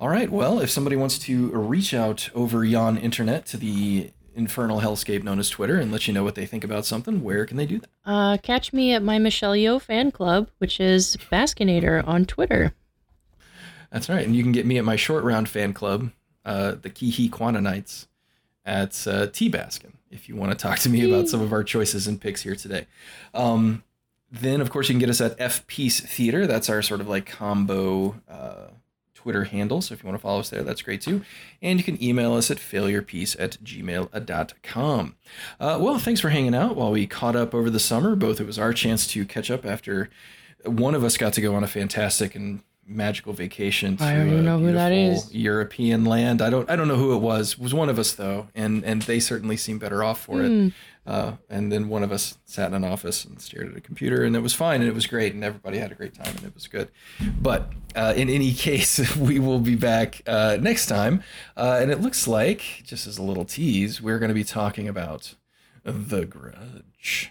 [0.00, 4.80] All right, well, if somebody wants to reach out over yon internet to the infernal
[4.80, 7.56] hellscape known as Twitter and let you know what they think about something, where can
[7.56, 7.90] they do that?
[8.04, 12.74] Uh, catch me at my Michelle Yeoh fan club, which is Baskinator on Twitter.
[13.92, 16.10] That's right, and you can get me at my short round fan club,
[16.44, 18.06] uh, the Ke Huy Quantanites,
[18.64, 21.62] at uh, T Baskin, if you want to talk to me about some of our
[21.62, 22.86] choices and picks here today.
[23.34, 23.82] Um,
[24.30, 26.46] then, of course, you can get us at F Piece Theater.
[26.46, 28.68] That's our sort of like combo uh,
[29.14, 29.82] Twitter handle.
[29.82, 31.22] So if you want to follow us there, that's great too.
[31.60, 35.16] And you can email us at failurepiece at gmail.com.
[35.60, 38.16] Uh, well, thanks for hanging out while we caught up over the summer.
[38.16, 40.08] Both it was our chance to catch up after
[40.64, 44.28] one of us got to go on a fantastic and magical vacation to I don't
[44.28, 45.30] a even know who that beautiful.
[45.32, 46.42] European land.
[46.42, 47.54] I don't I don't know who it was.
[47.54, 50.48] It was one of us though, and and they certainly seemed better off for it.
[50.48, 50.68] Hmm.
[51.04, 54.22] Uh, and then one of us sat in an office and stared at a computer,
[54.22, 56.44] and it was fine, and it was great, and everybody had a great time, and
[56.44, 56.88] it was good.
[57.40, 61.24] But uh, in any case, we will be back uh, next time,
[61.56, 64.86] uh, and it looks like, just as a little tease, we're going to be talking
[64.86, 65.34] about
[65.82, 66.84] the Grudge,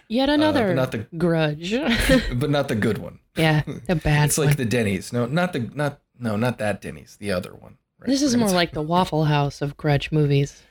[0.08, 1.72] Yet another Uh, not the- grudge.
[2.34, 3.18] but not the good one.
[3.36, 4.48] yeah, the bad It's one.
[4.48, 5.12] like the Denny's.
[5.12, 7.16] No, not the not no, not that Denny's.
[7.18, 7.78] The other one.
[7.98, 8.06] right?
[8.08, 10.62] this is more like the Waffle House of grudge movies.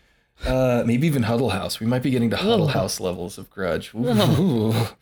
[0.46, 1.80] Uh, maybe even Huddle House.
[1.80, 2.68] We might be getting to Huddle.
[2.68, 3.94] House levels of grudge.
[3.96, 4.08] Ooh.
[4.72, 4.96] Ugh.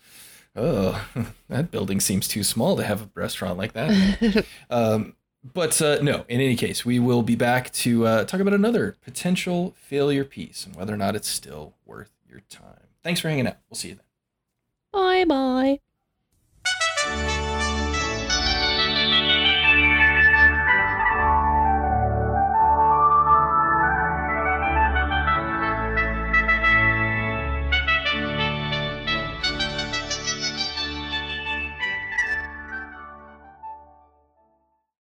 [0.56, 1.06] Oh,
[1.50, 4.46] that building seems too small to have a restaurant like that.
[4.70, 5.14] um,
[5.54, 8.98] but uh, no, in any case, we will be back to uh, talk about another
[9.04, 12.79] potential failure piece and whether or not it's still worth your time.
[13.04, 13.58] Thanks for hanging out.
[13.70, 14.04] We'll see you then.
[14.92, 15.80] bye bye.